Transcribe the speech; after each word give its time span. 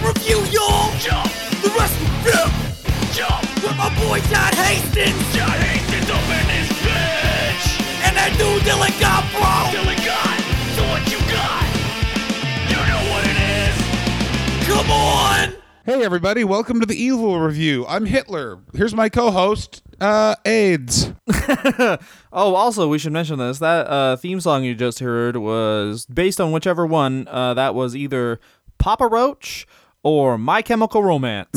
Evil 0.00 0.12
Review, 0.14 0.38
y'all! 0.50 0.90
Jump, 0.98 1.30
The 1.60 1.70
Wrestling 1.76 2.08
Review! 2.24 3.12
jump, 3.12 3.42
With 3.62 3.76
my 3.76 3.90
boy 4.00 4.18
John 4.32 4.50
Hastings! 4.54 5.36
John 5.36 5.50
Hastings 5.50 6.08
up 6.08 6.24
in 6.24 6.46
this 6.48 6.68
bitch. 6.80 7.64
And 8.08 8.16
that 8.16 8.34
dude 8.38 8.62
Dylan 8.62 8.96
Gobro! 8.96 9.70
Till 9.70 9.88
it 9.90 10.00
got, 10.00 10.40
so 10.72 10.82
what 10.88 11.04
you 11.04 11.20
got? 11.28 11.68
You 12.70 12.80
know 12.88 13.02
what 13.12 13.24
it 13.28 13.36
is. 13.68 14.66
Come 14.68 14.90
on! 14.90 15.52
Hey 15.84 16.02
everybody, 16.02 16.44
welcome 16.44 16.80
to 16.80 16.86
the 16.86 16.96
Evil 16.96 17.38
Review. 17.38 17.84
I'm 17.86 18.06
Hitler. 18.06 18.58
Here's 18.72 18.94
my 18.94 19.10
co-host, 19.10 19.82
uh, 20.00 20.36
AIDS. 20.46 21.12
Oh, 22.32 22.54
also, 22.54 22.86
we 22.86 23.00
should 23.00 23.12
mention 23.12 23.40
this. 23.40 23.58
That 23.58 23.88
uh, 23.88 24.14
theme 24.16 24.40
song 24.40 24.62
you 24.62 24.76
just 24.76 25.00
heard 25.00 25.36
was 25.36 26.06
based 26.06 26.40
on 26.40 26.52
whichever 26.52 26.86
one. 26.86 27.26
Uh, 27.26 27.54
that 27.54 27.74
was 27.74 27.96
either 27.96 28.38
Papa 28.78 29.08
Roach 29.08 29.66
or 30.02 30.38
My 30.38 30.62
Chemical 30.62 31.02
Romance. 31.02 31.48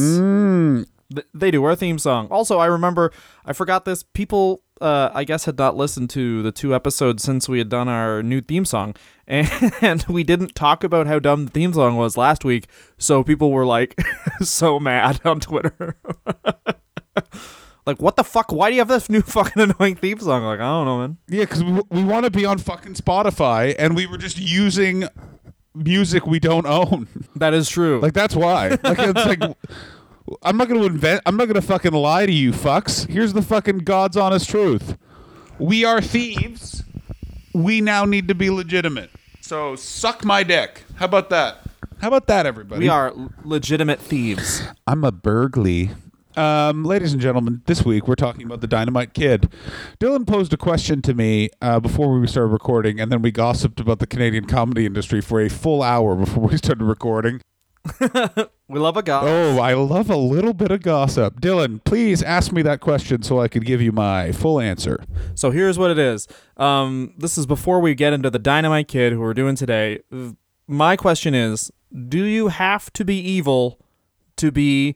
Th- 1.14 1.28
they 1.34 1.52
do 1.52 1.64
our 1.64 1.76
theme 1.76 2.00
song. 2.00 2.28
Also, 2.32 2.58
I 2.60 2.66
remember, 2.66 3.12
I 3.46 3.54
forgot 3.54 3.86
this. 3.86 4.04
People, 4.04 4.64
uh, 4.82 5.10
I 5.14 5.24
guess, 5.24 5.46
had 5.46 5.58
not 5.58 5.76
listened 5.76 6.10
to 6.12 6.42
the 6.42 6.52
two 6.52 6.74
episodes 6.74 7.24
since 7.24 7.48
we 7.48 7.60
had 7.60 7.70
done 7.70 7.88
our 7.88 8.24
new 8.24 8.42
theme 8.42 8.66
song. 8.66 8.96
And 9.26 10.04
we 10.10 10.24
didn't 10.24 10.54
talk 10.54 10.84
about 10.84 11.08
how 11.08 11.18
dumb 11.18 11.46
the 11.46 11.52
theme 11.52 11.72
song 11.72 11.96
was 11.96 12.18
last 12.18 12.44
week. 12.44 12.68
So 12.98 13.24
people 13.24 13.52
were 13.52 13.66
like 13.66 13.98
so 14.42 14.82
mad 14.82 15.22
on 15.24 15.40
Twitter. 15.40 15.96
like, 17.86 18.02
what 18.02 18.18
the 18.18 18.26
fuck? 18.26 18.52
Why 18.52 18.70
do 18.70 18.76
you 18.76 18.82
have 18.82 18.90
this 18.90 19.10
new 19.10 19.22
fucking 19.22 19.62
annoying 19.62 19.96
theme 19.96 20.20
song? 20.20 20.44
Like, 20.44 20.60
I 20.60 20.64
don't 20.64 20.86
know, 20.86 21.00
man. 21.00 21.18
Yeah, 21.30 21.46
because 21.46 21.64
we, 21.64 21.82
we 21.90 22.04
want 22.04 22.26
to 22.26 22.32
be 22.32 22.46
on 22.46 22.58
fucking 22.58 22.96
Spotify, 22.96 23.76
and 23.80 23.96
we 23.96 24.08
were 24.08 24.18
just 24.18 24.38
using 24.38 25.06
music 25.76 26.26
we 26.28 26.40
don't 26.40 26.66
own. 26.66 27.08
That 27.36 27.54
is 27.54 27.68
true. 27.70 28.00
like 28.00 28.14
that's 28.14 28.36
why. 28.36 28.70
Like 28.84 29.00
it's 29.00 29.26
like. 29.26 29.42
I'm 30.42 30.56
not 30.56 30.70
going 30.70 30.80
to 30.80 30.86
invent. 30.88 31.22
I'm 31.26 31.36
not 31.36 31.46
going 31.46 31.56
to 31.60 31.62
fucking 31.62 31.92
lie 31.92 32.26
to 32.26 32.32
you, 32.32 32.54
fucks. 32.54 33.06
Here's 33.10 33.34
the 33.34 33.42
fucking 33.42 33.80
God's 33.80 34.16
honest 34.16 34.50
truth. 34.50 34.98
We 35.60 35.84
are 35.84 36.00
thieves. 36.02 36.84
We 37.54 37.82
now 37.82 38.06
need 38.06 38.30
to 38.30 38.36
be 38.36 38.50
legitimate. 38.50 39.10
So 39.42 39.76
suck 39.76 40.24
my 40.24 40.44
dick. 40.44 40.84
How 40.96 41.06
about 41.06 41.30
that? 41.32 41.58
How 42.00 42.08
about 42.08 42.28
that, 42.28 42.46
everybody? 42.46 42.80
we 42.80 42.90
are 42.90 43.10
l- 43.10 43.34
legitimate 43.44 44.00
thieves. 44.00 44.64
I'm 44.88 45.04
a 45.04 45.12
burgly. 45.12 45.92
Um, 46.36 46.84
ladies 46.84 47.14
and 47.14 47.22
gentlemen, 47.22 47.62
this 47.66 47.86
week 47.86 48.08
we're 48.08 48.16
talking 48.16 48.44
about 48.44 48.62
the 48.62 48.68
Dynamite 48.68 49.14
Kid. 49.14 49.52
Dylan 50.00 50.26
posed 50.26 50.54
a 50.54 50.58
question 50.58 51.02
to 51.04 51.14
me 51.14 51.50
uh, 51.62 51.80
before 51.80 52.20
we 52.20 52.26
started 52.28 52.48
recording, 52.48 53.00
and 53.00 53.12
then 53.12 53.22
we 53.22 53.32
gossiped 53.32 53.80
about 53.80 54.00
the 54.00 54.08
Canadian 54.08 54.46
comedy 54.46 54.86
industry 54.86 55.22
for 55.22 55.42
a 55.42 55.50
full 55.50 55.84
hour 55.84 56.16
before 56.16 56.48
we 56.48 56.58
started 56.58 56.84
recording. 56.84 57.42
We 58.74 58.80
love 58.80 58.98
a 58.98 59.04
god. 59.04 59.26
Oh, 59.28 59.60
I 59.60 59.76
love 59.76 60.10
a 60.10 60.16
little 60.16 60.54
bit 60.54 60.72
of 60.72 60.82
gossip. 60.82 61.40
Dylan, 61.40 61.84
please 61.84 62.24
ask 62.24 62.52
me 62.52 62.64
that 62.64 62.80
question 62.80 63.22
so 63.22 63.40
I 63.40 63.48
could 63.48 63.66
give 63.66 63.82
you 63.84 63.92
my 63.92 64.32
full 64.32 64.60
answer. 64.60 65.04
So 65.36 65.52
here's 65.52 65.78
what 65.78 65.92
it 65.92 66.00
is. 66.00 66.28
Um, 66.58 67.14
this 67.16 67.38
is 67.38 67.46
before 67.46 67.82
we 67.82 67.94
get 67.94 68.14
into 68.14 68.32
the 68.32 68.40
Dynamite 68.40 68.88
Kid 68.88 69.14
who 69.14 69.20
we're 69.20 69.36
doing 69.36 69.56
today. 69.56 70.00
My 70.66 70.96
question 70.96 71.36
is: 71.36 71.72
Do 72.10 72.24
you 72.24 72.48
have 72.48 72.92
to 72.94 73.06
be 73.06 73.20
evil 73.20 73.80
to 74.38 74.52
be 74.52 74.96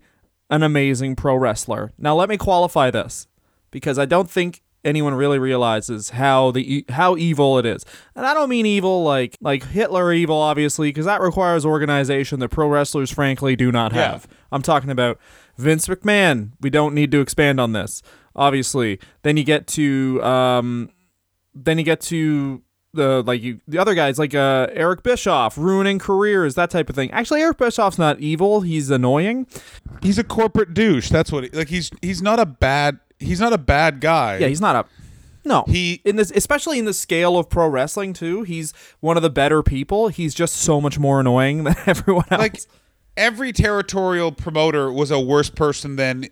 an 0.50 0.64
amazing 0.64 1.16
pro 1.16 1.36
wrestler? 1.36 1.92
Now, 1.98 2.16
let 2.16 2.30
me 2.30 2.38
qualify 2.38 2.92
this 2.92 3.28
because 3.72 3.98
I 4.00 4.06
don't 4.06 4.30
think 4.30 4.62
anyone 4.86 5.14
really 5.16 5.38
realizes 5.40 6.12
how 6.12 6.52
the 6.52 6.86
how 6.90 7.18
evil 7.18 7.58
it 7.60 7.66
is. 7.66 7.84
And 8.16 8.26
I 8.26 8.34
don't 8.34 8.48
mean 8.48 8.66
evil 8.66 9.04
like 9.04 9.36
like 9.42 9.66
Hitler 9.66 10.14
evil, 10.14 10.38
obviously, 10.38 10.90
because 10.90 11.06
that 11.06 11.20
requires 11.20 11.66
organization 11.66 12.40
that 12.40 12.50
pro 12.50 12.68
wrestlers, 12.70 13.12
frankly, 13.12 13.56
do 13.56 13.72
not 13.72 13.94
Yeah. 13.94 14.12
have. 14.12 14.28
I'm 14.52 14.62
talking 14.62 14.90
about 14.90 15.20
Vince 15.58 15.88
McMahon. 15.88 16.52
We 16.62 16.70
don't 16.70 16.94
need 16.94 17.12
to 17.12 17.20
expand 17.20 17.60
on 17.60 17.74
this, 17.74 18.02
obviously. 18.36 19.00
Then 19.24 19.36
you 19.36 19.44
get 19.44 19.68
to 19.68 20.24
um, 20.24 20.90
then 21.54 21.78
you 21.78 21.84
get 21.84 22.00
to 22.02 22.62
the 22.98 23.24
like 23.26 23.42
you 23.42 23.62
the 23.68 23.78
other 23.78 23.96
guys 23.96 24.20
like 24.20 24.36
uh 24.36 24.68
Eric 24.72 25.04
Bischoff 25.04 25.58
ruining 25.58 26.00
careers 26.00 26.56
that 26.56 26.70
type 26.70 26.90
of 26.90 26.96
thing. 26.96 27.10
Actually, 27.12 27.42
Eric 27.42 27.58
Bischoff's 27.58 27.98
not 27.98 28.20
evil. 28.20 28.62
He's 28.62 28.90
annoying. 28.90 29.48
He's 30.02 30.18
a 30.18 30.24
corporate 30.24 30.74
douche. 30.74 31.10
That's 31.10 31.32
what. 31.32 31.46
He, 31.46 31.50
like 31.52 31.70
he's 31.70 31.90
he's 32.02 32.22
not 32.22 32.40
a 32.40 32.46
bad 32.46 33.00
he's 33.20 33.40
not 33.40 33.54
a 33.54 33.58
bad 33.58 34.02
guy. 34.02 34.38
Yeah, 34.38 34.48
he's 34.48 34.62
not 34.62 34.76
a 34.76 34.90
no. 35.46 35.64
He- 35.68 36.02
in 36.04 36.18
this 36.18 36.32
especially 36.32 36.78
in 36.80 36.84
the 36.86 36.94
scale 36.94 37.38
of 37.38 37.50
pro 37.50 37.68
wrestling 37.68 38.12
too. 38.12 38.44
He's 38.44 38.74
one 39.00 39.16
of 39.16 39.24
the 39.24 39.30
better 39.30 39.64
people. 39.64 40.10
He's 40.10 40.34
just 40.34 40.56
so 40.58 40.82
much 40.82 41.00
more 41.00 41.22
annoying 41.22 41.64
than 41.64 41.76
everyone 41.86 42.26
else. 42.30 42.40
like 42.42 42.60
every 43.16 43.54
territorial 43.54 44.32
promoter 44.32 44.92
was 44.92 45.10
a 45.10 45.20
worse 45.20 45.50
person 45.50 45.96
than 45.96 46.28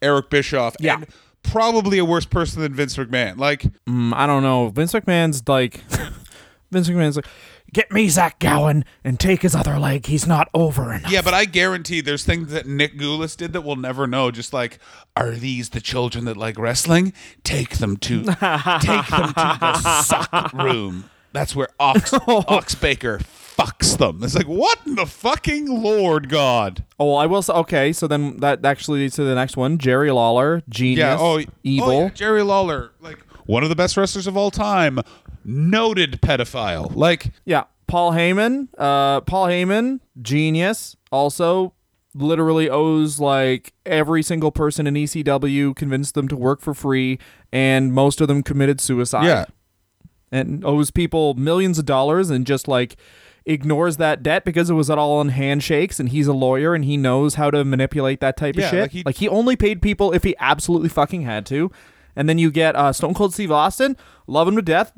Eric 0.00 0.30
Bischoff. 0.30 0.74
Yeah. 0.80 0.94
And 0.94 1.06
probably 1.48 1.98
a 1.98 2.04
worse 2.04 2.26
person 2.26 2.62
than 2.62 2.74
Vince 2.74 2.96
McMahon. 2.96 3.38
Like 3.38 3.62
Mm, 3.86 4.12
I 4.14 4.26
don't 4.26 4.42
know. 4.42 4.68
Vince 4.68 4.92
McMahon's 4.92 5.46
like 5.48 5.80
Vince 6.70 6.88
McMahon's 6.88 7.16
like 7.16 7.26
get 7.72 7.92
me 7.92 8.08
Zach 8.08 8.38
Gowen 8.38 8.84
and 9.04 9.20
take 9.20 9.42
his 9.42 9.54
other 9.54 9.78
leg. 9.78 10.06
He's 10.06 10.26
not 10.26 10.48
over 10.54 10.92
enough. 10.92 11.10
Yeah, 11.10 11.20
but 11.22 11.34
I 11.34 11.44
guarantee 11.44 12.00
there's 12.00 12.24
things 12.24 12.50
that 12.52 12.66
Nick 12.66 12.96
Gulas 12.98 13.36
did 13.36 13.52
that 13.52 13.60
we'll 13.62 13.76
never 13.76 14.06
know. 14.06 14.30
Just 14.30 14.52
like, 14.52 14.78
are 15.16 15.32
these 15.32 15.70
the 15.70 15.80
children 15.80 16.24
that 16.24 16.36
like 16.36 16.58
wrestling? 16.58 17.12
Take 17.44 17.76
them 17.78 17.96
to 17.98 18.22
take 18.24 18.34
them 18.34 18.38
to 18.38 19.58
the 19.60 20.02
suck 20.02 20.52
room. 20.52 21.10
That's 21.32 21.54
where 21.54 21.68
Ox 21.78 22.14
Ox 22.26 22.74
Baker 22.74 23.20
fucks 23.58 23.96
them. 23.98 24.22
It's 24.22 24.34
like, 24.34 24.46
what 24.46 24.78
in 24.86 24.94
the 24.94 25.06
fucking 25.06 25.66
Lord 25.66 26.28
God? 26.28 26.84
Oh, 26.98 27.14
I 27.14 27.26
will 27.26 27.42
say. 27.42 27.52
Okay, 27.52 27.92
so 27.92 28.06
then 28.06 28.36
that 28.38 28.64
actually 28.64 29.00
leads 29.00 29.16
to 29.16 29.24
the 29.24 29.34
next 29.34 29.56
one. 29.56 29.78
Jerry 29.78 30.10
Lawler, 30.10 30.62
genius, 30.68 30.98
Yeah. 30.98 31.16
Oh, 31.18 31.42
evil. 31.62 31.90
oh, 31.90 32.00
yeah, 32.04 32.08
Jerry 32.10 32.42
Lawler, 32.42 32.92
like 33.00 33.18
one 33.46 33.62
of 33.62 33.68
the 33.68 33.76
best 33.76 33.96
wrestlers 33.96 34.26
of 34.26 34.36
all 34.36 34.50
time, 34.50 35.00
noted 35.44 36.20
pedophile. 36.22 36.94
Like, 36.94 37.32
Yeah, 37.44 37.64
Paul 37.86 38.12
Heyman. 38.12 38.68
Uh, 38.76 39.20
Paul 39.22 39.46
Heyman, 39.46 40.00
genius. 40.20 40.94
Also, 41.10 41.72
literally 42.14 42.68
owes 42.68 43.18
like 43.18 43.72
every 43.86 44.22
single 44.22 44.50
person 44.52 44.86
in 44.86 44.94
ECW, 44.94 45.74
convinced 45.74 46.14
them 46.14 46.28
to 46.28 46.36
work 46.36 46.60
for 46.60 46.74
free, 46.74 47.18
and 47.52 47.92
most 47.92 48.20
of 48.20 48.28
them 48.28 48.42
committed 48.42 48.80
suicide. 48.80 49.24
yeah, 49.24 49.44
and 50.30 50.64
owes 50.64 50.90
people 50.90 51.32
millions 51.34 51.78
of 51.78 51.86
dollars, 51.86 52.28
and 52.30 52.46
just 52.46 52.68
like 52.68 52.96
ignores 53.48 53.96
that 53.96 54.22
debt 54.22 54.44
because 54.44 54.70
it 54.70 54.74
was 54.74 54.88
all 54.90 55.18
on 55.18 55.30
handshakes, 55.30 55.98
and 55.98 56.10
he's 56.10 56.26
a 56.28 56.32
lawyer 56.32 56.74
and 56.74 56.84
he 56.84 56.96
knows 56.96 57.34
how 57.34 57.50
to 57.50 57.64
manipulate 57.64 58.20
that 58.20 58.36
type 58.36 58.56
Yeah, 58.56 58.64
of 58.66 58.70
shit. 58.70 58.80
like 58.82 58.90
he- 58.92 59.02
like 59.04 59.16
he 59.16 59.28
only 59.28 59.56
paid 59.56 59.82
people 59.82 60.12
if 60.12 60.22
he 60.22 60.36
absolutely 60.38 60.88
fucking 60.88 61.22
had 61.22 61.44
to. 61.46 61.70
And 62.14 62.28
then 62.28 62.38
you 62.38 62.50
get 62.50 62.76
uh, 62.76 62.92
Stone 62.92 63.14
Cold 63.14 63.32
Steve 63.34 63.50
Austin, 63.52 63.96
love 64.26 64.48
him 64.48 64.56
to 64.56 64.62
death, 64.62 64.92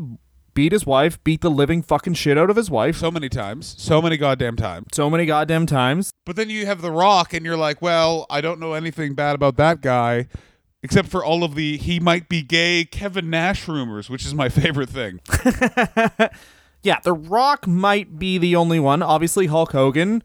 beat 0.54 0.72
his 0.72 0.84
wife, 0.86 1.22
beat 1.22 1.42
the 1.42 1.50
living 1.50 1.82
fucking 1.82 2.14
shit 2.14 2.36
out 2.38 2.48
of 2.50 2.56
his 2.56 2.70
wife 2.70 2.96
so 2.96 3.10
many 3.10 3.28
times, 3.28 3.74
so 3.78 4.00
many 4.02 4.16
goddamn 4.16 4.56
times. 4.56 4.88
so 4.92 5.08
many 5.10 5.26
goddamn 5.26 5.66
times. 5.66 6.10
But 6.26 6.36
then 6.36 6.48
you 6.50 6.66
have 6.66 6.80
The 6.82 6.90
Rock, 6.90 7.32
and 7.34 7.44
you're 7.46 7.56
like, 7.58 7.80
well, 7.82 8.26
I 8.30 8.40
don't 8.40 8.58
know 8.58 8.72
anything 8.72 9.14
bad 9.14 9.34
about 9.34 9.56
that 9.58 9.80
guy, 9.82 10.26
except 10.82 11.08
for 11.08 11.22
all 11.24 11.44
of 11.44 11.54
the 11.54 11.76
he 11.76 12.00
might 12.00 12.28
be 12.28 12.42
gay 12.42 12.84
Kevin 12.84 13.28
Nash 13.30 13.68
rumors, 13.68 14.08
which 14.08 14.24
is 14.24 14.34
my 14.34 14.48
favorite 14.60 14.88
thing. 14.88 15.20
Yeah, 16.82 16.98
The 17.02 17.12
Rock 17.12 17.66
might 17.66 18.18
be 18.18 18.38
the 18.38 18.56
only 18.56 18.80
one. 18.80 19.02
Obviously, 19.02 19.46
Hulk 19.46 19.72
Hogan, 19.72 20.22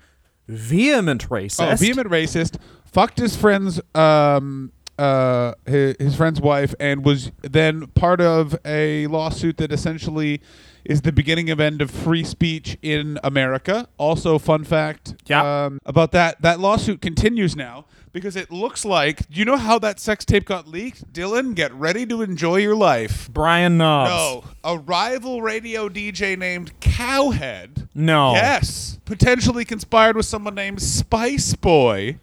vehement 0.47 1.29
racist. 1.29 1.73
Oh, 1.73 1.75
vehement 1.75 2.09
racist, 2.09 2.57
fucked 2.85 3.17
his 3.19 3.35
friend's 3.35 3.81
um 3.93 4.71
uh 4.97 5.53
his, 5.65 5.95
his 5.99 6.15
friend's 6.15 6.39
wife, 6.39 6.73
and 6.79 7.03
was 7.03 7.31
then 7.41 7.87
part 7.87 8.21
of 8.21 8.55
a 8.65 9.07
lawsuit 9.07 9.57
that 9.57 9.71
essentially 9.71 10.41
is 10.85 11.01
the 11.01 11.11
beginning 11.11 11.49
of 11.49 11.59
end 11.59 11.81
of 11.81 11.89
free 11.91 12.23
speech 12.23 12.77
in 12.81 13.19
America. 13.23 13.87
Also, 13.97 14.37
fun 14.37 14.63
fact 14.63 15.15
Yeah. 15.27 15.65
um, 15.65 15.79
about 15.85 16.11
that 16.13 16.41
that 16.43 16.59
lawsuit 16.59 17.01
continues 17.01 17.55
now 17.55 17.85
because 18.15 18.37
it 18.37 18.49
looks 18.49 18.85
like. 18.85 19.19
You 19.29 19.43
know 19.43 19.57
how 19.57 19.77
that 19.79 19.99
sex 19.99 20.23
tape 20.23 20.45
got 20.45 20.69
leaked? 20.69 21.11
Dylan, 21.11 21.53
get 21.53 21.73
ready 21.73 22.05
to 22.05 22.21
enjoy 22.21 22.55
your 22.55 22.73
life. 22.75 23.29
Brian 23.31 23.77
Knobbs. 23.77 24.09
No, 24.09 24.43
a 24.63 24.77
rival 24.79 25.41
radio 25.41 25.89
DJ 25.89 26.37
named 26.37 26.79
Cowhead. 26.79 27.89
No. 27.93 28.31
Yes, 28.31 28.99
potentially 29.03 29.65
conspired 29.65 30.15
with 30.15 30.25
someone 30.25 30.55
named 30.55 30.81
Spice 30.81 31.55
Boy 31.55 32.19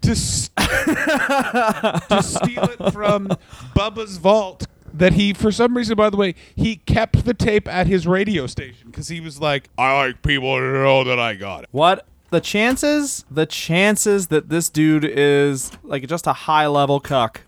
to 0.00 0.16
st- 0.16 0.56
to 0.56 2.20
steal 2.22 2.64
it 2.64 2.92
from 2.92 3.28
Bubba's 3.76 4.16
vault. 4.16 4.66
That 4.92 5.12
he, 5.12 5.32
for 5.32 5.52
some 5.52 5.76
reason, 5.76 5.94
by 5.94 6.10
the 6.10 6.16
way, 6.16 6.34
he 6.56 6.74
kept 6.74 7.24
the 7.24 7.34
tape 7.34 7.68
at 7.68 7.86
his 7.86 8.08
radio 8.08 8.48
station 8.48 8.90
because 8.90 9.06
he 9.06 9.20
was 9.20 9.40
like, 9.40 9.70
"I 9.78 9.96
like 9.96 10.22
people 10.22 10.56
to 10.56 10.72
know 10.72 11.04
that 11.04 11.20
I 11.20 11.36
got 11.36 11.62
it." 11.62 11.68
What 11.70 12.04
the 12.30 12.40
chances? 12.40 13.24
The 13.30 13.46
chances 13.46 14.28
that 14.28 14.48
this 14.48 14.68
dude 14.68 15.04
is 15.04 15.70
like 15.82 16.06
just 16.08 16.26
a 16.26 16.32
high 16.32 16.66
level 16.66 17.00
cuck 17.00 17.42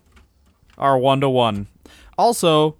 are 0.77 0.97
one 0.97 1.21
to 1.21 1.29
one. 1.29 1.67
Also, 2.17 2.75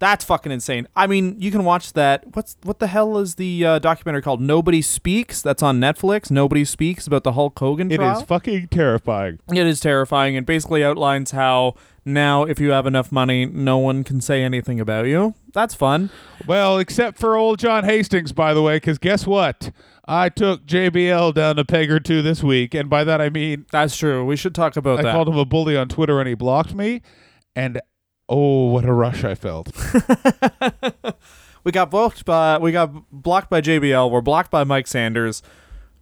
That's 0.00 0.24
fucking 0.24 0.52
insane. 0.52 0.86
I 0.94 1.08
mean, 1.08 1.34
you 1.40 1.50
can 1.50 1.64
watch 1.64 1.92
that. 1.94 2.24
What's 2.36 2.56
what 2.62 2.78
the 2.78 2.86
hell 2.86 3.18
is 3.18 3.34
the 3.34 3.64
uh, 3.66 3.78
documentary 3.80 4.22
called? 4.22 4.40
Nobody 4.40 4.80
Speaks. 4.80 5.42
That's 5.42 5.60
on 5.62 5.80
Netflix. 5.80 6.30
Nobody 6.30 6.64
Speaks 6.64 7.06
about 7.08 7.24
the 7.24 7.32
Hulk 7.32 7.58
Hogan 7.58 7.90
It 7.90 7.96
trial. 7.96 8.18
is 8.18 8.22
fucking 8.22 8.68
terrifying. 8.68 9.40
It 9.50 9.66
is 9.66 9.80
terrifying 9.80 10.36
and 10.36 10.46
basically 10.46 10.84
outlines 10.84 11.32
how 11.32 11.74
now, 12.04 12.44
if 12.44 12.58
you 12.60 12.70
have 12.70 12.86
enough 12.86 13.10
money, 13.12 13.44
no 13.44 13.76
one 13.78 14.02
can 14.04 14.20
say 14.20 14.42
anything 14.42 14.78
about 14.80 15.06
you. 15.06 15.34
That's 15.52 15.74
fun. 15.74 16.10
Well, 16.46 16.78
except 16.78 17.18
for 17.18 17.36
old 17.36 17.58
John 17.58 17.84
Hastings, 17.84 18.32
by 18.32 18.54
the 18.54 18.62
way, 18.62 18.76
because 18.76 18.98
guess 18.98 19.26
what? 19.26 19.70
I 20.08 20.30
took 20.30 20.64
JBL 20.64 21.34
down 21.34 21.58
a 21.58 21.64
peg 21.64 21.90
or 21.90 22.00
two 22.00 22.22
this 22.22 22.42
week, 22.42 22.74
and 22.74 22.88
by 22.88 23.04
that 23.04 23.20
I 23.20 23.28
mean 23.28 23.66
That's 23.70 23.96
true. 23.96 24.24
We 24.24 24.36
should 24.36 24.54
talk 24.54 24.76
about 24.76 24.96
that. 24.96 25.06
I 25.06 25.08
that. 25.10 25.12
called 25.12 25.28
him 25.28 25.36
a 25.36 25.44
bully 25.44 25.76
on 25.76 25.88
Twitter, 25.88 26.18
and 26.18 26.26
he 26.26 26.34
blocked 26.34 26.74
me. 26.74 27.02
And 27.54 27.80
oh, 28.28 28.70
what 28.70 28.84
a 28.84 28.92
rush 28.92 29.22
I 29.22 29.34
felt! 29.34 29.70
we 31.64 31.72
got 31.72 31.90
blocked 31.90 32.24
by 32.24 32.58
we 32.58 32.72
got 32.72 33.10
blocked 33.12 33.50
by 33.50 33.60
JBL. 33.60 34.10
We're 34.10 34.22
blocked 34.22 34.50
by 34.50 34.64
Mike 34.64 34.86
Sanders. 34.86 35.42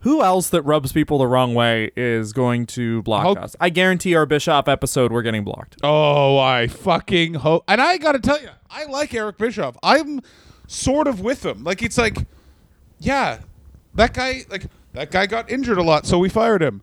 Who 0.00 0.22
else 0.22 0.50
that 0.50 0.62
rubs 0.62 0.92
people 0.92 1.18
the 1.18 1.26
wrong 1.26 1.54
way 1.54 1.90
is 1.96 2.32
going 2.32 2.66
to 2.66 3.02
block 3.02 3.22
Hulk- 3.22 3.38
us? 3.38 3.56
I 3.60 3.70
guarantee 3.70 4.14
our 4.14 4.24
Bischoff 4.26 4.68
episode 4.68 5.10
we're 5.10 5.22
getting 5.22 5.42
blocked. 5.42 5.78
Oh, 5.82 6.38
I 6.38 6.68
fucking 6.68 7.34
hope. 7.34 7.64
And 7.66 7.80
I 7.80 7.96
got 7.98 8.12
to 8.12 8.20
tell 8.20 8.40
you, 8.40 8.50
I 8.70 8.84
like 8.84 9.12
Eric 9.14 9.38
Bischoff. 9.38 9.76
I'm 9.82 10.20
sort 10.68 11.08
of 11.08 11.20
with 11.20 11.44
him. 11.44 11.64
Like 11.64 11.82
it's 11.82 11.98
like, 11.98 12.18
yeah, 13.00 13.40
that 13.96 14.14
guy. 14.14 14.44
Like 14.48 14.66
that 14.93 15.10
guy 15.10 15.26
got 15.26 15.50
injured 15.50 15.78
a 15.78 15.82
lot, 15.82 16.06
so 16.06 16.19
we 16.19 16.28
fired 16.28 16.62
him. 16.62 16.82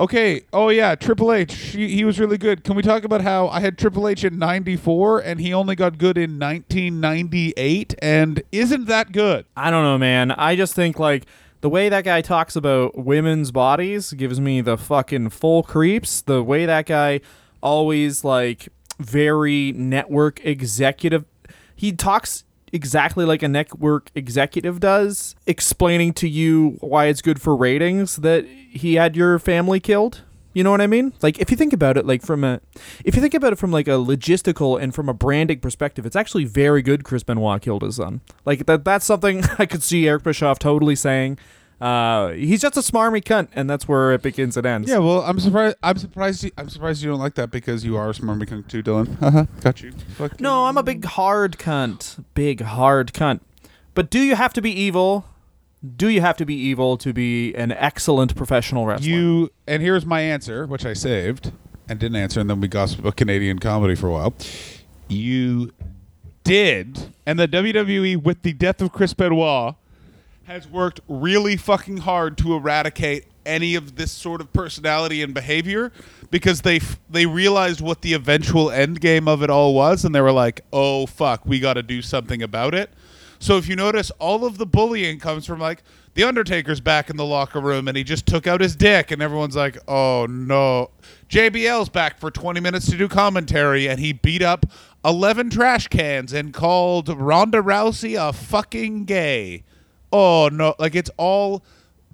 Okay. 0.00 0.42
Oh 0.52 0.70
yeah, 0.70 0.94
Triple 0.94 1.32
H. 1.32 1.54
He, 1.54 1.88
he 1.88 2.04
was 2.04 2.18
really 2.18 2.38
good. 2.38 2.64
Can 2.64 2.74
we 2.76 2.82
talk 2.82 3.04
about 3.04 3.20
how 3.20 3.48
I 3.48 3.60
had 3.60 3.78
Triple 3.78 4.08
H 4.08 4.24
in 4.24 4.38
'94 4.38 5.20
and 5.20 5.40
he 5.40 5.52
only 5.52 5.74
got 5.76 5.98
good 5.98 6.18
in 6.18 6.38
1998? 6.38 7.94
And 8.00 8.42
isn't 8.50 8.86
that 8.86 9.12
good? 9.12 9.46
I 9.56 9.70
don't 9.70 9.84
know, 9.84 9.98
man. 9.98 10.32
I 10.32 10.56
just 10.56 10.74
think 10.74 10.98
like 10.98 11.26
the 11.60 11.68
way 11.68 11.88
that 11.88 12.04
guy 12.04 12.20
talks 12.22 12.56
about 12.56 12.98
women's 12.98 13.50
bodies 13.50 14.12
gives 14.12 14.40
me 14.40 14.60
the 14.60 14.76
fucking 14.76 15.30
full 15.30 15.62
creeps. 15.62 16.22
The 16.22 16.42
way 16.42 16.66
that 16.66 16.86
guy 16.86 17.20
always 17.62 18.24
like 18.24 18.68
very 18.98 19.72
network 19.72 20.44
executive 20.44 21.24
he 21.76 21.92
talks 21.92 22.44
exactly 22.74 23.24
like 23.24 23.42
a 23.42 23.48
network 23.48 24.10
executive 24.14 24.80
does, 24.80 25.36
explaining 25.46 26.12
to 26.14 26.28
you 26.28 26.76
why 26.80 27.06
it's 27.06 27.22
good 27.22 27.40
for 27.40 27.56
ratings 27.56 28.16
that 28.16 28.44
he 28.46 28.96
had 28.96 29.16
your 29.16 29.38
family 29.38 29.80
killed. 29.80 30.22
You 30.52 30.62
know 30.62 30.70
what 30.70 30.80
I 30.80 30.86
mean? 30.86 31.12
Like 31.22 31.38
if 31.40 31.50
you 31.50 31.56
think 31.56 31.72
about 31.72 31.96
it 31.96 32.06
like 32.06 32.22
from 32.22 32.44
a 32.44 32.60
if 33.04 33.16
you 33.16 33.22
think 33.22 33.34
about 33.34 33.52
it 33.52 33.56
from 33.56 33.72
like 33.72 33.88
a 33.88 33.92
logistical 33.92 34.80
and 34.80 34.94
from 34.94 35.08
a 35.08 35.14
branding 35.14 35.60
perspective, 35.60 36.04
it's 36.04 36.16
actually 36.16 36.44
very 36.44 36.82
good 36.82 37.04
Chris 37.04 37.22
Benoit 37.22 37.60
killed 37.62 37.82
his 37.82 37.96
son. 37.96 38.20
Like 38.44 38.66
that 38.66 38.84
that's 38.84 39.04
something 39.04 39.44
I 39.58 39.66
could 39.66 39.82
see 39.82 40.06
Eric 40.06 40.24
Bischoff 40.24 40.58
totally 40.58 40.96
saying. 40.96 41.38
Uh, 41.80 42.30
he's 42.30 42.62
just 42.62 42.76
a 42.76 42.80
smarmy 42.80 43.22
cunt, 43.22 43.48
and 43.54 43.68
that's 43.68 43.86
where 43.88 44.12
it 44.12 44.22
begins 44.22 44.56
and 44.56 44.66
ends. 44.66 44.88
Yeah. 44.88 44.98
Well, 44.98 45.22
I'm 45.22 45.38
surprised. 45.40 45.76
I'm 45.82 45.98
surprised. 45.98 46.44
You, 46.44 46.50
I'm 46.56 46.68
surprised 46.68 47.02
you 47.02 47.10
don't 47.10 47.18
like 47.20 47.34
that 47.34 47.50
because 47.50 47.84
you 47.84 47.96
are 47.96 48.08
a 48.10 48.12
smarmy 48.12 48.44
cunt 48.48 48.68
too, 48.68 48.82
Dylan. 48.82 49.16
Uh-huh. 49.22 49.46
Got 49.60 49.82
you. 49.82 49.92
Fucking- 50.16 50.38
No, 50.40 50.66
I'm 50.66 50.76
a 50.78 50.82
big 50.82 51.04
hard 51.04 51.58
cunt. 51.58 52.22
Big 52.34 52.60
hard 52.62 53.12
cunt. 53.12 53.40
But 53.94 54.10
do 54.10 54.20
you 54.20 54.34
have 54.36 54.52
to 54.54 54.62
be 54.62 54.70
evil? 54.70 55.26
Do 55.96 56.08
you 56.08 56.20
have 56.22 56.36
to 56.38 56.46
be 56.46 56.54
evil 56.54 56.96
to 56.98 57.12
be 57.12 57.54
an 57.54 57.70
excellent 57.72 58.34
professional 58.34 58.86
wrestler? 58.86 59.08
You 59.10 59.50
and 59.66 59.82
here's 59.82 60.06
my 60.06 60.20
answer, 60.20 60.66
which 60.66 60.86
I 60.86 60.94
saved 60.94 61.52
and 61.88 61.98
didn't 61.98 62.16
answer, 62.16 62.40
and 62.40 62.48
then 62.48 62.60
we 62.60 62.68
gossiped 62.68 63.00
about 63.00 63.16
Canadian 63.16 63.58
comedy 63.58 63.94
for 63.94 64.08
a 64.08 64.12
while. 64.12 64.34
You 65.08 65.72
did, 66.44 67.12
and 67.26 67.38
the 67.38 67.46
WWE 67.48 68.22
with 68.22 68.42
the 68.42 68.52
death 68.52 68.80
of 68.80 68.92
Chris 68.92 69.12
Benoit 69.14 69.74
has 70.46 70.68
worked 70.68 71.00
really 71.08 71.56
fucking 71.56 71.98
hard 71.98 72.36
to 72.38 72.54
eradicate 72.54 73.26
any 73.46 73.74
of 73.74 73.96
this 73.96 74.12
sort 74.12 74.40
of 74.40 74.52
personality 74.52 75.22
and 75.22 75.34
behavior 75.34 75.92
because 76.30 76.62
they 76.62 76.76
f- 76.76 76.98
they 77.10 77.26
realized 77.26 77.80
what 77.80 78.02
the 78.02 78.12
eventual 78.14 78.70
end 78.70 79.00
game 79.00 79.28
of 79.28 79.42
it 79.42 79.50
all 79.50 79.74
was 79.74 80.04
and 80.04 80.14
they 80.14 80.20
were 80.20 80.32
like, 80.32 80.62
"Oh 80.72 81.06
fuck, 81.06 81.44
we 81.44 81.60
got 81.60 81.74
to 81.74 81.82
do 81.82 82.02
something 82.02 82.42
about 82.42 82.74
it." 82.74 82.90
So 83.38 83.56
if 83.58 83.68
you 83.68 83.76
notice 83.76 84.10
all 84.18 84.44
of 84.44 84.56
the 84.58 84.66
bullying 84.66 85.18
comes 85.18 85.44
from 85.46 85.60
like 85.60 85.82
the 86.14 86.24
Undertaker's 86.24 86.80
back 86.80 87.10
in 87.10 87.16
the 87.16 87.24
locker 87.24 87.60
room 87.60 87.88
and 87.88 87.96
he 87.96 88.04
just 88.04 88.24
took 88.26 88.46
out 88.46 88.60
his 88.60 88.76
dick 88.76 89.10
and 89.10 89.20
everyone's 89.20 89.56
like, 89.56 89.78
"Oh 89.88 90.26
no." 90.28 90.90
JBL's 91.28 91.88
back 91.88 92.18
for 92.18 92.30
20 92.30 92.60
minutes 92.60 92.86
to 92.90 92.96
do 92.96 93.08
commentary 93.08 93.88
and 93.88 93.98
he 93.98 94.12
beat 94.12 94.42
up 94.42 94.66
11 95.04 95.50
trash 95.50 95.88
cans 95.88 96.32
and 96.32 96.52
called 96.54 97.08
Ronda 97.08 97.60
Rousey 97.62 98.16
a 98.16 98.32
fucking 98.32 99.04
gay. 99.04 99.64
Oh 100.16 100.48
no, 100.48 100.76
like 100.78 100.94
it's 100.94 101.10
all 101.16 101.64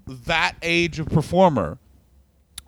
that 0.06 0.54
age 0.62 0.98
of 0.98 1.10
performer. 1.10 1.76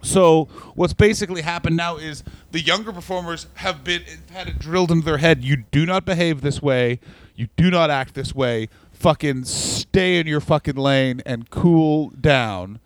So 0.02 0.44
what's 0.74 0.92
basically 0.92 1.40
happened 1.40 1.74
now 1.74 1.96
is 1.96 2.22
the 2.50 2.60
younger 2.60 2.92
performers 2.92 3.46
have 3.54 3.82
been 3.82 4.02
had 4.30 4.48
it 4.48 4.58
drilled 4.58 4.90
into 4.90 5.06
their 5.06 5.16
head. 5.16 5.42
You 5.42 5.64
do 5.70 5.86
not 5.86 6.04
behave 6.04 6.42
this 6.42 6.60
way. 6.60 7.00
You 7.34 7.48
do 7.56 7.70
not 7.70 7.88
act 7.88 8.12
this 8.12 8.34
way. 8.34 8.68
Fucking 8.92 9.44
stay 9.44 10.18
in 10.18 10.26
your 10.26 10.40
fucking 10.40 10.76
lane 10.76 11.22
and 11.24 11.48
cool 11.48 12.10
down, 12.10 12.78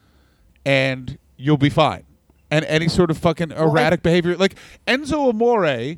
and 0.65 1.19
you'll 1.37 1.57
be 1.57 1.69
fine. 1.69 2.05
And 2.49 2.65
any 2.67 2.87
sort 2.87 3.11
of 3.11 3.19
fucking 3.19 3.51
erratic 3.51 4.05
behavior, 4.05 4.37
like 4.37 4.55
Enzo 4.87 5.31
Amore, 5.31 5.97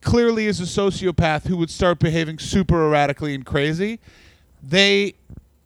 clearly 0.00 0.46
is 0.46 0.60
a 0.60 0.64
sociopath 0.64 1.46
who 1.46 1.58
would 1.58 1.68
start 1.68 1.98
behaving 1.98 2.38
super 2.38 2.86
erratically 2.86 3.34
and 3.34 3.44
crazy. 3.44 4.00
They, 4.62 5.16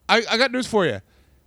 I, 0.09 0.23
I 0.31 0.39
got 0.39 0.53
news 0.53 0.67
for 0.67 0.87
you. 0.87 1.01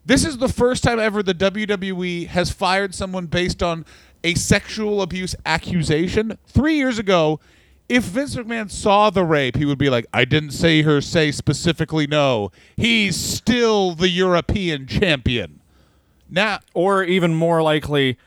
This 0.05 0.25
is 0.25 0.37
the 0.37 0.49
first 0.49 0.83
time 0.83 0.99
ever 0.99 1.21
the 1.21 1.33
WWE 1.33 2.27
has 2.27 2.51
fired 2.51 2.95
someone 2.95 3.27
based 3.27 3.61
on 3.61 3.85
a 4.23 4.33
sexual 4.35 5.01
abuse 5.01 5.35
accusation. 5.45 6.37
Three 6.47 6.75
years 6.75 6.97
ago, 6.97 7.39
if 7.87 8.03
Vince 8.05 8.35
McMahon 8.35 8.71
saw 8.71 9.09
the 9.09 9.23
rape, 9.23 9.57
he 9.57 9.65
would 9.65 9.77
be 9.77 9.89
like, 9.89 10.05
I 10.13 10.25
didn't 10.25 10.51
see 10.51 10.83
her 10.83 11.01
say 11.01 11.31
specifically 11.31 12.07
no. 12.07 12.51
He's 12.75 13.15
still 13.15 13.93
the 13.93 14.09
European 14.09 14.87
champion. 14.87 15.59
Now, 16.29 16.59
or 16.73 17.03
even 17.03 17.35
more 17.35 17.61
likely, 17.61 18.17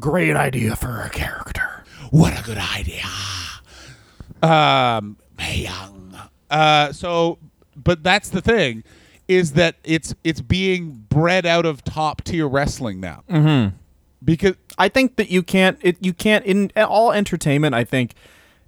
great 0.00 0.36
idea 0.36 0.74
for 0.74 1.00
a 1.02 1.08
character. 1.08 1.84
What 2.10 2.38
a 2.38 2.42
good 2.42 2.58
idea. 2.58 3.04
Um, 4.42 5.16
Young. 5.38 6.18
Uh, 6.50 6.92
so, 6.92 7.38
but 7.76 8.02
that's 8.02 8.28
the 8.28 8.40
thing, 8.40 8.82
is 9.30 9.52
that 9.52 9.76
it's 9.84 10.12
it's 10.24 10.40
being 10.40 11.06
bred 11.08 11.46
out 11.46 11.64
of 11.64 11.84
top 11.84 12.24
tier 12.24 12.48
wrestling 12.48 12.98
now. 12.98 13.22
Mm-hmm. 13.30 13.76
Because 14.24 14.56
I 14.76 14.88
think 14.88 15.14
that 15.16 15.30
you 15.30 15.44
can't. 15.44 15.78
It 15.82 15.96
you 16.00 16.12
can't 16.12 16.44
in 16.44 16.72
all 16.76 17.12
entertainment. 17.12 17.72
I 17.72 17.84
think 17.84 18.14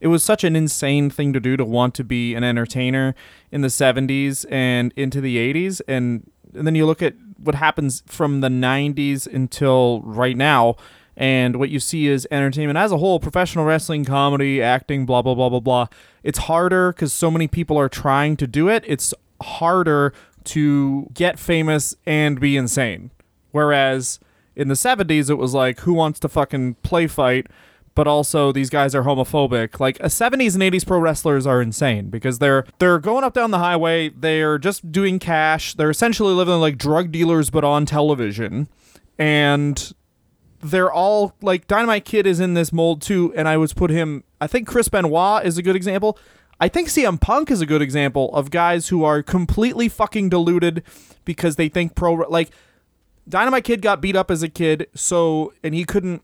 it 0.00 0.06
was 0.06 0.22
such 0.22 0.44
an 0.44 0.54
insane 0.54 1.10
thing 1.10 1.32
to 1.32 1.40
do 1.40 1.56
to 1.56 1.64
want 1.64 1.96
to 1.96 2.04
be 2.04 2.34
an 2.34 2.44
entertainer 2.44 3.16
in 3.50 3.62
the 3.62 3.68
'70s 3.68 4.46
and 4.50 4.94
into 4.94 5.20
the 5.20 5.36
'80s, 5.36 5.80
and, 5.88 6.30
and 6.54 6.64
then 6.64 6.76
you 6.76 6.86
look 6.86 7.02
at 7.02 7.14
what 7.38 7.56
happens 7.56 8.04
from 8.06 8.40
the 8.40 8.48
'90s 8.48 9.26
until 9.26 10.00
right 10.02 10.36
now, 10.36 10.76
and 11.16 11.56
what 11.56 11.70
you 11.70 11.80
see 11.80 12.06
is 12.06 12.26
entertainment 12.30 12.78
as 12.78 12.92
a 12.92 12.98
whole, 12.98 13.18
professional 13.18 13.64
wrestling, 13.64 14.04
comedy, 14.04 14.62
acting, 14.62 15.06
blah 15.06 15.22
blah 15.22 15.34
blah 15.34 15.48
blah 15.48 15.60
blah. 15.60 15.86
It's 16.22 16.38
harder 16.38 16.92
because 16.92 17.12
so 17.12 17.32
many 17.32 17.48
people 17.48 17.76
are 17.76 17.88
trying 17.88 18.36
to 18.36 18.46
do 18.46 18.68
it. 18.68 18.84
It's 18.86 19.12
harder 19.42 20.14
to 20.46 21.08
get 21.14 21.38
famous 21.38 21.94
and 22.06 22.40
be 22.40 22.56
insane. 22.56 23.10
Whereas 23.50 24.18
in 24.54 24.68
the 24.68 24.74
70s, 24.74 25.30
it 25.30 25.34
was 25.34 25.54
like, 25.54 25.80
who 25.80 25.94
wants 25.94 26.20
to 26.20 26.28
fucking 26.28 26.74
play 26.82 27.06
fight? 27.06 27.46
But 27.94 28.06
also, 28.06 28.52
these 28.52 28.70
guys 28.70 28.94
are 28.94 29.02
homophobic. 29.02 29.78
Like, 29.78 30.00
a 30.00 30.04
70s 30.04 30.54
and 30.54 30.62
80s 30.62 30.86
pro 30.86 30.98
wrestlers 30.98 31.46
are 31.46 31.60
insane 31.60 32.08
because 32.08 32.38
they're 32.38 32.64
they're 32.78 32.98
going 32.98 33.22
up 33.22 33.34
down 33.34 33.50
the 33.50 33.58
highway. 33.58 34.08
They're 34.08 34.56
just 34.56 34.90
doing 34.90 35.18
cash. 35.18 35.74
They're 35.74 35.90
essentially 35.90 36.32
living 36.32 36.54
like 36.54 36.78
drug 36.78 37.12
dealers, 37.12 37.50
but 37.50 37.64
on 37.64 37.84
television. 37.84 38.68
And 39.18 39.92
they're 40.62 40.92
all 40.92 41.34
like 41.42 41.66
Dynamite 41.66 42.06
Kid 42.06 42.26
is 42.26 42.40
in 42.40 42.54
this 42.54 42.72
mold 42.72 43.02
too, 43.02 43.32
and 43.36 43.46
I 43.46 43.58
was 43.58 43.74
put 43.74 43.90
him. 43.90 44.24
I 44.40 44.46
think 44.46 44.66
Chris 44.66 44.88
Benoit 44.88 45.44
is 45.44 45.58
a 45.58 45.62
good 45.62 45.76
example. 45.76 46.18
I 46.62 46.68
think 46.68 46.86
CM 46.86 47.20
Punk 47.20 47.50
is 47.50 47.60
a 47.60 47.66
good 47.66 47.82
example 47.82 48.32
of 48.32 48.52
guys 48.52 48.86
who 48.86 49.02
are 49.02 49.20
completely 49.20 49.88
fucking 49.88 50.28
deluded 50.28 50.84
because 51.24 51.56
they 51.56 51.68
think 51.68 51.96
pro 51.96 52.12
like 52.12 52.50
Dynamite 53.28 53.64
Kid 53.64 53.82
got 53.82 54.00
beat 54.00 54.14
up 54.14 54.30
as 54.30 54.44
a 54.44 54.48
kid, 54.48 54.86
so 54.94 55.52
and 55.64 55.74
he 55.74 55.84
couldn't 55.84 56.22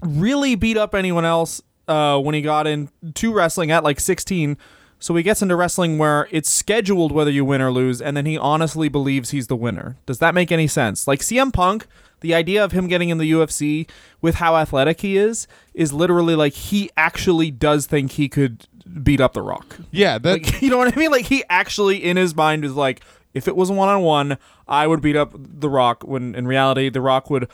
really 0.00 0.54
beat 0.54 0.76
up 0.76 0.94
anyone 0.94 1.24
else 1.24 1.60
uh, 1.88 2.20
when 2.20 2.36
he 2.36 2.40
got 2.40 2.68
into 2.68 3.34
wrestling 3.34 3.72
at 3.72 3.82
like 3.82 3.98
16. 3.98 4.56
So 5.00 5.16
he 5.16 5.24
gets 5.24 5.42
into 5.42 5.56
wrestling 5.56 5.98
where 5.98 6.28
it's 6.30 6.48
scheduled 6.48 7.10
whether 7.10 7.30
you 7.32 7.44
win 7.44 7.60
or 7.60 7.72
lose, 7.72 8.00
and 8.00 8.16
then 8.16 8.26
he 8.26 8.38
honestly 8.38 8.88
believes 8.88 9.30
he's 9.30 9.48
the 9.48 9.56
winner. 9.56 9.96
Does 10.06 10.20
that 10.20 10.36
make 10.36 10.52
any 10.52 10.68
sense? 10.68 11.08
Like 11.08 11.18
CM 11.18 11.52
Punk, 11.52 11.88
the 12.20 12.32
idea 12.32 12.62
of 12.62 12.70
him 12.70 12.86
getting 12.86 13.08
in 13.08 13.18
the 13.18 13.32
UFC 13.32 13.88
with 14.20 14.36
how 14.36 14.56
athletic 14.56 15.00
he 15.00 15.16
is 15.16 15.48
is 15.74 15.92
literally 15.92 16.36
like 16.36 16.52
he 16.52 16.90
actually 16.96 17.50
does 17.50 17.86
think 17.86 18.12
he 18.12 18.28
could 18.28 18.68
beat 19.02 19.20
up 19.20 19.34
The 19.34 19.42
Rock. 19.42 19.76
Yeah, 19.90 20.18
that 20.18 20.42
Like, 20.42 20.62
you 20.62 20.70
know 20.70 20.78
what 20.78 20.92
I 20.92 20.98
mean? 20.98 21.10
Like 21.10 21.26
he 21.26 21.44
actually 21.48 22.02
in 22.02 22.16
his 22.16 22.34
mind 22.34 22.64
is 22.64 22.74
like, 22.74 23.00
if 23.34 23.46
it 23.48 23.56
was 23.56 23.70
one 23.70 23.88
on 23.88 24.02
one, 24.02 24.38
I 24.66 24.86
would 24.86 25.00
beat 25.00 25.16
up 25.16 25.32
The 25.34 25.68
Rock. 25.68 26.02
When 26.04 26.34
in 26.34 26.46
reality, 26.46 26.88
The 26.88 27.00
Rock 27.00 27.30
would 27.30 27.48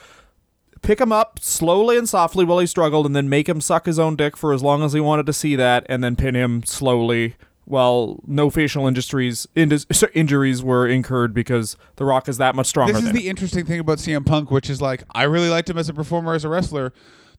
pick 0.83 1.01
him 1.01 1.13
up 1.13 1.39
slowly 1.41 1.97
and 1.97 2.09
softly 2.09 2.45
while 2.45 2.59
he 2.59 2.67
struggled, 2.67 3.07
and 3.07 3.17
then 3.17 3.29
make 3.29 3.49
him 3.49 3.61
suck 3.61 3.87
his 3.87 3.99
own 3.99 4.17
dick 4.17 4.37
for 4.37 4.53
as 4.53 4.63
long 4.63 4.83
as 4.83 4.93
he 4.93 5.01
wanted 5.01 5.27
to 5.27 5.33
see 5.33 5.57
that, 5.57 5.85
and 5.89 6.05
then 6.05 6.17
pin 6.17 6.35
him 6.35 6.63
slowly 6.65 7.37
while 7.67 8.21
no 8.27 8.51
facial 8.51 8.87
injuries 8.87 9.47
injuries 10.15 10.63
were 10.63 10.87
incurred 10.87 11.33
because 11.33 11.77
The 11.97 12.05
Rock 12.05 12.29
is 12.29 12.37
that 12.39 12.55
much 12.55 12.67
stronger. 12.67 12.93
this 12.93 13.05
is 13.05 13.13
the 13.13 13.29
interesting 13.29 13.65
thing 13.65 13.81
about 13.81 13.99
CM 13.99 14.25
Punk, 14.25 14.51
which 14.51 14.69
is 14.69 14.81
like 14.83 15.05
I 15.15 15.25
really 15.25 15.49
liked 15.49 15.71
him 15.71 15.79
as 15.79 15.89
a 15.89 15.95
performer, 15.95 16.35
as 16.35 16.45
a 16.45 16.49
wrestler. 16.49 16.93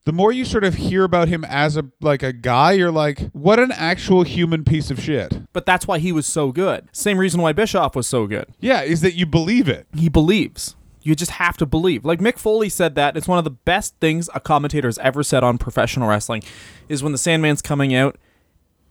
The 0.06 0.14
more 0.14 0.32
you 0.32 0.46
sort 0.46 0.64
of 0.64 0.76
hear 0.76 1.04
about 1.04 1.28
him 1.28 1.44
as 1.44 1.78
a 1.78 1.86
like 2.00 2.22
a 2.22 2.32
guy, 2.32 2.74
you're 2.74 2.92
like, 2.92 3.32
what 3.32 3.60
an 3.60 3.72
actual 3.72 4.22
human 4.22 4.64
piece 4.64 4.92
of 4.92 5.00
shit. 5.02 5.52
But 5.52 5.66
that's 5.66 5.88
why 5.88 5.98
he 5.98 6.12
was 6.12 6.28
so 6.28 6.52
good. 6.52 6.88
Same 6.92 7.18
reason 7.18 7.42
why 7.42 7.54
Bischoff 7.54 7.96
was 7.96 8.08
so 8.08 8.28
good. 8.28 8.46
Yeah, 8.60 8.82
is 8.84 9.02
that 9.02 9.16
you 9.16 9.26
believe 9.26 9.68
it. 9.68 9.88
He 9.96 10.08
believes. 10.08 10.76
You 11.02 11.16
just 11.16 11.32
have 11.32 11.58
to 11.58 11.66
believe. 11.66 12.06
Like 12.06 12.20
Mick 12.20 12.38
Foley 12.38 12.70
said 12.70 12.94
that 12.96 13.18
it's 13.18 13.28
one 13.28 13.40
of 13.40 13.44
the 13.44 13.52
best 13.52 13.96
things 14.00 14.30
a 14.36 14.40
commentator 14.40 14.88
has 14.88 15.00
ever 15.00 15.24
said 15.24 15.44
on 15.44 15.58
professional 15.58 16.08
wrestling 16.08 16.44
is 16.88 17.02
when 17.02 17.12
the 17.12 17.18
Sandman's 17.18 17.64
coming 17.64 17.96
out 17.96 18.18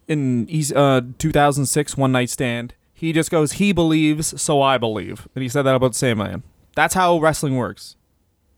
in 0.09 0.47
he's 0.49 0.73
uh 0.73 1.01
2006 1.19 1.97
One 1.97 2.11
Night 2.11 2.31
Stand. 2.31 2.75
He 2.93 3.13
just 3.13 3.31
goes, 3.31 3.53
"He 3.53 3.73
believes, 3.73 4.41
so 4.41 4.63
I 4.63 4.79
believe." 4.79 5.29
And 5.37 5.43
he 5.43 5.49
said 5.49 5.63
that 5.63 5.77
about 5.77 5.95
Sandman. 5.95 6.43
That's 6.75 6.95
how 6.95 7.19
wrestling 7.19 7.55
works. 7.57 7.95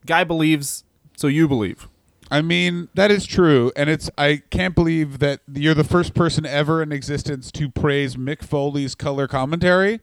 Guy 0.06 0.24
believes, 0.24 0.84
so 1.16 1.26
you 1.26 1.48
believe. 1.48 1.88
I 2.30 2.42
mean, 2.42 2.88
that 2.94 3.10
is 3.10 3.24
true, 3.26 3.70
and 3.76 3.88
it's 3.88 4.10
I 4.18 4.42
can't 4.50 4.74
believe 4.74 5.20
that 5.20 5.40
you're 5.52 5.74
the 5.74 5.84
first 5.84 6.12
person 6.14 6.44
ever 6.44 6.82
in 6.82 6.90
existence 6.92 7.52
to 7.52 7.68
praise 7.70 8.16
Mick 8.16 8.42
Foley's 8.42 8.94
color 8.96 9.28
commentary, 9.28 10.00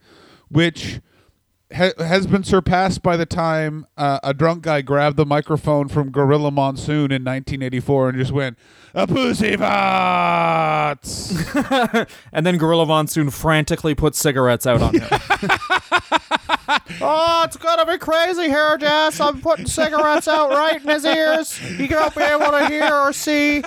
which 0.49 1.01
ha- 1.75 1.91
has 1.97 2.25
been 2.27 2.43
surpassed 2.45 3.03
by 3.03 3.17
the 3.17 3.25
time 3.25 3.85
uh, 3.97 4.19
a 4.23 4.33
drunk 4.33 4.63
guy 4.63 4.81
grabbed 4.81 5.17
the 5.17 5.25
microphone 5.25 5.89
from 5.89 6.11
Gorilla 6.11 6.51
Monsoon 6.51 7.11
in 7.11 7.23
1984 7.25 8.09
and 8.09 8.17
just 8.17 8.31
went, 8.31 8.57
"A 8.93 9.05
pussy 9.05 9.57
farts." 9.57 11.33
And 12.31 12.45
then 12.45 12.57
Gorilla 12.57 12.85
Monsoon 12.85 13.29
frantically 13.29 13.95
put 13.95 14.15
cigarettes 14.15 14.65
out 14.65 14.81
on 14.81 14.93
him. 14.95 15.07
oh, 17.01 17.43
it's 17.45 17.57
gonna 17.57 17.85
be 17.85 17.97
crazy 17.97 18.43
here, 18.43 18.77
Jess. 18.77 19.19
I'm 19.19 19.41
putting 19.41 19.65
cigarettes 19.65 20.27
out 20.27 20.49
right 20.49 20.81
in 20.81 20.87
his 20.87 21.05
ears. 21.05 21.55
He 21.57 21.87
won't 21.87 22.15
be 22.15 22.23
able 22.23 22.51
to 22.51 22.67
hear 22.67 22.93
or 22.93 23.13
see. 23.13 23.63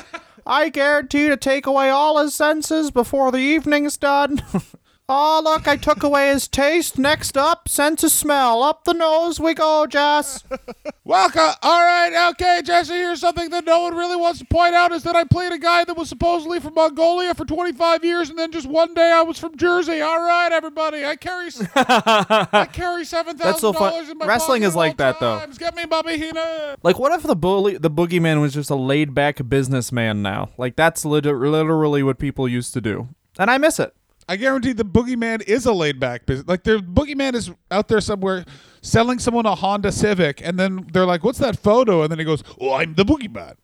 I 0.46 0.68
guarantee 0.68 1.28
to 1.28 1.36
take 1.36 1.66
away 1.66 1.90
all 1.90 2.18
his 2.18 2.34
senses 2.34 2.90
before 2.90 3.32
the 3.32 3.38
evening's 3.38 3.96
done. 3.96 4.42
oh, 5.08 5.40
look, 5.42 5.68
I 5.68 5.76
took 5.76 6.02
away 6.02 6.28
his 6.30 6.48
taste. 6.48 6.98
Next 6.98 7.36
up, 7.36 7.68
sense 7.68 8.02
of 8.04 8.10
smell. 8.10 8.62
Up 8.62 8.84
the 8.84 8.92
nose 8.94 9.38
we 9.38 9.54
go, 9.54 9.86
Jess. 9.86 10.42
Welcome. 11.04 11.50
All 11.62 11.80
right, 11.82 12.30
okay, 12.32 12.60
Jesse. 12.64 12.92
Here's 12.92 13.20
something 13.20 13.50
that 13.50 13.64
no 13.64 13.82
one 13.82 13.94
really 13.94 14.16
wants 14.16 14.40
to 14.40 14.44
point 14.44 14.74
out: 14.74 14.90
is 14.92 15.02
that 15.04 15.14
I 15.14 15.24
played 15.24 15.52
a 15.52 15.58
guy 15.58 15.84
that 15.84 15.96
was 15.96 16.08
supposedly 16.08 16.58
from 16.60 16.74
Mongolia 16.74 17.34
for 17.34 17.44
25 17.44 18.04
years, 18.04 18.30
and 18.30 18.38
then 18.38 18.50
just 18.50 18.66
one 18.66 18.94
day 18.94 19.12
I 19.12 19.22
was 19.22 19.38
from 19.38 19.56
Jersey. 19.56 20.00
All 20.00 20.18
right, 20.20 20.50
everybody, 20.50 21.04
I 21.04 21.14
carry, 21.16 21.46
s- 21.46 21.66
I 21.76 22.68
carry 22.72 23.04
seven 23.04 23.36
That's 23.36 23.60
so 23.60 23.72
thousand 23.72 23.78
fun- 23.78 23.92
dollars 23.92 24.08
in 24.10 24.18
my 24.18 24.26
Wrestling 24.26 24.62
is 24.64 24.74
like 24.74 25.00
at 25.00 25.22
all 25.22 25.38
that, 25.38 25.50
though. 25.50 25.56
Get 25.58 25.76
me, 25.76 25.84
Bobby 25.86 26.18
Heenan. 26.18 26.76
Like, 26.82 26.98
what 26.98 27.12
if 27.12 27.22
the 27.22 27.36
bully, 27.36 27.78
the 27.78 27.90
boogeyman 27.90 28.40
was 28.40 28.54
just 28.54 28.70
a 28.70 28.74
laid 28.74 29.14
back 29.14 29.48
businessman 29.48 30.22
now? 30.22 30.50
Like, 30.58 30.74
that's 30.76 31.04
literally 31.04 32.02
what 32.02 32.18
people 32.18 32.48
used 32.48 32.72
to 32.74 32.80
do. 32.80 33.08
And 33.38 33.50
I 33.50 33.58
miss 33.58 33.78
it. 33.78 33.94
I 34.28 34.36
guarantee 34.36 34.72
the 34.72 34.84
boogeyman 34.84 35.42
is 35.42 35.66
a 35.66 35.72
laid 35.72 36.00
back 36.00 36.26
business. 36.26 36.48
Like 36.48 36.64
the 36.64 36.78
boogeyman 36.78 37.34
is 37.34 37.50
out 37.70 37.88
there 37.88 38.00
somewhere 38.00 38.44
selling 38.82 39.18
someone 39.18 39.46
a 39.46 39.54
Honda 39.54 39.92
Civic, 39.92 40.40
and 40.44 40.58
then 40.58 40.86
they're 40.92 41.06
like, 41.06 41.22
"What's 41.24 41.38
that 41.38 41.58
photo?" 41.58 42.02
And 42.02 42.10
then 42.10 42.18
he 42.18 42.24
goes, 42.24 42.42
"Oh, 42.60 42.72
I'm 42.74 42.94
the 42.94 43.04
boogeyman." 43.04 43.56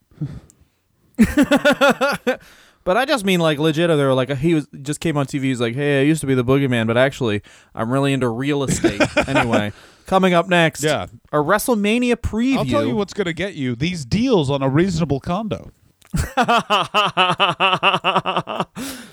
But 2.84 2.96
I 2.96 3.04
just 3.04 3.24
mean 3.24 3.38
like 3.38 3.60
legit. 3.60 3.88
They 3.88 3.94
were 4.04 4.12
like 4.12 4.28
he 4.38 4.54
was 4.54 4.66
just 4.82 4.98
came 4.98 5.16
on 5.16 5.26
TV. 5.26 5.42
He's 5.44 5.60
like, 5.60 5.76
hey, 5.76 6.00
I 6.00 6.02
used 6.02 6.20
to 6.22 6.26
be 6.26 6.34
the 6.34 6.44
boogeyman, 6.44 6.88
but 6.88 6.96
actually 6.96 7.40
I'm 7.76 7.92
really 7.92 8.12
into 8.12 8.28
real 8.28 8.64
estate. 8.64 9.00
anyway, 9.28 9.72
coming 10.06 10.34
up 10.34 10.48
next, 10.48 10.82
Yeah. 10.82 11.06
a 11.30 11.36
WrestleMania 11.36 12.16
preview. 12.16 12.58
I'll 12.58 12.64
tell 12.64 12.84
you 12.84 12.96
what's 12.96 13.14
going 13.14 13.26
to 13.26 13.32
get 13.32 13.54
you 13.54 13.76
these 13.76 14.04
deals 14.04 14.50
on 14.50 14.62
a 14.62 14.68
reasonable 14.68 15.20
condo. 15.20 15.70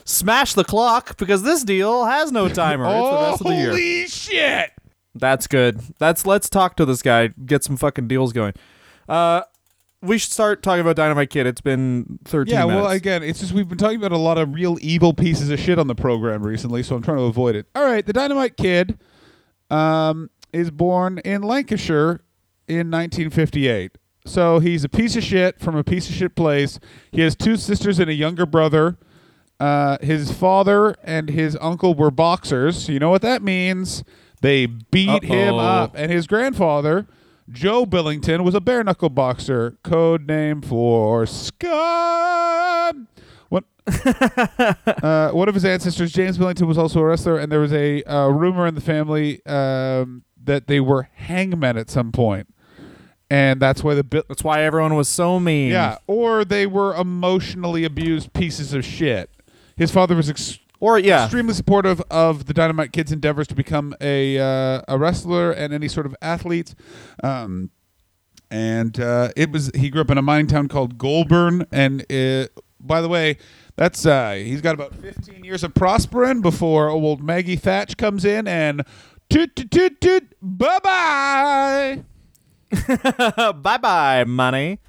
Smash 0.10 0.54
the 0.56 0.63
clock 0.63 1.18
because 1.18 1.44
this 1.44 1.63
deal 1.63 2.06
has 2.06 2.32
no 2.32 2.50
timer. 2.50 2.86
it's 2.86 3.39
the 3.39 3.46
of 3.46 3.51
the 3.51 3.56
year. 3.56 3.70
Holy 3.70 4.08
shit! 4.08 4.72
That's 5.13 5.46
good. 5.46 5.80
That's 6.00 6.25
let's 6.25 6.50
talk 6.50 6.75
to 6.78 6.86
this 6.86 7.04
guy. 7.04 7.28
Get 7.28 7.63
some 7.63 7.78
fucking 7.78 8.08
deals 8.08 8.34
going. 8.34 8.54
Uh, 9.08 9.42
we 10.01 10.18
should 10.18 10.32
start 10.32 10.63
talking 10.63 10.82
about 10.82 10.96
Dynamite 10.96 11.30
Kid. 11.30 11.46
It's 11.46 11.62
been 11.62 12.18
13 12.25 12.51
Yeah, 12.54 12.66
minutes. 12.66 12.82
well, 12.84 12.92
again, 12.92 13.22
it's 13.22 13.39
just 13.39 13.51
we've 13.54 13.68
been 13.68 13.78
talking 13.78 13.98
about 13.98 14.12
a 14.12 14.18
lot 14.18 14.38
of 14.39 14.54
real 14.54 14.78
evil 14.82 15.13
pieces 15.13 15.50
of 15.51 15.60
shit 15.60 15.78
on 15.78 15.86
the 15.88 15.96
program 15.96 16.42
recently, 16.42 16.82
so 16.82 16.96
I'm 16.96 17.01
trying 17.04 17.18
to 17.18 17.24
avoid 17.24 17.56
it. 17.56 17.68
All 17.75 17.84
right, 17.86 18.04
the 18.06 18.13
Dynamite 18.13 18.58
Kid 18.58 18.98
um, 19.70 20.30
is 20.54 20.72
born 20.72 21.20
in 21.20 21.44
Lancashire 21.44 22.22
in 22.68 22.89
1958. 22.89 23.92
So 24.25 24.60
he's 24.60 24.84
a 24.84 24.89
piece 24.89 25.16
of 25.16 25.24
shit 25.24 25.60
from 25.60 25.75
a 25.75 25.84
piece 25.84 26.10
of 26.10 26.16
shit 26.16 26.36
place. 26.36 26.80
He 27.12 27.22
has 27.22 27.36
two 27.36 27.58
sisters 27.58 28.00
and 28.00 28.10
a 28.10 28.13
younger 28.13 28.46
brother. 28.46 28.98
Uh, 29.60 29.98
his 30.01 30.32
father 30.32 30.96
and 31.04 31.30
his 31.30 31.58
uncle 31.60 31.94
were 31.94 32.12
boxers. 32.12 32.88
You 32.88 33.00
know 33.00 33.10
what 33.10 33.22
that 33.24 33.42
means? 33.42 34.04
They 34.42 34.66
beat 34.68 35.24
him 35.24 35.56
Uh-oh. 35.56 35.60
up. 35.60 35.92
And 35.96 36.12
his 36.12 36.28
grandfather, 36.28 37.08
Joe 37.50 37.86
Billington, 37.86 38.44
was 38.44 38.56
a 38.56 38.62
bare 38.62 38.84
knuckle 38.86 39.10
boxer, 39.10 39.78
code 39.84 40.28
name 40.28 40.62
for 40.62 41.25
Scott. 41.25 42.96
What? 43.50 43.66
uh, 45.04 45.32
one 45.32 45.50
of 45.50 45.56
his 45.56 45.66
ancestors, 45.66 46.12
James 46.13 46.38
Billington, 46.38 46.68
was 46.68 46.78
also 46.78 47.00
a 47.01 47.06
wrestler, 47.06 47.38
and 47.38 47.51
there 47.51 47.60
was 47.60 47.74
a 47.74 48.01
uh, 48.04 48.28
rumor 48.30 48.66
in 48.68 48.75
the 48.75 48.82
family 48.82 49.46
um, 49.46 50.24
that 50.42 50.68
they 50.68 50.80
were 50.80 51.10
hangmen 51.16 51.75
at 51.78 51.89
some 51.89 52.12
point. 52.12 52.48
point, 52.48 52.56
and 53.30 53.60
that's 53.62 53.84
why 53.84 53.94
the 53.94 54.04
Bi- 54.04 54.24
That's 54.28 54.44
why 54.44 54.62
everyone 54.63 54.96
was 54.96 55.10
so 55.10 55.39
mean. 55.39 55.72
yeah, 55.72 55.98
or 56.08 56.46
they 56.46 56.66
were 56.66 56.96
emotionally 56.96 57.84
abused 57.84 58.32
pieces 58.34 58.74
of 58.74 58.86
shit. 58.86 59.30
His 59.80 59.90
father 59.92 60.16
was 60.16 60.30
ex- 60.30 60.60
Or 60.80 61.00
yeah. 61.00 61.24
extremely 61.24 61.54
supportive 61.56 62.02
of 62.12 62.46
the 62.46 62.54
Dynamite 62.54 62.92
Kid's 62.94 63.12
endeavors 63.12 63.48
to 63.48 63.56
become 63.56 63.96
a 64.00 64.38
uh, 64.38 64.82
a 64.88 64.98
wrestler 65.00 65.52
and 65.52 65.74
any 65.74 65.88
sort 65.88 66.06
of 66.06 66.16
athlete. 66.22 66.76
Um, 67.24 67.72
and 68.52 69.00
uh, 69.00 69.30
it 69.36 69.52
was 69.52 69.72
he 69.76 69.90
grew 69.90 70.02
up 70.02 70.12
in 70.12 70.18
a 70.18 70.22
mining 70.22 70.48
town 70.48 70.68
called 70.68 70.98
Golborne. 70.98 71.66
And 71.72 72.06
it, 72.12 72.52
by 72.80 73.02
the 73.02 73.08
way, 73.10 73.38
that's 73.76 74.06
uh, 74.06 74.34
he's 74.34 74.62
got 74.62 74.74
about 74.76 74.94
15 74.96 75.44
years 75.44 75.64
of 75.64 75.74
prospering 75.74 76.42
before 76.42 76.90
old 76.90 77.24
Maggie 77.24 77.56
Thatch 77.56 77.96
comes 77.98 78.26
in 78.26 78.48
and 78.48 78.84
toot 79.30 79.56
toot 79.56 79.72
toot 79.72 80.02
toot 80.02 80.34
bye 80.42 80.80
bye. 80.84 82.04
bye 83.54 83.78
bye, 83.78 84.24
money. 84.26 84.80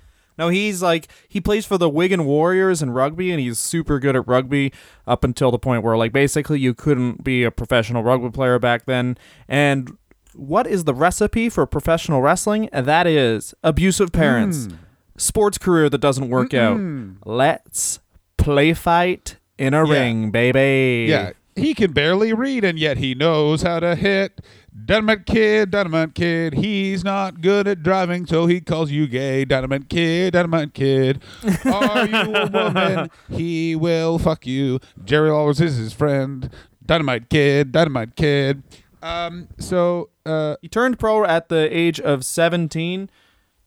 No, 0.41 0.49
he's 0.49 0.83
like 0.83 1.07
he 1.29 1.39
plays 1.41 1.67
for 1.67 1.77
the 1.77 1.89
Wigan 1.89 2.25
Warriors 2.25 2.81
in 2.83 2.91
rugby, 2.91 3.31
and 3.31 3.39
he's 3.39 3.59
super 3.59 4.01
good 4.01 4.17
at 4.17 4.27
rugby 4.27 4.73
up 5.07 5.23
until 5.23 5.51
the 5.51 5.59
point 5.59 5.85
where, 5.85 5.97
like, 5.99 6.13
basically 6.13 6.59
you 6.59 6.73
couldn't 6.73 7.23
be 7.23 7.45
a 7.45 7.51
professional 7.51 8.03
rugby 8.03 8.31
player 8.31 8.59
back 8.59 8.87
then. 8.87 9.19
And 9.47 9.97
what 10.35 10.67
is 10.67 10.85
the 10.85 10.95
recipe 10.95 11.51
for 11.51 11.67
professional 11.67 12.23
wrestling? 12.23 12.71
That 12.73 13.07
is 13.07 13.53
abusive 13.63 14.13
parents, 14.13 14.65
hmm. 14.65 14.75
sports 15.19 15.59
career 15.59 15.91
that 15.91 15.99
doesn't 15.99 16.31
work 16.31 16.55
out. 16.55 16.81
Let's 17.27 18.01
play 18.39 18.73
fight 18.73 19.37
in 19.59 19.75
a 19.75 19.87
Yeah. 19.87 19.93
ring, 19.93 20.31
baby. 20.31 21.07
Yeah, 21.11 21.33
he 21.55 21.75
can 21.75 21.93
barely 21.93 22.33
read, 22.33 22.65
and 22.65 22.79
yet 22.79 22.97
he 22.97 23.15
knows 23.15 23.61
how 23.61 23.81
to 23.81 23.95
hit. 23.95 24.41
Dynamite 24.85 25.27
Kid, 25.27 25.71
Dynamite 25.71 26.15
Kid, 26.15 26.55
he's 26.55 27.03
not 27.05 27.41
good 27.41 27.67
at 27.67 27.83
driving, 27.83 28.27
so 28.27 28.47
he 28.47 28.61
calls 28.61 28.91
you 28.91 29.07
gay. 29.09 29.45
Dynamite 29.45 29.89
Kid, 29.89 30.33
Dynamite 30.33 30.75
Kid, 30.75 31.23
are 31.65 32.07
you 32.07 32.35
a 32.35 32.47
woman? 32.53 33.11
He 33.29 33.75
will 33.75 34.19
fuck 34.19 34.47
you. 34.47 34.79
Jerry 35.05 35.31
Lawler 35.31 35.50
is 35.50 35.59
his 35.59 35.93
friend. 35.93 36.50
Dynamite 36.85 37.29
Kid, 37.29 37.73
Dynamite 37.73 38.15
Kid. 38.17 38.62
Um, 39.03 39.49
so, 39.59 40.11
uh, 40.25 40.57
He 40.62 40.69
turned 40.69 40.99
pro 40.99 41.25
at 41.25 41.49
the 41.49 41.69
age 41.77 42.00
of 42.00 42.25
17. 42.25 43.11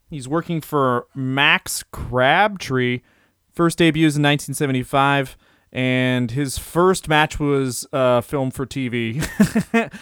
He's 0.10 0.27
working 0.27 0.62
for 0.62 1.07
Max 1.15 1.83
Crabtree. 1.91 3.01
First 3.51 3.77
debuts 3.77 4.15
in 4.15 4.24
1975, 4.24 5.38
and 5.74 6.30
his 6.30 6.60
first 6.60 7.10
match 7.10 7.39
was 7.39 7.88
uh, 7.92 8.22
filmed 8.22 8.53
for 8.53 8.63
TV. 8.63 9.27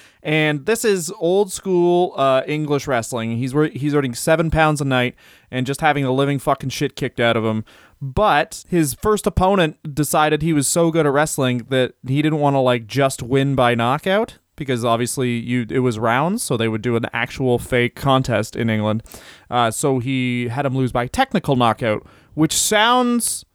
and 0.24 0.66
this 0.66 0.84
is 0.84 1.14
old 1.18 1.50
school 1.50 2.14
uh, 2.18 2.44
English 2.46 2.88
wrestling. 2.88 3.38
He's 3.38 3.54
he's 3.74 3.96
earning 3.96 4.14
seven 4.14 4.52
pounds 4.52 4.82
a 4.82 4.86
night 4.86 5.16
and 5.50 5.66
just 5.66 5.80
having 5.80 6.04
the 6.04 6.12
living 6.12 6.40
fucking 6.40 6.70
shit 6.70 6.98
kicked 6.98 7.22
out 7.22 7.38
of 7.38 7.46
him 7.46 7.64
But 8.02 8.66
his 8.68 8.94
first 8.96 9.26
opponent 9.26 9.96
decided 9.96 10.42
he 10.42 10.52
was 10.52 10.68
so 10.68 10.92
good 10.92 11.06
at 11.06 11.14
wrestling 11.14 11.66
that 11.70 11.94
he 12.06 12.22
didn't 12.22 12.40
want 12.40 12.56
to 12.56 12.60
like 12.60 12.86
just 12.86 13.24
win 13.24 13.56
by 13.56 13.74
knockout 13.74 14.40
because 14.58 14.84
obviously 14.84 15.32
you 15.32 15.66
it 15.70 15.80
was 15.80 15.98
rounds, 15.98 16.44
so 16.44 16.58
they 16.58 16.68
would 16.68 16.82
do 16.82 16.98
an 16.98 17.06
actual 17.14 17.58
fake 17.58 17.96
contest 17.96 18.58
in 18.58 18.70
England. 18.70 19.04
Uh, 19.50 19.72
so 19.72 20.00
he 20.00 20.50
had 20.50 20.66
him 20.66 20.76
lose 20.76 20.92
by 20.92 21.08
technical 21.08 21.56
knockout, 21.56 22.06
which 22.34 22.54
sounds 22.54 23.46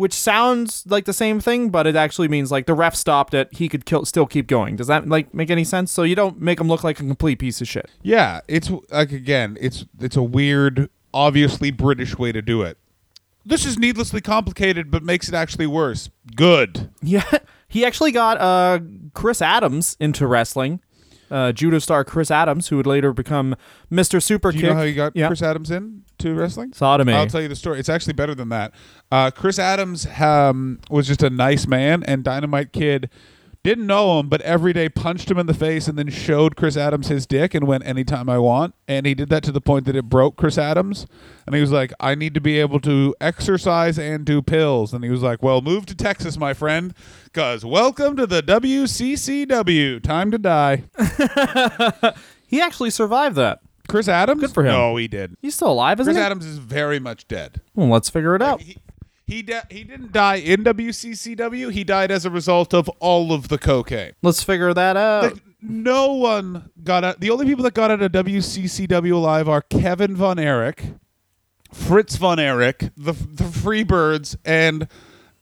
which 0.00 0.14
sounds 0.14 0.82
like 0.88 1.04
the 1.04 1.12
same 1.12 1.40
thing, 1.40 1.68
but 1.68 1.86
it 1.86 1.94
actually 1.94 2.26
means 2.26 2.50
like 2.50 2.64
the 2.64 2.72
ref 2.72 2.94
stopped 2.94 3.34
it. 3.34 3.50
He 3.52 3.68
could 3.68 3.84
kill, 3.84 4.06
still 4.06 4.24
keep 4.24 4.46
going. 4.46 4.76
Does 4.76 4.86
that 4.86 5.06
like 5.06 5.34
make 5.34 5.50
any 5.50 5.62
sense? 5.62 5.92
So 5.92 6.04
you 6.04 6.14
don't 6.14 6.40
make 6.40 6.58
him 6.58 6.68
look 6.68 6.82
like 6.82 6.98
a 7.00 7.02
complete 7.02 7.38
piece 7.38 7.60
of 7.60 7.68
shit. 7.68 7.90
Yeah, 8.00 8.40
it's 8.48 8.70
like 8.90 9.12
again, 9.12 9.58
it's 9.60 9.84
it's 10.00 10.16
a 10.16 10.22
weird, 10.22 10.88
obviously 11.12 11.70
British 11.70 12.16
way 12.16 12.32
to 12.32 12.40
do 12.40 12.62
it. 12.62 12.78
This 13.44 13.66
is 13.66 13.78
needlessly 13.78 14.22
complicated, 14.22 14.90
but 14.90 15.02
makes 15.02 15.28
it 15.28 15.34
actually 15.34 15.66
worse. 15.66 16.08
Good. 16.34 16.88
Yeah, 17.02 17.30
he 17.68 17.84
actually 17.84 18.12
got 18.12 18.40
uh 18.40 18.78
Chris 19.12 19.42
Adams 19.42 19.98
into 20.00 20.26
wrestling. 20.26 20.80
Uh, 21.30 21.52
judo 21.52 21.78
star 21.78 22.04
Chris 22.04 22.30
Adams, 22.30 22.68
who 22.68 22.78
would 22.78 22.86
later 22.86 23.12
become 23.12 23.54
Mr. 23.92 24.20
Super 24.22 24.50
Do 24.50 24.58
you 24.58 24.66
know 24.66 24.74
how 24.76 24.82
you 24.82 24.94
got 24.94 25.14
yeah. 25.14 25.26
Chris 25.26 25.42
Adams 25.42 25.70
in 25.70 26.04
to 26.20 26.34
wrestling? 26.34 26.72
Sodomy. 26.72 27.12
I'll 27.12 27.26
tell 27.26 27.42
you 27.42 27.48
the 27.48 27.56
story. 27.56 27.78
It's 27.78 27.88
actually 27.88 28.14
better 28.14 28.34
than 28.34 28.48
that. 28.50 28.72
Uh, 29.10 29.30
Chris 29.30 29.58
Adams 29.58 30.06
um, 30.20 30.80
was 30.88 31.06
just 31.06 31.22
a 31.22 31.30
nice 31.30 31.66
man, 31.66 32.02
and 32.04 32.22
Dynamite 32.22 32.72
Kid 32.72 33.10
didn't 33.62 33.86
know 33.86 34.18
him, 34.18 34.28
but 34.28 34.40
every 34.40 34.72
day 34.72 34.88
punched 34.88 35.30
him 35.30 35.38
in 35.38 35.46
the 35.46 35.54
face 35.54 35.86
and 35.86 35.98
then 35.98 36.08
showed 36.08 36.56
Chris 36.56 36.78
Adams 36.78 37.08
his 37.08 37.26
dick 37.26 37.54
and 37.54 37.66
went 37.66 37.84
anytime 37.84 38.30
I 38.30 38.38
want. 38.38 38.74
And 38.88 39.04
he 39.04 39.14
did 39.14 39.28
that 39.28 39.42
to 39.44 39.52
the 39.52 39.60
point 39.60 39.84
that 39.84 39.94
it 39.94 40.08
broke 40.08 40.36
Chris 40.36 40.56
Adams. 40.56 41.06
And 41.44 41.54
he 41.54 41.60
was 41.60 41.70
like, 41.70 41.92
I 42.00 42.14
need 42.14 42.32
to 42.34 42.40
be 42.40 42.58
able 42.58 42.80
to 42.80 43.14
exercise 43.20 43.98
and 43.98 44.24
do 44.24 44.40
pills. 44.40 44.94
And 44.94 45.04
he 45.04 45.10
was 45.10 45.22
like, 45.22 45.42
Well, 45.42 45.60
move 45.60 45.84
to 45.86 45.94
Texas, 45.94 46.38
my 46.38 46.54
friend, 46.54 46.94
because 47.24 47.64
welcome 47.64 48.16
to 48.16 48.26
the 48.26 48.42
WCCW. 48.42 50.02
Time 50.02 50.30
to 50.30 50.38
die. 50.38 50.84
he 52.46 52.62
actually 52.62 52.90
survived 52.90 53.36
that. 53.36 53.60
Chris 53.90 54.08
Adams? 54.08 54.40
Good 54.40 54.52
for 54.52 54.62
him. 54.62 54.72
No, 54.72 54.96
he 54.96 55.08
did. 55.08 55.36
He's 55.42 55.54
still 55.54 55.72
alive, 55.72 56.00
isn't 56.00 56.12
Chris 56.12 56.20
he? 56.20 56.24
Adams 56.26 56.46
is 56.46 56.58
very 56.58 56.98
much 56.98 57.26
dead. 57.28 57.60
Well, 57.74 57.88
let's 57.88 58.08
figure 58.10 58.34
it 58.34 58.42
out. 58.42 58.60
He 58.60 58.78
he, 59.26 59.42
di- 59.42 59.62
he 59.70 59.84
didn't 59.84 60.10
die 60.10 60.36
in 60.36 60.64
WCCW. 60.64 61.70
He 61.70 61.84
died 61.84 62.10
as 62.10 62.24
a 62.24 62.30
result 62.30 62.74
of 62.74 62.88
all 62.98 63.32
of 63.32 63.46
the 63.48 63.58
cocaine. 63.58 64.12
Let's 64.22 64.42
figure 64.42 64.74
that 64.74 64.96
out. 64.96 65.22
Like, 65.22 65.42
no 65.62 66.14
one 66.14 66.70
got 66.82 67.04
out. 67.04 67.20
The 67.20 67.30
only 67.30 67.46
people 67.46 67.62
that 67.64 67.74
got 67.74 67.90
out 67.92 68.02
of 68.02 68.10
WCCW 68.10 69.12
alive 69.12 69.48
are 69.48 69.62
Kevin 69.62 70.16
Von 70.16 70.38
Erich, 70.40 70.82
Fritz 71.72 72.16
Von 72.16 72.40
Erich, 72.40 72.90
the 72.96 73.12
the 73.12 73.44
Freebirds, 73.44 74.36
and 74.44 74.88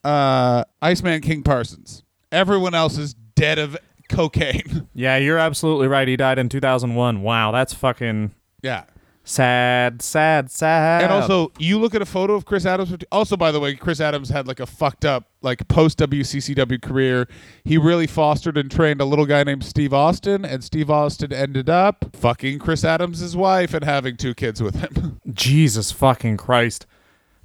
uh, 0.05 0.65
Iceman 0.83 1.21
King 1.23 1.43
Parsons. 1.43 2.03
Everyone 2.31 2.75
else 2.75 2.99
is 2.99 3.15
dead 3.15 3.59
of 3.59 3.77
cocaine. 4.09 4.87
Yeah, 4.99 5.17
you're 5.17 5.39
absolutely 5.39 5.87
right. 5.87 6.09
He 6.09 6.17
died 6.17 6.41
in 6.41 6.49
2001. 6.49 7.23
Wow, 7.23 7.53
that's 7.53 7.73
fucking 7.73 8.33
yeah. 8.63 8.85
sad, 9.25 10.01
sad, 10.03 10.51
sad. 10.51 11.03
And 11.03 11.13
also, 11.13 11.53
you 11.59 11.79
look 11.79 11.95
at 11.95 12.03
a 12.03 12.07
photo 12.07 12.35
of 12.35 12.45
Chris 12.45 12.65
Adams. 12.65 12.95
Also, 13.13 13.37
by 13.37 13.53
the 13.53 13.61
way, 13.61 13.75
Chris 13.75 14.01
Adams 14.01 14.31
had 14.31 14.47
like 14.47 14.61
a 14.61 14.67
fucked 14.67 15.05
up, 15.05 15.29
like 15.43 15.67
post 15.69 15.99
WCCW 15.99 16.81
career. 16.81 17.29
He 17.65 17.77
really 17.79 18.07
fostered 18.07 18.57
and 18.57 18.71
trained 18.71 19.01
a 19.01 19.05
little 19.05 19.27
guy 19.27 19.45
named 19.45 19.65
Steve 19.65 19.93
Austin, 19.93 20.45
and 20.45 20.65
Steve 20.65 20.91
Austin 20.91 21.33
ended 21.33 21.69
up 21.69 22.07
fucking 22.15 22.59
Chris 22.59 22.85
Adams' 22.85 23.37
wife 23.37 23.75
and 23.75 23.85
having 23.85 24.17
two 24.17 24.35
kids 24.35 24.63
with 24.63 24.77
him. 24.77 25.21
Jesus 25.33 25.93
fucking 25.93 26.37
Christ. 26.37 26.87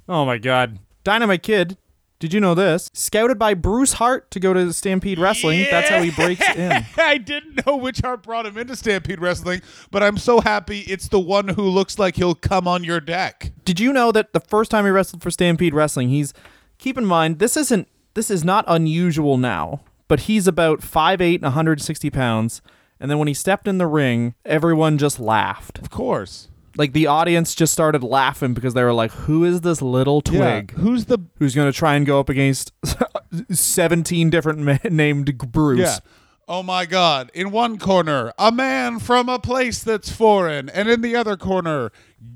Oh 0.08 0.24
my 0.24 0.38
god. 0.38 0.78
Dynamite 1.04 1.42
Kid, 1.42 1.76
did 2.24 2.32
you 2.32 2.40
know 2.40 2.54
this? 2.54 2.88
Scouted 2.94 3.38
by 3.38 3.52
Bruce 3.52 3.92
Hart 3.92 4.30
to 4.30 4.40
go 4.40 4.54
to 4.54 4.72
Stampede 4.72 5.18
Wrestling. 5.18 5.66
That's 5.70 5.90
how 5.90 6.00
he 6.00 6.10
breaks 6.10 6.40
in. 6.56 6.86
I 6.96 7.18
didn't 7.18 7.66
know 7.66 7.76
which 7.76 7.98
Hart 7.98 8.22
brought 8.22 8.46
him 8.46 8.56
into 8.56 8.74
Stampede 8.76 9.20
Wrestling, 9.20 9.60
but 9.90 10.02
I'm 10.02 10.16
so 10.16 10.40
happy 10.40 10.80
it's 10.88 11.08
the 11.08 11.20
one 11.20 11.48
who 11.48 11.64
looks 11.64 11.98
like 11.98 12.16
he'll 12.16 12.34
come 12.34 12.66
on 12.66 12.82
your 12.82 12.98
deck. 12.98 13.52
Did 13.66 13.78
you 13.78 13.92
know 13.92 14.10
that 14.10 14.32
the 14.32 14.40
first 14.40 14.70
time 14.70 14.86
he 14.86 14.90
wrestled 14.90 15.22
for 15.22 15.30
Stampede 15.30 15.74
Wrestling, 15.74 16.08
he's 16.08 16.32
keep 16.78 16.96
in 16.96 17.04
mind 17.04 17.40
this 17.40 17.58
isn't 17.58 17.88
this 18.14 18.30
is 18.30 18.42
not 18.42 18.64
unusual 18.66 19.36
now, 19.36 19.82
but 20.08 20.20
he's 20.20 20.46
about 20.46 20.80
5'8 20.80 21.34
and 21.34 21.42
160 21.42 22.08
pounds. 22.08 22.62
And 22.98 23.10
then 23.10 23.18
when 23.18 23.28
he 23.28 23.34
stepped 23.34 23.68
in 23.68 23.76
the 23.76 23.86
ring, 23.86 24.34
everyone 24.46 24.96
just 24.96 25.20
laughed. 25.20 25.78
Of 25.78 25.90
course. 25.90 26.48
Like 26.76 26.92
the 26.92 27.06
audience 27.06 27.54
just 27.54 27.72
started 27.72 28.02
laughing 28.02 28.52
because 28.54 28.74
they 28.74 28.82
were 28.82 28.92
like, 28.92 29.12
"Who 29.12 29.44
is 29.44 29.60
this 29.60 29.80
little 29.80 30.20
twig 30.20 30.72
Yeah. 30.76 30.82
Who's 30.82 31.04
the 31.06 31.18
who's 31.38 31.54
going 31.54 31.70
to 31.70 31.76
try 31.76 31.94
and 31.94 32.04
go 32.04 32.18
up 32.20 32.28
against 32.28 32.72
17 33.50 34.30
different 34.30 34.58
men 34.60 34.80
named 34.90 35.38
Bruce?" 35.52 35.80
Yeah. 35.80 35.98
Oh 36.46 36.62
my 36.62 36.84
God. 36.84 37.30
In 37.32 37.50
one 37.50 37.78
corner, 37.78 38.32
a 38.38 38.52
man 38.52 38.98
from 38.98 39.28
a 39.30 39.38
place 39.38 39.82
that's 39.82 40.10
foreign, 40.10 40.68
and 40.68 40.90
in 40.90 41.00
the 41.00 41.16
other 41.16 41.36
corner, 41.38 41.90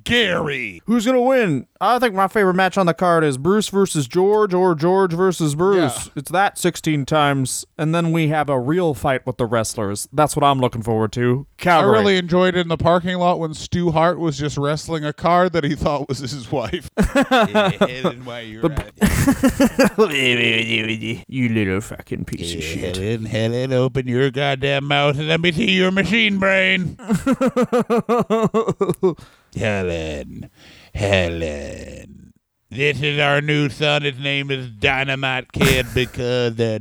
Gary. 0.04 0.80
Who's 0.86 1.04
gonna 1.04 1.20
win? 1.20 1.66
I 1.80 1.98
think 1.98 2.14
my 2.14 2.28
favorite 2.28 2.54
match 2.54 2.78
on 2.78 2.86
the 2.86 2.94
card 2.94 3.24
is 3.24 3.38
Bruce 3.38 3.68
versus 3.68 4.08
George 4.08 4.54
or 4.54 4.74
George 4.74 5.12
versus 5.12 5.54
Bruce. 5.54 6.06
Yeah. 6.06 6.12
It's 6.16 6.30
that 6.30 6.58
16 6.58 7.06
times, 7.06 7.64
and 7.76 7.94
then 7.94 8.10
we 8.10 8.28
have 8.28 8.48
a 8.48 8.58
real 8.58 8.94
fight 8.94 9.26
with 9.26 9.36
the 9.36 9.46
wrestlers. 9.46 10.08
That's 10.12 10.34
what 10.34 10.44
I'm 10.44 10.60
looking 10.60 10.82
forward 10.82 11.12
to. 11.12 11.46
Calgary. 11.58 11.90
I 11.90 11.92
really 11.92 12.16
enjoyed 12.16 12.56
it 12.56 12.60
in 12.60 12.68
the 12.68 12.76
parking 12.76 13.18
lot 13.18 13.38
when 13.38 13.54
Stu 13.54 13.90
Hart 13.90 14.18
was 14.18 14.38
just 14.38 14.56
wrestling 14.56 15.04
a 15.04 15.12
card 15.12 15.52
that 15.52 15.62
he 15.62 15.74
thought 15.74 16.08
was 16.08 16.18
his 16.18 16.50
wife. 16.50 16.90
you 21.28 21.48
little 21.48 21.80
fucking 21.80 22.24
piece 22.24 22.54
of 22.54 22.62
shit. 22.62 22.96
Helen, 22.96 23.26
Helen, 23.26 23.72
open 23.72 24.08
your 24.08 24.30
goddamn 24.30 24.86
mouth 24.86 25.18
and 25.18 25.28
let 25.28 25.40
me 25.40 25.52
see 25.52 25.70
your 25.70 25.90
machine 25.90 26.38
brain. 26.38 26.96
Helen, 29.56 30.50
Helen. 30.94 32.32
This 32.70 33.00
is 33.00 33.18
our 33.18 33.40
new 33.40 33.68
son. 33.70 34.02
His 34.02 34.18
name 34.18 34.50
is 34.50 34.68
Dynamite 34.70 35.52
Kid 35.52 35.86
because 35.94 36.58
uh, 36.60 36.78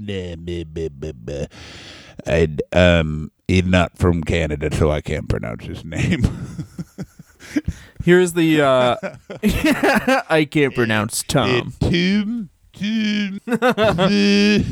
I, 2.28 2.48
um 2.74 3.32
he's 3.48 3.64
not 3.66 3.98
from 3.98 4.24
Canada, 4.24 4.76
so 4.76 4.92
I 4.92 5.02
can't 5.02 5.30
pronounce 5.30 5.66
his 5.66 5.86
name. 5.86 6.22
Here's 8.04 8.34
the. 8.34 8.62
uh 8.62 8.96
I 10.30 10.46
can't 10.50 10.76
pronounce 10.76 11.24
Tom. 11.24 11.74
Tim, 11.80 12.50
Tim, 12.74 13.40
d- 13.46 14.66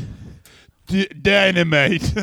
d- 0.88 1.08
Dynamite. 1.22 2.14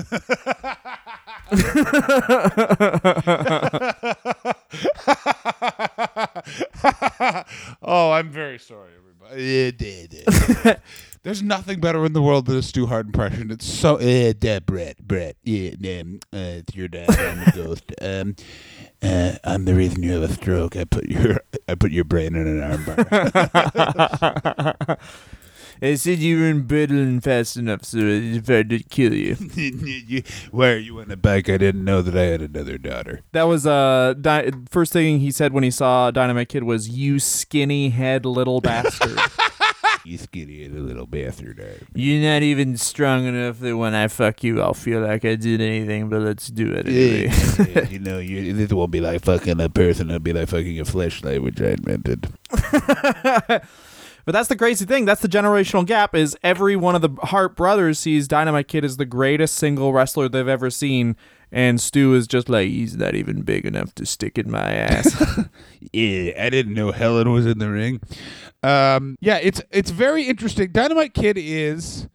oh, 7.82 8.12
I'm 8.12 8.30
very 8.30 8.58
sorry, 8.58 8.90
everybody. 8.96 10.24
There's 11.22 11.42
nothing 11.42 11.78
better 11.78 12.06
in 12.06 12.14
the 12.14 12.22
world 12.22 12.46
than 12.46 12.56
a 12.56 12.62
Stu 12.62 12.86
Hart 12.86 13.04
impression. 13.06 13.50
It's 13.50 13.66
so. 13.66 13.96
Uh, 13.96 14.32
uh, 14.48 14.60
Bret, 14.60 15.06
Bret, 15.06 15.36
yeah, 15.44 15.72
um, 16.00 16.20
uh, 16.32 16.62
it's 16.62 16.74
your 16.74 16.88
dad. 16.88 17.10
I'm 17.10 17.44
the 17.44 17.52
ghost. 17.64 17.92
Um, 18.00 18.34
uh, 19.02 19.34
I'm 19.44 19.66
the 19.66 19.74
reason 19.74 20.02
you 20.02 20.12
have 20.12 20.22
a 20.22 20.32
stroke. 20.32 20.74
I 20.74 20.84
put 20.84 21.04
your, 21.04 21.38
I 21.68 21.74
put 21.74 21.92
your 21.92 22.04
brain 22.04 22.34
in 22.34 22.46
an 22.46 22.78
armbar. 22.78 23.06
I 25.82 25.94
said 25.96 26.20
you 26.20 26.38
were 26.40 26.46
in 26.46 26.62
bed 26.62 26.90
and 26.90 27.22
fast 27.22 27.56
enough, 27.56 27.84
so 27.84 27.98
if 27.98 28.48
I 28.48 28.62
did 28.62 28.88
kill 28.88 29.12
you. 29.24 29.36
You- 29.56 30.22
Why 30.52 30.68
are 30.70 30.76
you 30.78 31.00
on 31.00 31.08
the 31.08 31.16
bike? 31.16 31.48
I 31.48 31.56
didn't 31.58 31.84
know 31.84 32.00
that 32.02 32.16
I 32.16 32.26
had 32.26 32.40
another 32.42 32.78
daughter. 32.78 33.22
That 33.32 33.44
was 33.44 33.66
uh 33.66 34.14
di- 34.20 34.52
first 34.70 34.92
thing 34.92 35.18
he 35.20 35.30
said 35.32 35.52
when 35.52 35.64
he 35.64 35.70
saw 35.72 36.10
Dynamite 36.12 36.48
Kid 36.48 36.62
was 36.64 36.88
"You 36.88 37.18
skinny 37.18 37.88
head 37.90 38.24
little 38.24 38.60
bastard." 38.60 39.18
You 40.04 40.18
skinny 40.18 40.62
head 40.64 40.72
little 40.72 41.06
bastard. 41.06 41.86
You're 41.94 42.28
not 42.28 42.42
even 42.42 42.76
strong 42.76 43.24
enough 43.24 43.60
that 43.60 43.76
when 43.76 43.94
I 43.94 44.08
fuck 44.08 44.42
you, 44.42 44.60
I'll 44.60 44.74
feel 44.74 45.00
like 45.00 45.24
I 45.24 45.36
did 45.36 45.60
anything. 45.60 46.08
But 46.08 46.22
let's 46.22 46.48
do 46.48 46.72
it 46.72 46.88
anyway. 46.88 47.72
Yeah, 47.72 47.88
you 47.88 47.98
know, 48.00 48.18
you, 48.18 48.52
this 48.52 48.72
won't 48.72 48.90
be 48.90 49.00
like 49.00 49.22
fucking 49.22 49.60
a 49.60 49.68
person. 49.68 50.08
It'll 50.10 50.18
be 50.18 50.32
like 50.32 50.48
fucking 50.48 50.80
a 50.80 50.84
fleshlight, 50.84 51.40
which 51.40 51.60
I 51.60 51.76
invented. 51.78 52.26
But 54.24 54.32
that's 54.32 54.48
the 54.48 54.56
crazy 54.56 54.84
thing. 54.84 55.04
That's 55.04 55.22
the 55.22 55.28
generational 55.28 55.86
gap. 55.86 56.14
Is 56.14 56.36
every 56.42 56.76
one 56.76 56.94
of 56.94 57.02
the 57.02 57.10
Hart 57.22 57.56
brothers 57.56 57.98
sees 57.98 58.28
Dynamite 58.28 58.68
Kid 58.68 58.84
as 58.84 58.96
the 58.96 59.04
greatest 59.04 59.56
single 59.56 59.92
wrestler 59.92 60.28
they've 60.28 60.46
ever 60.46 60.70
seen, 60.70 61.16
and 61.50 61.80
Stu 61.80 62.14
is 62.14 62.26
just 62.26 62.48
like 62.48 62.68
he's 62.68 62.96
not 62.96 63.14
even 63.14 63.42
big 63.42 63.66
enough 63.66 63.94
to 63.96 64.06
stick 64.06 64.38
in 64.38 64.50
my 64.50 64.72
ass. 64.72 65.46
Yeah, 65.92 66.32
I 66.40 66.48
didn't 66.48 66.74
know 66.74 66.92
Helen 66.92 67.32
was 67.32 67.44
in 67.44 67.58
the 67.58 67.68
ring. 67.68 68.00
Um, 68.62 69.18
yeah, 69.20 69.38
it's 69.42 69.60
it's 69.70 69.90
very 69.90 70.22
interesting. 70.28 70.70
Dynamite 70.70 71.12
Kid 71.12 71.36
is 71.36 72.06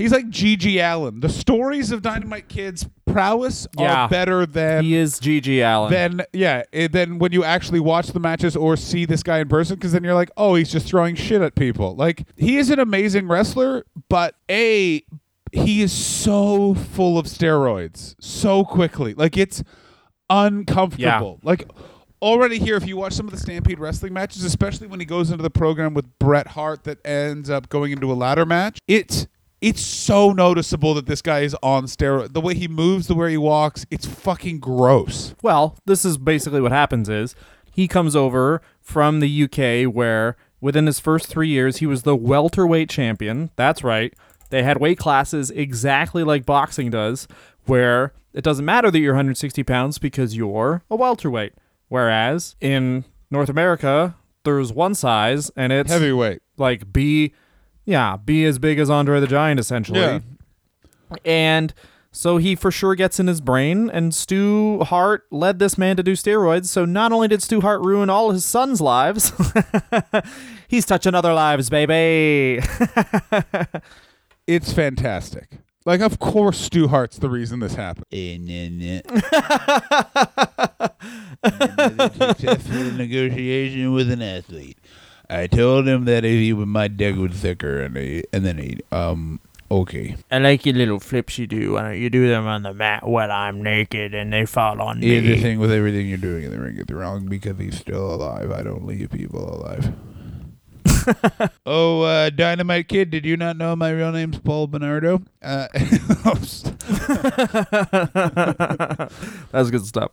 He's 0.00 0.12
like 0.12 0.30
GG 0.30 0.76
Allin. 0.80 1.20
The 1.20 1.28
stories 1.28 1.92
of 1.92 2.00
Dynamite 2.02 2.48
Kid's 2.48 2.86
prowess 3.06 3.66
Yeah. 3.78 4.04
are 4.04 4.08
better 4.08 4.46
than 4.46 4.82
He 4.84 4.94
is 4.96 5.20
GG 5.20 5.60
Allin. 5.60 5.90
then 5.92 6.22
yeah, 6.32 6.62
eh, 6.72 6.88
then 6.90 7.18
when 7.18 7.32
you 7.32 7.44
actually 7.44 7.80
watch 7.80 8.08
the 8.08 8.20
matches 8.20 8.56
or 8.56 8.76
see 8.76 9.04
this 9.04 9.22
guy 9.22 9.40
in 9.40 9.48
person, 9.48 9.76
because 9.76 9.92
then 9.92 10.02
you're 10.04 10.14
like, 10.14 10.30
oh, 10.36 10.54
he's 10.54 10.70
just 10.72 10.86
throwing 10.88 11.16
shit 11.16 11.42
at 11.42 11.54
people. 11.54 11.94
Like 11.96 12.22
he 12.36 12.56
is 12.56 12.70
an 12.70 12.78
amazing 12.78 13.28
wrestler, 13.28 13.84
but 14.08 14.36
a 14.50 15.02
he 15.52 15.82
is 15.82 15.92
so 15.92 16.74
full 16.74 17.18
of 17.18 17.26
steroids 17.26 18.14
so 18.20 18.64
quickly. 18.64 19.14
Like 19.14 19.36
it's 19.36 19.62
uncomfortable. 20.30 21.40
Yeah. 21.42 21.48
Like 21.48 21.68
already 22.22 22.58
here, 22.58 22.76
if 22.76 22.86
you 22.86 22.96
watch 22.96 23.12
some 23.12 23.26
of 23.26 23.32
the 23.32 23.38
Stampede 23.38 23.78
wrestling 23.78 24.12
matches, 24.12 24.44
especially 24.44 24.86
when 24.86 25.00
he 25.00 25.06
goes 25.06 25.30
into 25.30 25.42
the 25.42 25.50
program 25.50 25.94
with 25.94 26.18
Bret 26.18 26.48
Hart 26.48 26.84
that 26.84 26.98
ends 27.04 27.50
up 27.50 27.68
going 27.68 27.92
into 27.92 28.10
a 28.12 28.14
ladder 28.14 28.46
match, 28.46 28.78
it's 28.86 29.26
it's 29.60 29.84
so 29.84 30.32
noticeable 30.32 30.94
that 30.94 31.06
this 31.06 31.22
guy 31.22 31.40
is 31.40 31.54
on 31.62 31.84
steroid. 31.84 32.32
The 32.32 32.40
way 32.40 32.54
he 32.54 32.68
moves, 32.68 33.06
the 33.06 33.14
way 33.14 33.32
he 33.32 33.36
walks, 33.36 33.84
it's 33.90 34.06
fucking 34.06 34.60
gross. 34.60 35.34
Well, 35.42 35.76
this 35.84 36.04
is 36.04 36.16
basically 36.18 36.60
what 36.60 36.72
happens 36.72 37.08
is 37.08 37.34
he 37.70 37.86
comes 37.86 38.16
over 38.16 38.62
from 38.80 39.20
the 39.20 39.44
UK 39.44 39.92
where 39.92 40.36
within 40.60 40.86
his 40.86 40.98
first 41.00 41.26
3 41.26 41.48
years 41.48 41.78
he 41.78 41.86
was 41.86 42.02
the 42.02 42.16
welterweight 42.16 42.88
champion. 42.88 43.50
That's 43.56 43.84
right. 43.84 44.14
They 44.48 44.62
had 44.62 44.80
weight 44.80 44.98
classes 44.98 45.50
exactly 45.50 46.24
like 46.24 46.44
boxing 46.44 46.90
does 46.90 47.28
where 47.66 48.12
it 48.32 48.42
doesn't 48.42 48.64
matter 48.64 48.90
that 48.90 48.98
you're 48.98 49.12
160 49.12 49.62
pounds 49.64 49.98
because 49.98 50.36
you're 50.36 50.82
a 50.90 50.96
welterweight. 50.96 51.52
Whereas 51.88 52.56
in 52.60 53.04
North 53.30 53.48
America, 53.48 54.16
there's 54.44 54.72
one 54.72 54.94
size 54.94 55.50
and 55.56 55.72
it's 55.72 55.90
Heavyweight. 55.90 56.40
like 56.56 56.92
be 56.92 57.32
yeah, 57.84 58.16
be 58.16 58.44
as 58.44 58.58
big 58.58 58.78
as 58.78 58.90
Andre 58.90 59.20
the 59.20 59.26
Giant 59.26 59.60
essentially. 59.60 60.00
Yeah. 60.00 60.20
And 61.24 61.74
so 62.12 62.36
he 62.38 62.54
for 62.54 62.70
sure 62.70 62.94
gets 62.94 63.20
in 63.20 63.26
his 63.26 63.40
brain, 63.40 63.90
and 63.90 64.14
Stu 64.14 64.80
Hart 64.80 65.24
led 65.30 65.58
this 65.58 65.76
man 65.78 65.96
to 65.96 66.02
do 66.02 66.12
steroids. 66.12 66.66
So 66.66 66.84
not 66.84 67.12
only 67.12 67.28
did 67.28 67.42
Stu 67.42 67.60
Hart 67.60 67.80
ruin 67.82 68.10
all 68.10 68.30
his 68.30 68.44
sons' 68.44 68.80
lives, 68.80 69.32
he's 70.68 70.86
touching 70.86 71.14
other 71.14 71.32
lives, 71.32 71.70
baby. 71.70 72.62
It's 74.50 74.72
fantastic. 74.72 75.58
Like, 75.86 76.00
of 76.00 76.18
course, 76.18 76.58
Stu 76.58 76.88
Hart's 76.88 77.18
the 77.18 77.30
reason 77.30 77.60
this 77.60 77.76
happened. 77.76 78.06
Eh, 78.10 79.00
successful 82.08 82.82
negotiation 82.96 83.92
with 83.92 84.10
an 84.10 84.22
athlete. 84.22 84.76
I 85.30 85.46
told 85.46 85.86
him 85.86 86.06
that 86.06 86.24
if 86.24 86.32
he 86.32 86.52
my 86.52 86.88
dick 86.88 87.16
was 87.16 87.32
thicker, 87.32 87.80
and 87.80 87.96
he, 87.96 88.24
and 88.32 88.44
then 88.44 88.58
he 88.58 88.80
um 88.90 89.40
okay. 89.70 90.16
I 90.30 90.38
like 90.38 90.66
your 90.66 90.74
little 90.74 90.98
flips 90.98 91.38
you 91.38 91.46
do. 91.46 91.74
Why 91.74 91.82
don't 91.82 92.00
you 92.00 92.10
do 92.10 92.28
them 92.28 92.46
on 92.46 92.64
the 92.64 92.74
mat 92.74 93.06
while 93.06 93.30
I'm 93.30 93.62
naked 93.62 94.12
and 94.12 94.32
they 94.32 94.44
fall 94.44 94.82
on 94.82 95.00
Here's 95.00 95.24
the 95.24 95.40
thing 95.40 95.60
with 95.60 95.70
everything 95.70 96.08
you're 96.08 96.18
doing 96.18 96.44
in 96.44 96.50
the 96.50 96.60
ring, 96.60 96.76
it's 96.76 96.90
wrong 96.90 97.26
because 97.26 97.58
he's 97.58 97.78
still 97.78 98.14
alive. 98.14 98.50
I 98.50 98.62
don't 98.62 98.84
leave 98.84 99.10
people 99.10 99.54
alive. 99.54 99.94
oh, 101.66 102.02
uh, 102.02 102.30
Dynamite 102.30 102.88
Kid, 102.88 103.10
did 103.10 103.24
you 103.24 103.36
not 103.36 103.56
know 103.56 103.76
my 103.76 103.90
real 103.90 104.10
name's 104.12 104.38
Paul 104.40 104.66
Bernardo? 104.66 105.22
Uh, 105.40 105.68
That's 109.52 109.70
good 109.70 109.86
stuff. 109.86 110.10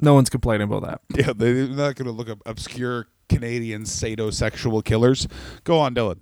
No 0.00 0.14
one's 0.14 0.28
complaining 0.28 0.68
about 0.70 0.82
that. 0.82 1.00
Yeah, 1.16 1.32
they're 1.34 1.68
not 1.68 1.94
going 1.96 2.06
to 2.06 2.12
look 2.12 2.28
up 2.28 2.40
obscure 2.44 3.06
Canadian 3.28 3.82
sadomosexual 3.84 4.84
killers. 4.84 5.28
Go 5.64 5.78
on, 5.78 5.94
Dylan. 5.94 6.18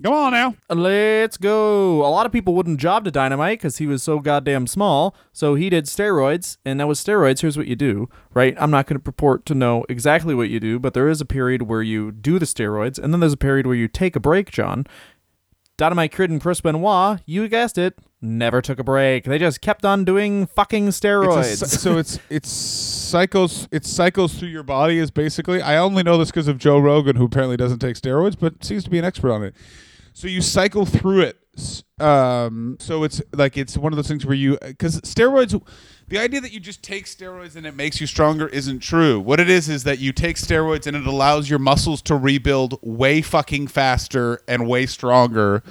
Go 0.00 0.12
on 0.12 0.32
now. 0.32 0.56
Let's 0.68 1.36
go. 1.36 2.04
A 2.04 2.10
lot 2.10 2.26
of 2.26 2.32
people 2.32 2.54
wouldn't 2.54 2.80
job 2.80 3.04
to 3.04 3.12
Dynamite 3.12 3.60
because 3.60 3.76
he 3.76 3.86
was 3.86 4.02
so 4.02 4.18
goddamn 4.18 4.66
small. 4.66 5.14
So 5.32 5.54
he 5.54 5.70
did 5.70 5.84
steroids, 5.84 6.56
and 6.64 6.80
that 6.80 6.88
was 6.88 6.98
steroids. 6.98 7.42
Here's 7.42 7.56
what 7.56 7.68
you 7.68 7.76
do, 7.76 8.08
right? 8.34 8.56
I'm 8.58 8.72
not 8.72 8.86
going 8.86 8.98
to 8.98 9.02
purport 9.02 9.46
to 9.46 9.54
know 9.54 9.84
exactly 9.88 10.34
what 10.34 10.48
you 10.48 10.58
do, 10.58 10.80
but 10.80 10.94
there 10.94 11.08
is 11.08 11.20
a 11.20 11.24
period 11.24 11.62
where 11.62 11.82
you 11.82 12.10
do 12.10 12.40
the 12.40 12.46
steroids, 12.46 12.98
and 12.98 13.12
then 13.12 13.20
there's 13.20 13.34
a 13.34 13.36
period 13.36 13.64
where 13.64 13.76
you 13.76 13.86
take 13.86 14.16
a 14.16 14.20
break, 14.20 14.50
John. 14.50 14.86
Dynamite 15.76 16.10
Kid 16.10 16.30
and 16.30 16.40
Chris 16.40 16.60
Benoit, 16.60 17.20
you 17.24 17.46
guessed 17.46 17.78
it, 17.78 17.96
never 18.22 18.62
took 18.62 18.78
a 18.78 18.84
break. 18.84 19.24
They 19.24 19.38
just 19.38 19.60
kept 19.60 19.84
on 19.84 20.04
doing 20.04 20.46
fucking 20.46 20.88
steroids. 20.88 21.52
It's 21.52 21.62
a, 21.62 21.68
so 21.68 21.98
it's 21.98 22.18
it's 22.30 22.48
cycles 22.48 23.68
it 23.70 23.84
cycles 23.84 24.34
through 24.34 24.48
your 24.48 24.62
body 24.62 24.98
is 24.98 25.10
basically. 25.10 25.60
I 25.60 25.76
only 25.76 26.02
know 26.02 26.16
this 26.16 26.30
because 26.30 26.48
of 26.48 26.58
Joe 26.58 26.78
Rogan, 26.78 27.16
who 27.16 27.24
apparently 27.24 27.56
doesn't 27.56 27.80
take 27.80 27.96
steroids, 27.96 28.38
but 28.38 28.64
seems 28.64 28.84
to 28.84 28.90
be 28.90 28.98
an 28.98 29.04
expert 29.04 29.32
on 29.32 29.42
it. 29.42 29.54
So 30.12 30.28
you 30.28 30.40
cycle 30.40 30.86
through 30.86 31.22
it. 31.22 31.38
Um, 32.00 32.76
so 32.80 33.04
it's 33.04 33.20
like 33.32 33.58
it's 33.58 33.76
one 33.76 33.92
of 33.92 33.96
those 33.96 34.08
things 34.08 34.24
where 34.24 34.36
you 34.36 34.58
because 34.60 35.00
steroids. 35.02 35.60
The 36.12 36.18
idea 36.18 36.42
that 36.42 36.52
you 36.52 36.60
just 36.60 36.82
take 36.82 37.06
steroids 37.06 37.56
and 37.56 37.64
it 37.64 37.74
makes 37.74 37.98
you 37.98 38.06
stronger 38.06 38.46
isn't 38.46 38.80
true. 38.80 39.18
What 39.18 39.40
it 39.40 39.48
is 39.48 39.70
is 39.70 39.84
that 39.84 39.98
you 39.98 40.12
take 40.12 40.36
steroids 40.36 40.86
and 40.86 40.94
it 40.94 41.06
allows 41.06 41.48
your 41.48 41.58
muscles 41.58 42.02
to 42.02 42.16
rebuild 42.16 42.78
way 42.82 43.22
fucking 43.22 43.68
faster 43.68 44.38
and 44.46 44.68
way 44.68 44.84
stronger 44.84 45.62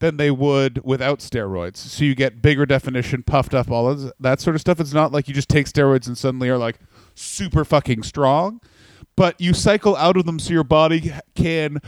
than 0.00 0.16
they 0.16 0.32
would 0.32 0.84
without 0.84 1.20
steroids. 1.20 1.76
So 1.76 2.02
you 2.02 2.16
get 2.16 2.42
bigger 2.42 2.66
definition, 2.66 3.22
puffed 3.22 3.54
up, 3.54 3.70
all 3.70 3.88
of 3.88 4.12
that 4.18 4.40
sort 4.40 4.56
of 4.56 4.60
stuff. 4.60 4.80
It's 4.80 4.92
not 4.92 5.12
like 5.12 5.28
you 5.28 5.34
just 5.34 5.48
take 5.48 5.66
steroids 5.66 6.08
and 6.08 6.18
suddenly 6.18 6.48
are 6.48 6.58
like 6.58 6.80
super 7.14 7.64
fucking 7.64 8.02
strong, 8.02 8.60
but 9.14 9.40
you 9.40 9.54
cycle 9.54 9.94
out 9.94 10.16
of 10.16 10.26
them 10.26 10.40
so 10.40 10.52
your 10.52 10.64
body 10.64 11.12
can 11.36 11.78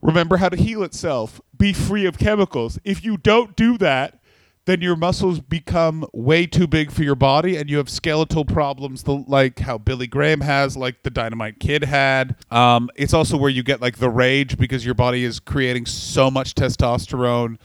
remember 0.00 0.36
how 0.36 0.48
to 0.48 0.56
heal 0.56 0.84
itself, 0.84 1.40
be 1.58 1.72
free 1.72 2.06
of 2.06 2.18
chemicals. 2.18 2.78
If 2.84 3.04
you 3.04 3.16
don't 3.16 3.56
do 3.56 3.78
that, 3.78 4.21
then 4.64 4.80
your 4.80 4.94
muscles 4.94 5.40
become 5.40 6.06
way 6.12 6.46
too 6.46 6.66
big 6.66 6.92
for 6.92 7.02
your 7.02 7.16
body 7.16 7.56
and 7.56 7.68
you 7.68 7.78
have 7.78 7.88
skeletal 7.88 8.44
problems 8.44 9.02
the, 9.02 9.12
like 9.26 9.60
how 9.60 9.76
Billy 9.76 10.06
Graham 10.06 10.40
has, 10.40 10.76
like 10.76 11.02
the 11.02 11.10
Dynamite 11.10 11.58
Kid 11.58 11.84
had. 11.84 12.36
Um, 12.50 12.88
it's 12.94 13.12
also 13.12 13.36
where 13.36 13.50
you 13.50 13.62
get 13.64 13.80
like 13.80 13.98
the 13.98 14.08
rage 14.08 14.56
because 14.56 14.84
your 14.84 14.94
body 14.94 15.24
is 15.24 15.40
creating 15.40 15.86
so 15.86 16.30
much 16.30 16.54
testosterone 16.54 17.58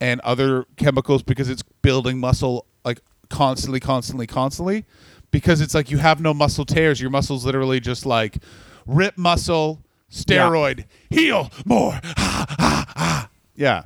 and 0.00 0.20
other 0.22 0.64
chemicals 0.76 1.22
because 1.22 1.50
it's 1.50 1.62
building 1.82 2.18
muscle 2.18 2.66
like 2.84 3.00
constantly, 3.28 3.80
constantly, 3.80 4.26
constantly. 4.26 4.86
Because 5.30 5.60
it's 5.60 5.74
like 5.74 5.90
you 5.90 5.98
have 5.98 6.22
no 6.22 6.32
muscle 6.32 6.64
tears. 6.64 7.02
Your 7.02 7.10
muscles 7.10 7.44
literally 7.44 7.80
just 7.80 8.06
like 8.06 8.38
rip 8.86 9.18
muscle, 9.18 9.82
steroid, 10.10 10.86
heal 11.10 11.50
more. 11.66 12.00
Ah, 12.16 12.46
ah, 12.58 12.92
ah. 12.96 13.28
Yeah. 13.54 13.82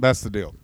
That's 0.00 0.20
the 0.20 0.30
deal. 0.30 0.54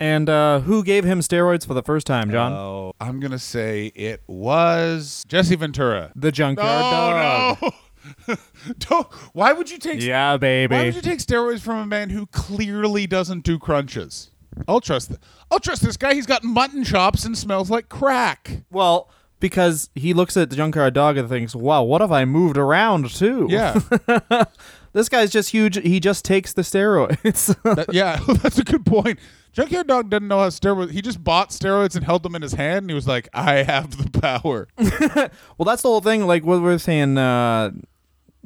And 0.00 0.28
uh, 0.28 0.60
who 0.60 0.82
gave 0.84 1.04
him 1.04 1.20
steroids 1.20 1.66
for 1.66 1.74
the 1.74 1.82
first 1.82 2.06
time, 2.06 2.30
John? 2.30 2.52
Oh, 2.52 2.92
I'm 3.00 3.20
gonna 3.20 3.38
say 3.38 3.86
it 3.94 4.22
was 4.26 5.24
Jesse 5.28 5.56
Ventura. 5.56 6.12
the 6.14 6.32
Junkyard 6.32 6.66
Dog. 6.68 7.58
Oh 7.62 7.68
no! 8.28 8.36
Don't. 8.78 9.12
Why 9.32 9.52
would 9.52 9.70
you 9.70 9.78
take? 9.78 10.00
Yeah, 10.00 10.36
baby. 10.36 10.74
Why 10.74 10.84
would 10.84 10.94
you 10.94 11.02
take 11.02 11.18
steroids 11.18 11.60
from 11.60 11.78
a 11.78 11.86
man 11.86 12.10
who 12.10 12.26
clearly 12.26 13.06
doesn't 13.06 13.44
do 13.44 13.58
crunches? 13.58 14.30
I'll 14.68 14.80
trust. 14.80 15.08
Th- 15.08 15.20
I'll 15.50 15.58
trust 15.60 15.82
this 15.82 15.96
guy. 15.96 16.14
He's 16.14 16.26
got 16.26 16.42
mutton 16.44 16.84
chops 16.84 17.24
and 17.24 17.36
smells 17.36 17.70
like 17.70 17.88
crack. 17.88 18.62
Well, 18.70 19.10
because 19.40 19.90
he 19.94 20.14
looks 20.14 20.36
at 20.36 20.50
the 20.50 20.56
junkyard 20.56 20.94
dog 20.94 21.16
and 21.18 21.28
thinks, 21.28 21.54
"Wow, 21.54 21.82
what 21.82 22.00
have 22.00 22.12
I 22.12 22.24
moved 22.24 22.56
around 22.56 23.10
too?" 23.10 23.48
Yeah. 23.50 23.78
this 24.92 25.08
guy's 25.08 25.30
just 25.30 25.50
huge. 25.50 25.76
He 25.82 26.00
just 26.00 26.24
takes 26.24 26.52
the 26.54 26.62
steroids. 26.62 27.54
That- 27.62 27.92
yeah. 27.92 28.18
That's 28.42 28.58
a 28.58 28.64
good 28.64 28.86
point. 28.86 29.18
Junkyard 29.56 29.86
Dog 29.86 30.10
doesn't 30.10 30.28
know 30.28 30.40
how 30.40 30.48
steroids. 30.48 30.90
He 30.90 31.00
just 31.00 31.24
bought 31.24 31.48
steroids 31.48 31.96
and 31.96 32.04
held 32.04 32.22
them 32.22 32.34
in 32.34 32.42
his 32.42 32.52
hand, 32.52 32.80
and 32.80 32.90
he 32.90 32.94
was 32.94 33.08
like, 33.08 33.26
"I 33.32 33.62
have 33.62 33.96
the 33.96 34.20
power." 34.20 34.68
well, 35.56 35.64
that's 35.64 35.80
the 35.80 35.88
whole 35.88 36.02
thing. 36.02 36.26
Like 36.26 36.44
what 36.44 36.60
we're 36.60 36.76
saying. 36.76 37.16
Uh, 37.16 37.70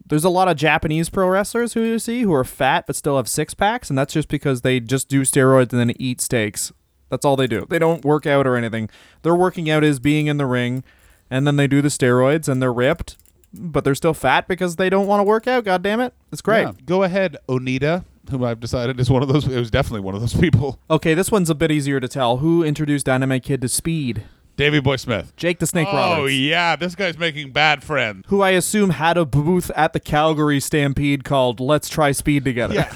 there's 0.07 0.25
a 0.25 0.31
lot 0.31 0.49
of 0.49 0.57
Japanese 0.57 1.09
pro 1.09 1.29
wrestlers 1.29 1.73
who 1.75 1.83
you 1.83 1.99
see 1.99 2.23
who 2.23 2.33
are 2.33 2.45
fat 2.45 2.85
but 2.87 2.95
still 2.95 3.17
have 3.17 3.29
six 3.29 3.55
packs, 3.55 3.91
and 3.91 3.99
that's 3.99 4.13
just 4.13 4.29
because 4.29 4.61
they 4.61 4.79
just 4.79 5.09
do 5.09 5.23
steroids 5.23 5.73
and 5.73 5.81
then 5.81 5.93
eat 5.99 6.21
steaks. 6.21 6.73
That's 7.09 7.25
all 7.25 7.35
they 7.35 7.49
do. 7.49 7.67
They 7.69 7.81
don't 7.81 8.05
work 8.05 8.25
out 8.25 8.47
or 8.47 8.57
anything. 8.57 8.89
Their 9.23 9.35
working 9.35 9.69
out 9.69 9.83
is 9.83 9.99
being 9.99 10.29
in 10.29 10.37
the 10.37 10.47
ring, 10.47 10.85
and 11.29 11.45
then 11.45 11.57
they 11.57 11.67
do 11.67 11.83
the 11.83 11.89
steroids 11.89 12.49
and 12.49 12.63
they're 12.63 12.73
ripped, 12.73 13.17
but 13.53 13.83
they're 13.83 13.97
still 13.97 14.15
fat 14.15 14.47
because 14.47 14.77
they 14.77 14.91
don't 14.91 15.09
want 15.09 15.19
to 15.19 15.25
work 15.25 15.49
out. 15.49 15.65
God 15.65 15.83
damn 15.83 16.01
it, 16.01 16.15
it's 16.31 16.43
great. 16.43 16.63
Yeah. 16.63 16.73
Go 16.87 17.03
ahead, 17.03 17.37
Onita, 17.49 18.05
whom 18.31 18.45
I've 18.45 18.61
decided 18.61 18.99
is 19.01 19.11
one 19.11 19.23
of 19.23 19.29
those. 19.29 19.47
It 19.47 19.59
was 19.59 19.71
definitely 19.71 20.01
one 20.01 20.15
of 20.15 20.21
those 20.21 20.35
people. 20.35 20.79
Okay, 20.91 21.15
this 21.15 21.31
one's 21.31 21.51
a 21.51 21.55
bit 21.55 21.71
easier 21.71 22.01
to 22.01 22.09
tell. 22.09 22.39
Who 22.39 22.63
introduced 22.65 23.07
Dynamite 23.07 23.43
Kid 23.45 23.61
to 23.63 23.69
speed? 23.69 24.25
Davy 24.57 24.81
Boy 24.81 24.97
Smith. 24.97 25.35
Jake 25.37 25.59
the 25.59 25.67
Snake 25.67 25.89
oh 25.91 25.97
Roberts. 25.97 26.35
yeah, 26.35 26.77
this 26.77 26.95
guy's 26.95 27.17
making 27.17 27.51
bad 27.53 27.83
friends. 27.83 28.25
Who 28.29 28.43
I 28.43 28.51
assume 28.51 28.91
had 28.91 29.17
a 29.17 29.25
booth 29.25 29.71
at 29.75 29.95
the 29.95 30.01
Calgary 30.01 30.61
Stampede 30.61 31.25
called 31.25 31.61
Let's 31.61 31.89
Try 31.89 32.13
Speed 32.13 32.45
Together. 32.45 32.75
Yeah, 32.75 32.93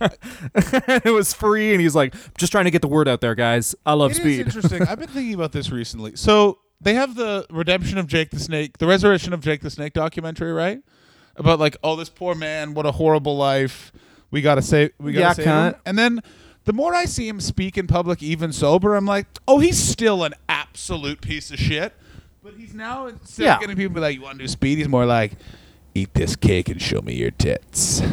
it 0.54 1.12
was 1.12 1.32
free, 1.32 1.72
and 1.72 1.80
he's 1.80 1.94
like, 1.94 2.14
just 2.36 2.52
trying 2.52 2.66
to 2.66 2.70
get 2.70 2.82
the 2.82 2.88
word 2.88 3.08
out 3.08 3.22
there, 3.22 3.34
guys. 3.34 3.74
I 3.86 3.94
love 3.94 4.10
It 4.10 4.18
is 4.18 4.20
speed. 4.20 4.40
interesting. 4.40 4.82
I've 4.82 4.98
been 4.98 5.08
thinking 5.08 5.32
about 5.32 5.52
this 5.52 5.70
recently. 5.70 6.16
So 6.16 6.58
they 6.82 6.92
have 6.94 7.14
the 7.14 7.46
redemption 7.50 7.96
of 7.96 8.06
Jake 8.08 8.28
the 8.30 8.38
Snake, 8.38 8.76
the 8.76 8.86
resurrection 8.86 9.32
of 9.32 9.40
Jake 9.40 9.62
the 9.62 9.70
Snake 9.70 9.94
documentary, 9.94 10.52
right? 10.52 10.80
About 11.36 11.58
like, 11.58 11.76
oh, 11.82 11.96
this 11.96 12.10
poor 12.10 12.34
man, 12.34 12.74
what 12.74 12.84
a 12.84 12.92
horrible 12.92 13.38
life. 13.38 13.90
We 14.30 14.40
gotta 14.42 14.62
say, 14.62 14.90
we 14.98 15.12
gotta 15.12 15.20
Yeah, 15.20 15.32
save 15.32 15.44
him. 15.74 15.74
And 15.86 15.98
then 15.98 16.20
the 16.64 16.72
more 16.72 16.94
I 16.94 17.04
see 17.04 17.28
him 17.28 17.40
speak 17.40 17.78
in 17.78 17.86
public, 17.86 18.22
even 18.22 18.52
sober, 18.52 18.94
I'm 18.96 19.06
like, 19.06 19.26
oh, 19.46 19.58
he's 19.60 19.78
still 19.78 20.24
an 20.24 20.34
absolute 20.48 21.20
piece 21.20 21.50
of 21.50 21.58
shit. 21.58 21.94
But 22.42 22.54
he's 22.58 22.74
now 22.74 23.06
instead 23.06 23.44
Yeah. 23.44 23.54
of 23.54 23.60
getting 23.60 23.76
people 23.76 24.00
like, 24.02 24.16
you 24.16 24.22
want 24.22 24.38
to 24.38 24.44
do 24.44 24.48
speed? 24.48 24.78
He's 24.78 24.88
more 24.88 25.06
like, 25.06 25.32
eat 25.94 26.12
this 26.14 26.36
cake 26.36 26.68
and 26.68 26.80
show 26.82 27.00
me 27.02 27.14
your 27.14 27.30
tits. 27.30 28.00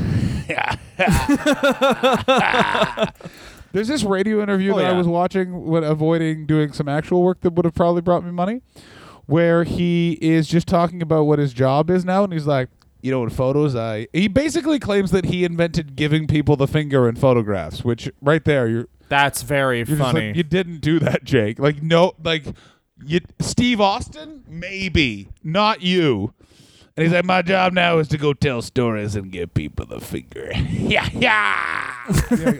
There's 3.71 3.87
this 3.87 4.03
radio 4.03 4.41
interview 4.43 4.73
Oh, 4.73 4.77
that 4.77 4.85
I 4.85 4.91
was 4.93 5.07
watching 5.07 5.65
when 5.65 5.83
avoiding 5.83 6.45
doing 6.45 6.73
some 6.73 6.87
actual 6.87 7.23
work 7.23 7.41
that 7.41 7.53
would 7.53 7.65
have 7.65 7.73
probably 7.73 8.01
brought 8.01 8.23
me 8.23 8.29
money, 8.31 8.61
where 9.25 9.63
he 9.63 10.13
is 10.21 10.47
just 10.47 10.67
talking 10.67 11.01
about 11.01 11.23
what 11.23 11.39
his 11.39 11.53
job 11.53 11.89
is 11.89 12.05
now, 12.05 12.23
and 12.23 12.31
he's 12.33 12.45
like, 12.45 12.69
you 13.03 13.11
know, 13.11 13.21
in 13.21 13.29
photos, 13.29 13.75
I 13.75 14.07
he 14.13 14.27
basically 14.29 14.79
claims 14.79 15.11
that 15.11 15.25
he 15.25 15.43
invented 15.43 15.95
giving 15.97 16.25
people 16.25 16.55
the 16.55 16.67
finger 16.67 17.07
in 17.09 17.15
photographs, 17.17 17.83
which 17.83 18.09
right 18.21 18.43
there, 18.45 18.67
you're 18.67 18.87
That's 19.09 19.41
very 19.41 19.79
you're 19.79 19.97
funny. 19.97 20.27
like, 20.27 20.35
you 20.37 20.43
didn't 20.43 20.79
do 20.79 20.99
that, 20.99 21.25
Jake. 21.25 21.59
Like 21.59 21.83
no, 21.83 22.13
like 22.23 22.45
you, 23.05 23.19
Steve 23.39 23.81
Austin, 23.81 24.45
maybe 24.47 25.27
not 25.43 25.81
you. 25.81 26.33
And 26.95 27.03
he's 27.03 27.11
like, 27.11 27.25
my 27.25 27.41
job 27.41 27.73
now 27.73 27.97
is 27.97 28.07
to 28.09 28.19
go 28.19 28.33
tell 28.33 28.61
stories 28.61 29.15
and 29.15 29.31
give 29.31 29.51
people 29.55 29.87
the 29.87 29.99
finger. 29.99 30.51
yeah, 30.69 31.09
yeah. 31.13 31.89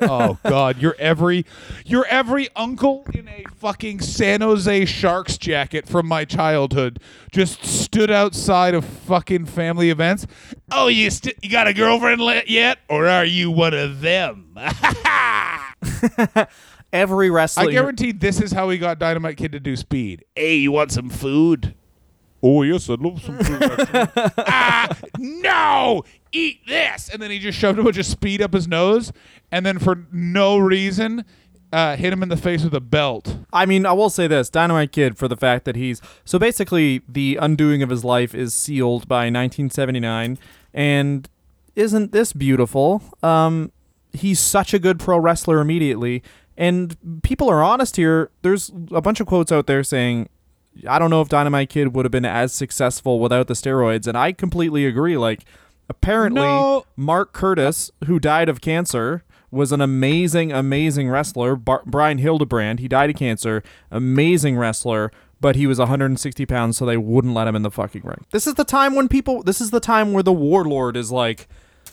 Oh 0.02 0.38
God, 0.44 0.78
you're 0.78 0.96
every, 0.98 1.46
you're 1.86 2.06
every 2.06 2.48
uncle 2.56 3.06
in 3.14 3.28
a 3.28 3.44
fucking 3.58 4.00
San 4.00 4.40
Jose 4.42 4.86
Sharks 4.86 5.38
jacket 5.38 5.86
from 5.88 6.08
my 6.08 6.24
childhood. 6.24 7.00
Just 7.32 7.64
stood 7.66 8.10
outside 8.10 8.74
of 8.74 8.86
fucking 8.86 9.46
family 9.48 9.90
events. 9.90 10.26
Oh, 10.72 10.88
you 10.88 11.10
st- 11.12 11.36
you 11.44 11.50
got 11.50 11.68
a 11.68 11.74
girlfriend 11.74 12.22
le- 12.22 12.44
yet, 12.48 12.80
or 12.90 13.06
are 13.08 13.26
you 13.26 13.52
one 13.52 13.74
of 13.74 14.00
them? 14.02 14.58
Every 16.94 17.30
wrestler. 17.30 17.64
I 17.70 17.72
guarantee 17.72 18.14
this 18.14 18.40
is 18.40 18.52
how 18.54 18.68
we 18.68 18.78
got 18.78 18.98
Dynamite 18.98 19.36
Kid 19.38 19.52
to 19.52 19.60
do 19.60 19.76
speed. 19.76 20.24
Hey, 20.36 20.56
you 20.56 20.72
want 20.72 20.92
some 20.92 21.10
food? 21.10 21.76
Oh 22.46 22.62
yes, 22.64 22.90
I'd 22.90 23.00
love 23.00 23.22
some 23.24 23.40
food. 23.40 23.64
ah, 24.38 24.98
no! 25.18 26.04
Eat 26.34 26.60
this, 26.68 27.08
and 27.08 27.22
then 27.22 27.32
he 27.32 27.40
just 27.40 27.58
shoved 27.58 27.80
a 27.80 27.84
bunch 27.84 27.98
of 27.98 28.06
speed 28.06 28.42
up 28.42 28.54
his 28.54 28.68
nose, 28.68 29.14
and 29.50 29.66
then 29.66 29.80
for 29.80 30.06
no 30.12 30.58
reason, 30.58 31.24
uh, 31.72 31.96
hit 31.96 32.12
him 32.12 32.22
in 32.22 32.28
the 32.30 32.38
face 32.38 32.64
with 32.64 32.74
a 32.76 32.82
belt. 32.82 33.38
I 33.52 33.66
mean, 33.66 33.86
I 33.86 33.94
will 33.94 34.10
say 34.10 34.28
this 34.28 34.50
Dynamite 34.50 34.92
Kid 34.92 35.18
for 35.18 35.28
the 35.30 35.38
fact 35.38 35.66
that 35.66 35.76
he's. 35.76 36.02
So 36.26 36.38
basically, 36.38 37.02
the 37.08 37.38
undoing 37.42 37.82
of 37.82 37.90
his 37.90 38.04
life 38.04 38.36
is 38.36 38.54
sealed 38.54 39.08
by 39.08 39.26
1979. 39.26 40.38
And 40.74 41.30
isn't 41.76 42.12
this 42.12 42.34
beautiful? 42.34 43.02
Um, 43.24 43.72
he's 44.12 44.40
such 44.40 44.74
a 44.74 44.80
good 44.80 45.00
pro 45.00 45.18
wrestler 45.18 45.60
immediately. 45.60 46.22
And 46.56 47.22
people 47.24 47.50
are 47.50 47.64
honest 47.64 47.96
here. 47.96 48.30
There's 48.44 48.72
a 48.92 49.02
bunch 49.02 49.20
of 49.20 49.26
quotes 49.26 49.52
out 49.52 49.66
there 49.66 49.84
saying, 49.84 50.30
I 50.88 51.00
don't 51.00 51.10
know 51.10 51.22
if 51.22 51.30
Dynamite 51.30 51.70
Kid 51.70 51.96
would 51.96 52.06
have 52.06 52.12
been 52.12 52.26
as 52.26 52.54
successful 52.54 53.20
without 53.20 53.48
the 53.48 53.54
steroids. 53.54 54.08
And 54.08 54.18
I 54.18 54.32
completely 54.32 54.86
agree. 54.86 55.18
Like, 55.18 55.42
apparently, 55.90 56.42
No. 56.42 56.86
Mark 56.96 57.34
Curtis, 57.34 57.92
who 58.06 58.20
died 58.20 58.50
of 58.50 58.62
cancer, 58.62 59.24
was 59.52 59.72
an 59.72 59.82
amazing, 59.82 60.52
amazing 60.52 61.10
wrestler. 61.10 61.56
Bar- 61.56 61.84
Brian 61.86 62.18
Hildebrand, 62.18 62.80
he 62.80 62.88
died 62.88 63.12
of 63.12 63.16
cancer, 63.16 63.62
amazing 63.92 64.58
wrestler, 64.58 65.12
but 65.40 65.56
he 65.56 65.68
was 65.68 65.78
160 65.78 66.46
pounds, 66.48 66.78
so 66.78 66.86
they 66.86 66.98
wouldn't 66.98 67.34
let 67.36 67.48
him 67.48 67.56
in 67.56 67.62
the 67.62 67.70
fucking 67.72 68.02
ring. 68.04 68.26
This 68.32 68.48
is 68.48 68.56
the 68.56 68.64
time 68.64 68.96
when 68.96 69.08
people. 69.08 69.44
This 69.44 69.62
is 69.62 69.70
the 69.70 69.80
time 69.80 70.12
where 70.14 70.24
the 70.24 70.34
Warlord 70.34 70.98
is 70.98 71.12
like, 71.12 71.48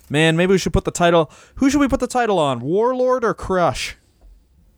man, 0.09 0.37
maybe 0.37 0.53
we 0.53 0.59
should 0.59 0.73
put 0.73 0.85
the 0.85 0.91
title. 0.91 1.31
Who 1.57 1.69
should 1.69 1.81
we 1.81 1.89
put 1.89 2.01
the 2.01 2.07
title 2.07 2.39
on? 2.39 2.61
Warlord 2.61 3.25
or 3.25 3.35
Crush? 3.35 3.97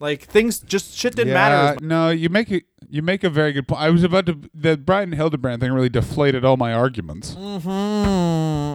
Like 0.03 0.23
things 0.25 0.59
just 0.59 0.95
shit 0.97 1.15
didn't 1.15 1.33
matter. 1.33 1.77
as 1.77 1.81
No, 1.81 2.11
you 2.11 2.29
make 2.29 2.51
it. 2.51 2.65
You 2.91 3.03
make 3.03 3.23
a 3.25 3.31
very 3.31 3.53
good 3.53 3.69
point. 3.69 3.81
I 3.81 3.89
was 3.91 4.03
about 4.03 4.27
to. 4.27 4.39
The 4.53 4.77
Brian 4.77 5.13
Hildebrand 5.13 5.61
thing 5.63 5.73
really 5.73 5.89
deflated 5.89 6.45
all 6.45 6.57
my 6.57 6.75
arguments. 6.75 7.37
Mm-hmm. 7.37 8.73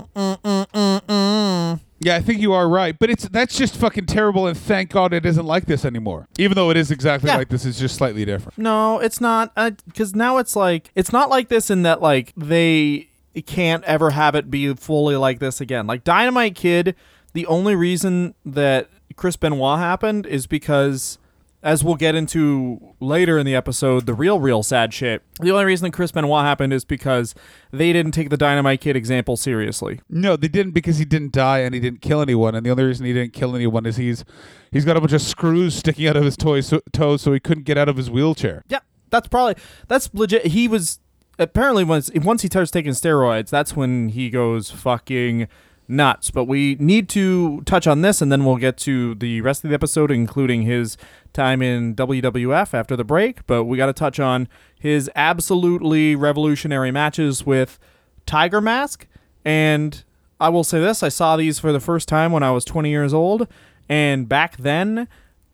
Yeah, 1.99 2.15
I 2.15 2.21
think 2.21 2.41
you 2.41 2.53
are 2.53 2.69
right, 2.69 2.97
but 2.97 3.09
it's 3.09 3.27
that's 3.27 3.57
just 3.57 3.75
fucking 3.75 4.05
terrible, 4.05 4.47
and 4.47 4.57
thank 4.57 4.91
God 4.91 5.13
it 5.13 5.25
isn't 5.25 5.45
like 5.45 5.65
this 5.65 5.83
anymore. 5.83 6.27
Even 6.37 6.55
though 6.55 6.69
it 6.69 6.77
is 6.77 6.91
exactly 6.91 7.29
Yeah. 7.29 7.37
like 7.37 7.49
this, 7.49 7.65
it's 7.65 7.79
just 7.79 7.95
slightly 7.95 8.23
different. 8.23 8.57
No, 8.57 8.99
it's 8.99 9.19
not. 9.19 9.51
Uh, 9.57 9.71
because 9.85 10.15
now 10.15 10.37
it's 10.37 10.55
like 10.55 10.91
it's 10.95 11.11
not 11.11 11.29
like 11.29 11.49
this 11.49 11.69
in 11.69 11.81
that 11.83 12.01
like 12.01 12.33
they 12.37 13.09
can't 13.45 13.83
ever 13.83 14.11
have 14.11 14.35
it 14.35 14.49
be 14.49 14.73
fully 14.75 15.15
like 15.17 15.39
this 15.39 15.59
again. 15.59 15.87
Like 15.87 16.03
Dynamite 16.03 16.55
Kid, 16.55 16.95
the 17.33 17.45
only 17.47 17.75
reason 17.75 18.35
that 18.45 18.89
Chris 19.17 19.35
Benoit 19.35 19.79
happened 19.79 20.25
is 20.27 20.45
because, 20.45 21.17
as 21.63 21.83
we'll 21.83 21.95
get 21.95 22.13
into 22.13 22.93
later 22.99 23.39
in 23.39 23.47
the 23.47 23.55
episode, 23.55 24.05
the 24.05 24.13
real, 24.13 24.39
real 24.39 24.61
sad 24.61 24.93
shit. 24.93 25.23
The 25.41 25.51
only 25.51 25.65
reason 25.65 25.85
that 25.85 25.93
Chris 25.93 26.11
Benoit 26.11 26.45
happened 26.45 26.71
is 26.71 26.85
because 26.85 27.33
they 27.71 27.91
didn't 27.91 28.11
take 28.11 28.29
the 28.29 28.37
Dynamite 28.37 28.79
Kid 28.79 28.95
example 28.95 29.35
seriously. 29.35 29.99
No, 30.07 30.37
they 30.37 30.47
didn't 30.47 30.71
because 30.71 30.99
he 30.99 31.05
didn't 31.05 31.33
die 31.33 31.59
and 31.59 31.73
he 31.73 31.81
didn't 31.81 32.01
kill 32.01 32.21
anyone. 32.21 32.53
And 32.53 32.63
the 32.63 32.69
only 32.69 32.83
reason 32.83 33.07
he 33.07 33.13
didn't 33.13 33.33
kill 33.33 33.55
anyone 33.55 33.87
is 33.87 33.97
he's 33.97 34.23
he's 34.71 34.85
got 34.85 34.95
a 34.95 35.01
bunch 35.01 35.13
of 35.13 35.21
screws 35.21 35.73
sticking 35.73 36.07
out 36.07 36.15
of 36.15 36.23
his 36.23 36.37
toys, 36.37 36.67
so, 36.67 36.79
toes, 36.93 37.23
so 37.23 37.33
he 37.33 37.39
couldn't 37.39 37.65
get 37.65 37.77
out 37.77 37.89
of 37.89 37.97
his 37.97 38.11
wheelchair. 38.11 38.63
Yeah, 38.69 38.79
that's 39.09 39.27
probably 39.27 39.55
that's 39.87 40.13
legit. 40.13 40.45
He 40.45 40.67
was 40.67 40.99
apparently 41.39 41.83
once 41.83 42.11
once 42.15 42.43
he 42.43 42.47
starts 42.49 42.69
taking 42.69 42.91
steroids, 42.91 43.49
that's 43.49 43.75
when 43.75 44.09
he 44.09 44.29
goes 44.29 44.69
fucking 44.69 45.47
nuts. 45.87 46.31
But 46.31 46.45
we 46.45 46.75
need 46.79 47.09
to 47.09 47.61
touch 47.61 47.87
on 47.87 48.01
this, 48.01 48.21
and 48.21 48.31
then 48.31 48.45
we'll 48.45 48.57
get 48.57 48.77
to 48.79 49.15
the 49.15 49.41
rest 49.41 49.63
of 49.63 49.69
the 49.69 49.73
episode, 49.75 50.11
including 50.11 50.63
his 50.63 50.97
time 51.33 51.61
in 51.61 51.95
WWF 51.95 52.73
after 52.73 52.95
the 52.95 53.03
break. 53.03 53.45
But 53.47 53.65
we 53.65 53.77
got 53.77 53.87
to 53.87 53.93
touch 53.93 54.19
on 54.19 54.47
his 54.79 55.09
absolutely 55.15 56.15
revolutionary 56.15 56.91
matches 56.91 57.45
with 57.45 57.79
Tiger 58.25 58.59
Mask, 58.61 59.07
and 59.45 60.03
I 60.39 60.49
will 60.49 60.63
say 60.63 60.79
this: 60.79 61.01
I 61.03 61.09
saw 61.09 61.37
these 61.37 61.59
for 61.59 61.71
the 61.71 61.79
first 61.79 62.07
time 62.07 62.31
when 62.31 62.43
I 62.43 62.51
was 62.51 62.65
20 62.65 62.89
years 62.89 63.13
old, 63.13 63.47
and 63.89 64.27
back 64.29 64.57
then 64.57 65.07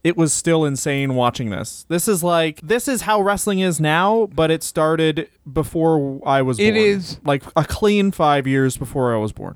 it 0.03 0.17
was 0.17 0.33
still 0.33 0.65
insane 0.65 1.15
watching 1.15 1.49
this. 1.49 1.85
This 1.87 2.09
is 2.09 2.23
like 2.23 2.59
this 2.61 2.89
is 2.89 3.03
how 3.03 3.21
wrestling 3.21 3.59
is 3.59 3.79
now, 3.79 4.27
but 4.35 4.51
it 4.51 4.61
started 4.61 5.29
before 5.51 6.19
I 6.25 6.41
was 6.41 6.59
It 6.59 6.73
born. 6.73 6.75
is- 6.85 7.19
like 7.23 7.43
a 7.55 7.63
clean 7.63 8.11
5 8.11 8.45
years 8.45 8.75
before 8.75 9.13
I 9.13 9.17
was 9.17 9.31
born. 9.31 9.55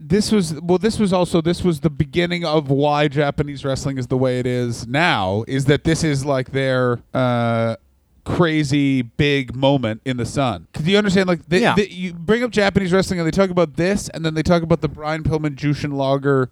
This 0.00 0.30
was 0.30 0.54
well. 0.60 0.78
This 0.78 0.98
was 0.98 1.12
also 1.12 1.40
this 1.40 1.64
was 1.64 1.80
the 1.80 1.90
beginning 1.90 2.44
of 2.44 2.70
why 2.70 3.08
Japanese 3.08 3.64
wrestling 3.64 3.98
is 3.98 4.06
the 4.06 4.16
way 4.16 4.38
it 4.38 4.46
is 4.46 4.86
now. 4.86 5.44
Is 5.48 5.64
that 5.64 5.82
this 5.84 6.04
is 6.04 6.24
like 6.24 6.52
their 6.52 7.00
uh, 7.12 7.74
crazy 8.24 9.02
big 9.02 9.56
moment 9.56 10.00
in 10.04 10.16
the 10.16 10.24
sun? 10.26 10.68
Because 10.72 10.86
you 10.86 10.96
understand, 10.98 11.26
like 11.28 11.44
they, 11.48 11.60
Yeah. 11.62 11.74
they- 11.74 11.88
you 11.88 12.12
bring 12.14 12.44
up 12.44 12.52
Japanese 12.52 12.92
wrestling 12.92 13.18
and 13.18 13.26
they 13.26 13.32
talk 13.32 13.50
about 13.50 13.74
this, 13.74 14.08
and 14.10 14.24
then 14.24 14.34
they 14.34 14.42
talk 14.44 14.62
about 14.62 14.82
the 14.82 14.88
Brian 14.88 15.24
Pillman 15.24 15.56
Jushin 15.56 15.92
Liger 15.94 16.48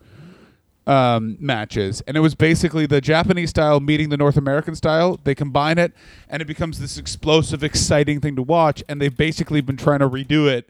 um, 0.88 1.36
matches, 1.40 2.00
and 2.06 2.16
it 2.16 2.20
was 2.20 2.34
basically 2.36 2.86
the 2.86 3.00
Japanese 3.00 3.50
style 3.50 3.80
meeting 3.80 4.08
the 4.08 4.16
North 4.16 4.36
American 4.36 4.74
style. 4.76 5.18
They 5.24 5.34
combine 5.34 5.78
it, 5.78 5.92
and 6.28 6.40
it 6.40 6.46
becomes 6.46 6.78
this 6.78 6.96
explosive, 6.96 7.64
exciting 7.64 8.20
thing 8.20 8.36
to 8.36 8.42
watch. 8.42 8.82
And 8.88 9.00
they've 9.00 9.16
basically 9.16 9.60
been 9.60 9.76
trying 9.76 9.98
to 9.98 10.08
redo 10.08 10.48
it 10.48 10.68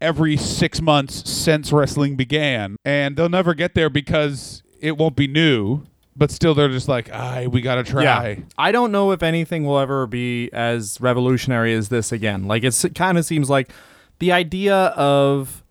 every 0.00 0.36
six 0.36 0.80
months 0.80 1.28
since 1.28 1.72
wrestling 1.72 2.16
began, 2.16 2.76
and 2.84 3.16
they'll 3.16 3.28
never 3.28 3.54
get 3.54 3.74
there 3.74 3.90
because 3.90 4.62
it 4.80 4.96
won't 4.96 5.16
be 5.16 5.26
new. 5.26 5.82
But 6.16 6.32
still, 6.32 6.52
they're 6.54 6.68
just 6.68 6.88
like, 6.88 7.10
"Ah, 7.12 7.44
we 7.48 7.60
gotta 7.60 7.84
try." 7.84 8.02
I 8.58 8.72
don't 8.72 8.90
know 8.90 9.12
if 9.12 9.22
anything 9.22 9.64
will 9.64 9.78
ever 9.78 10.06
be 10.06 10.50
as 10.52 11.00
revolutionary 11.00 11.72
as 11.74 11.90
this 11.90 12.10
again. 12.10 12.48
Like 12.48 12.64
it's, 12.64 12.84
it 12.84 12.94
kind 12.96 13.18
of 13.18 13.24
seems 13.24 13.48
like 13.48 13.70
the 14.18 14.32
idea 14.32 14.74
of 14.74 15.62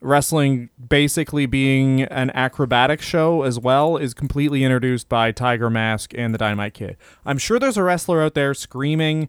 wrestling 0.00 0.68
basically 0.88 1.46
being 1.46 2.02
an 2.02 2.30
acrobatic 2.30 3.00
show 3.00 3.42
as 3.42 3.58
well 3.58 3.96
is 3.96 4.14
completely 4.14 4.64
introduced 4.64 5.08
by 5.08 5.30
Tiger 5.30 5.70
Mask 5.70 6.12
and 6.16 6.34
the 6.34 6.38
Dynamite 6.38 6.74
Kid. 6.74 6.96
I'm 7.24 7.38
sure 7.38 7.58
there's 7.58 7.76
a 7.76 7.82
wrestler 7.84 8.22
out 8.22 8.34
there 8.34 8.52
screaming 8.54 9.28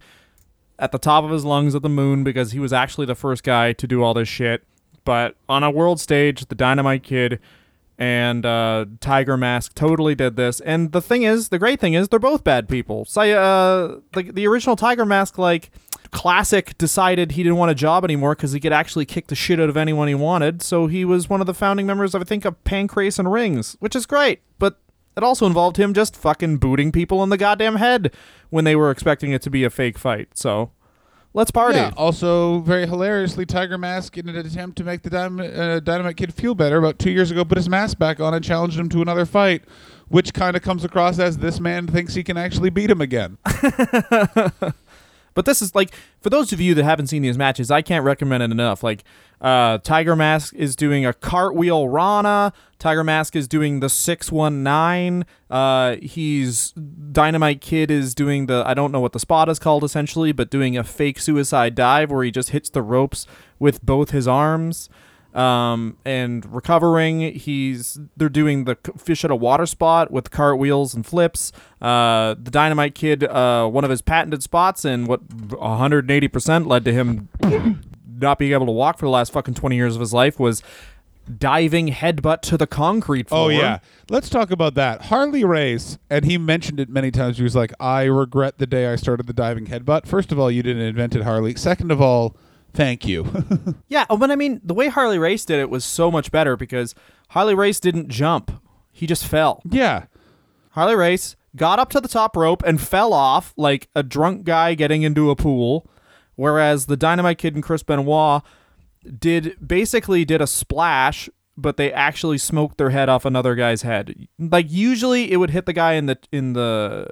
at 0.83 0.91
the 0.91 0.99
top 0.99 1.23
of 1.23 1.29
his 1.29 1.45
lungs 1.45 1.75
at 1.75 1.81
the 1.81 1.87
moon 1.87 2.25
because 2.25 2.51
he 2.51 2.59
was 2.59 2.73
actually 2.73 3.05
the 3.05 3.15
first 3.15 3.41
guy 3.41 3.71
to 3.71 3.87
do 3.87 4.03
all 4.03 4.13
this 4.13 4.27
shit. 4.27 4.65
But 5.05 5.37
on 5.47 5.63
a 5.63 5.71
world 5.71 6.01
stage, 6.01 6.45
the 6.47 6.55
Dynamite 6.55 7.03
Kid 7.03 7.39
and 7.97 8.45
uh, 8.45 8.87
Tiger 8.99 9.37
Mask 9.37 9.73
totally 9.75 10.13
did 10.13 10.35
this. 10.35 10.59
And 10.59 10.91
the 10.91 11.01
thing 11.01 11.23
is, 11.23 11.49
the 11.49 11.57
great 11.57 11.79
thing 11.79 11.93
is, 11.93 12.09
they're 12.09 12.19
both 12.19 12.43
bad 12.43 12.67
people. 12.67 13.05
So, 13.05 13.21
uh, 13.21 13.99
the, 14.11 14.29
the 14.29 14.45
original 14.45 14.75
Tiger 14.75 15.05
Mask, 15.05 15.37
like, 15.37 15.71
Classic 16.11 16.77
decided 16.77 17.31
he 17.31 17.43
didn't 17.43 17.57
want 17.57 17.71
a 17.71 17.75
job 17.75 18.03
anymore 18.03 18.35
because 18.35 18.51
he 18.51 18.59
could 18.59 18.73
actually 18.73 19.05
kick 19.05 19.27
the 19.27 19.35
shit 19.35 19.61
out 19.61 19.69
of 19.69 19.77
anyone 19.77 20.09
he 20.09 20.15
wanted. 20.15 20.61
So 20.61 20.87
he 20.87 21.05
was 21.05 21.29
one 21.29 21.39
of 21.39 21.47
the 21.47 21.53
founding 21.53 21.87
members 21.87 22.13
of, 22.13 22.21
I 22.21 22.25
think, 22.25 22.43
of 22.43 22.61
Pancrase 22.65 23.19
and 23.19 23.31
Rings, 23.31 23.77
which 23.79 23.95
is 23.95 24.05
great. 24.05 24.41
But 24.59 24.77
it 25.15 25.23
also 25.23 25.45
involved 25.45 25.77
him 25.77 25.93
just 25.93 26.15
fucking 26.15 26.57
booting 26.57 26.91
people 26.91 27.23
in 27.23 27.29
the 27.29 27.37
goddamn 27.37 27.75
head 27.75 28.13
when 28.49 28.65
they 28.65 28.75
were 28.75 28.91
expecting 28.91 29.31
it 29.31 29.41
to 29.43 29.49
be 29.49 29.63
a 29.63 29.69
fake 29.69 29.97
fight. 29.97 30.29
So 30.37 30.71
let's 31.33 31.51
party. 31.51 31.77
Yeah. 31.77 31.91
Also, 31.97 32.59
very 32.59 32.85
hilariously, 32.87 33.45
Tiger 33.45 33.77
Mask, 33.77 34.17
in 34.17 34.29
an 34.29 34.35
attempt 34.35 34.77
to 34.77 34.83
make 34.83 35.01
the 35.01 35.09
Dynamite, 35.09 35.53
uh, 35.53 35.79
Dynamite 35.79 36.17
Kid 36.17 36.33
feel 36.33 36.55
better, 36.55 36.77
about 36.77 36.99
two 36.99 37.11
years 37.11 37.31
ago, 37.31 37.45
put 37.45 37.57
his 37.57 37.69
mask 37.69 37.97
back 37.97 38.19
on 38.19 38.33
and 38.33 38.43
challenged 38.43 38.77
him 38.77 38.89
to 38.89 39.01
another 39.01 39.25
fight 39.25 39.63
which 40.13 40.31
kind 40.31 40.55
of 40.55 40.61
comes 40.61 40.83
across 40.83 41.17
as 41.17 41.39
this 41.39 41.59
man 41.59 41.87
thinks 41.87 42.13
he 42.13 42.23
can 42.23 42.37
actually 42.37 42.69
beat 42.69 42.89
him 42.89 43.01
again. 43.01 43.37
But 45.33 45.45
this 45.45 45.61
is 45.61 45.73
like 45.75 45.93
for 46.21 46.29
those 46.29 46.53
of 46.53 46.61
you 46.61 46.73
that 46.75 46.83
haven't 46.83 47.07
seen 47.07 47.21
these 47.21 47.37
matches, 47.37 47.71
I 47.71 47.81
can't 47.81 48.05
recommend 48.05 48.43
it 48.43 48.51
enough. 48.51 48.83
Like 48.83 49.03
uh, 49.41 49.79
Tiger 49.79 50.15
Mask 50.15 50.53
is 50.55 50.75
doing 50.75 51.05
a 51.05 51.13
cartwheel 51.13 51.89
Rana. 51.89 52.53
Tiger 52.79 53.03
Mask 53.03 53.35
is 53.35 53.47
doing 53.47 53.79
the 53.79 53.89
six 53.89 54.31
one 54.31 54.63
nine. 54.63 55.25
Uh, 55.49 55.97
he's 56.01 56.71
Dynamite 56.71 57.61
Kid 57.61 57.91
is 57.91 58.15
doing 58.15 58.45
the 58.45 58.63
I 58.65 58.73
don't 58.73 58.91
know 58.91 58.99
what 58.99 59.13
the 59.13 59.19
spot 59.19 59.49
is 59.49 59.59
called 59.59 59.83
essentially, 59.83 60.31
but 60.31 60.49
doing 60.49 60.77
a 60.77 60.83
fake 60.83 61.19
suicide 61.19 61.75
dive 61.75 62.11
where 62.11 62.23
he 62.23 62.31
just 62.31 62.49
hits 62.49 62.69
the 62.69 62.81
ropes 62.81 63.27
with 63.59 63.83
both 63.85 64.11
his 64.11 64.27
arms. 64.27 64.89
Um, 65.33 65.97
and 66.05 66.45
recovering, 66.53 67.33
he's 67.33 67.99
they're 68.15 68.29
doing 68.29 68.65
the 68.65 68.77
fish 68.97 69.25
at 69.25 69.31
a 69.31 69.35
water 69.35 69.65
spot 69.65 70.11
with 70.11 70.29
cartwheels 70.29 70.93
and 70.93 71.05
flips. 71.05 71.51
Uh, 71.81 72.35
the 72.35 72.51
Dynamite 72.51 72.93
Kid, 72.93 73.23
uh, 73.23 73.67
one 73.67 73.83
of 73.83 73.89
his 73.89 74.01
patented 74.01 74.43
spots, 74.43 74.85
and 74.85 75.07
what 75.07 75.21
180 75.33 76.27
percent 76.27 76.67
led 76.67 76.85
to 76.85 76.93
him 76.93 77.29
not 78.19 78.37
being 78.37 78.53
able 78.53 78.67
to 78.67 78.71
walk 78.71 78.97
for 78.97 79.05
the 79.05 79.11
last 79.11 79.33
fucking 79.33 79.53
20 79.53 79.75
years 79.75 79.95
of 79.95 79.99
his 79.99 80.13
life 80.13 80.39
was 80.39 80.61
diving 81.37 81.87
headbutt 81.87 82.41
to 82.41 82.57
the 82.57 82.67
concrete 82.67 83.29
floor. 83.29 83.45
Oh 83.45 83.49
yeah, 83.49 83.79
let's 84.09 84.29
talk 84.29 84.51
about 84.51 84.75
that. 84.75 85.03
Harley 85.03 85.43
Race, 85.43 85.97
and 86.09 86.25
he 86.25 86.37
mentioned 86.37 86.79
it 86.79 86.89
many 86.89 87.11
times. 87.11 87.37
He 87.37 87.43
was 87.43 87.55
like, 87.55 87.73
"I 87.79 88.03
regret 88.03 88.57
the 88.57 88.67
day 88.67 88.87
I 88.87 88.95
started 88.95 89.27
the 89.27 89.33
diving 89.33 89.67
headbutt." 89.67 90.05
First 90.05 90.31
of 90.31 90.39
all, 90.39 90.51
you 90.51 90.63
didn't 90.63 90.81
invent 90.81 91.15
it, 91.15 91.23
Harley. 91.23 91.55
Second 91.55 91.91
of 91.91 92.01
all, 92.01 92.35
thank 92.73 93.05
you. 93.07 93.25
Yeah, 93.87 94.05
oh, 94.09 94.17
but 94.17 94.31
I 94.31 94.35
mean, 94.35 94.59
the 94.63 94.73
way 94.73 94.87
Harley 94.87 95.19
Race 95.19 95.45
did 95.45 95.59
it 95.59 95.69
was 95.69 95.85
so 95.85 96.09
much 96.09 96.31
better 96.31 96.57
because 96.57 96.95
Harley 97.29 97.53
Race 97.53 97.79
didn't 97.79 98.07
jump; 98.09 98.51
he 98.91 99.05
just 99.05 99.27
fell. 99.27 99.61
yeah, 99.69 100.05
Harley 100.71 100.95
Race 100.95 101.35
got 101.55 101.77
up 101.77 101.91
to 101.91 102.01
the 102.01 102.07
top 102.07 102.35
rope 102.35 102.63
and 102.65 102.81
fell 102.81 103.13
off 103.13 103.53
like 103.55 103.87
a 103.95 104.01
drunk 104.01 104.45
guy 104.45 104.73
getting 104.73 105.03
into 105.03 105.29
a 105.29 105.35
pool, 105.35 105.87
whereas 106.35 106.87
the 106.87 106.97
Dynamite 106.97 107.37
Kid 107.37 107.53
and 107.53 107.63
Chris 107.63 107.83
Benoit 107.83 108.41
did 109.19 109.55
basically 109.65 110.25
did 110.25 110.41
a 110.41 110.47
splash, 110.47 111.29
but 111.55 111.77
they 111.77 111.93
actually 111.93 112.39
smoked 112.39 112.77
their 112.79 112.89
head 112.89 113.09
off 113.09 113.25
another 113.25 113.53
guy's 113.53 113.83
head. 113.83 114.27
Like 114.39 114.71
usually 114.71 115.31
it 115.31 115.37
would 115.37 115.51
hit 115.51 115.67
the 115.67 115.73
guy 115.73 115.93
in 115.93 116.07
the 116.07 116.17
in 116.31 116.53
the 116.53 117.07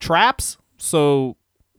traps, 0.00 0.56
so 0.76 1.36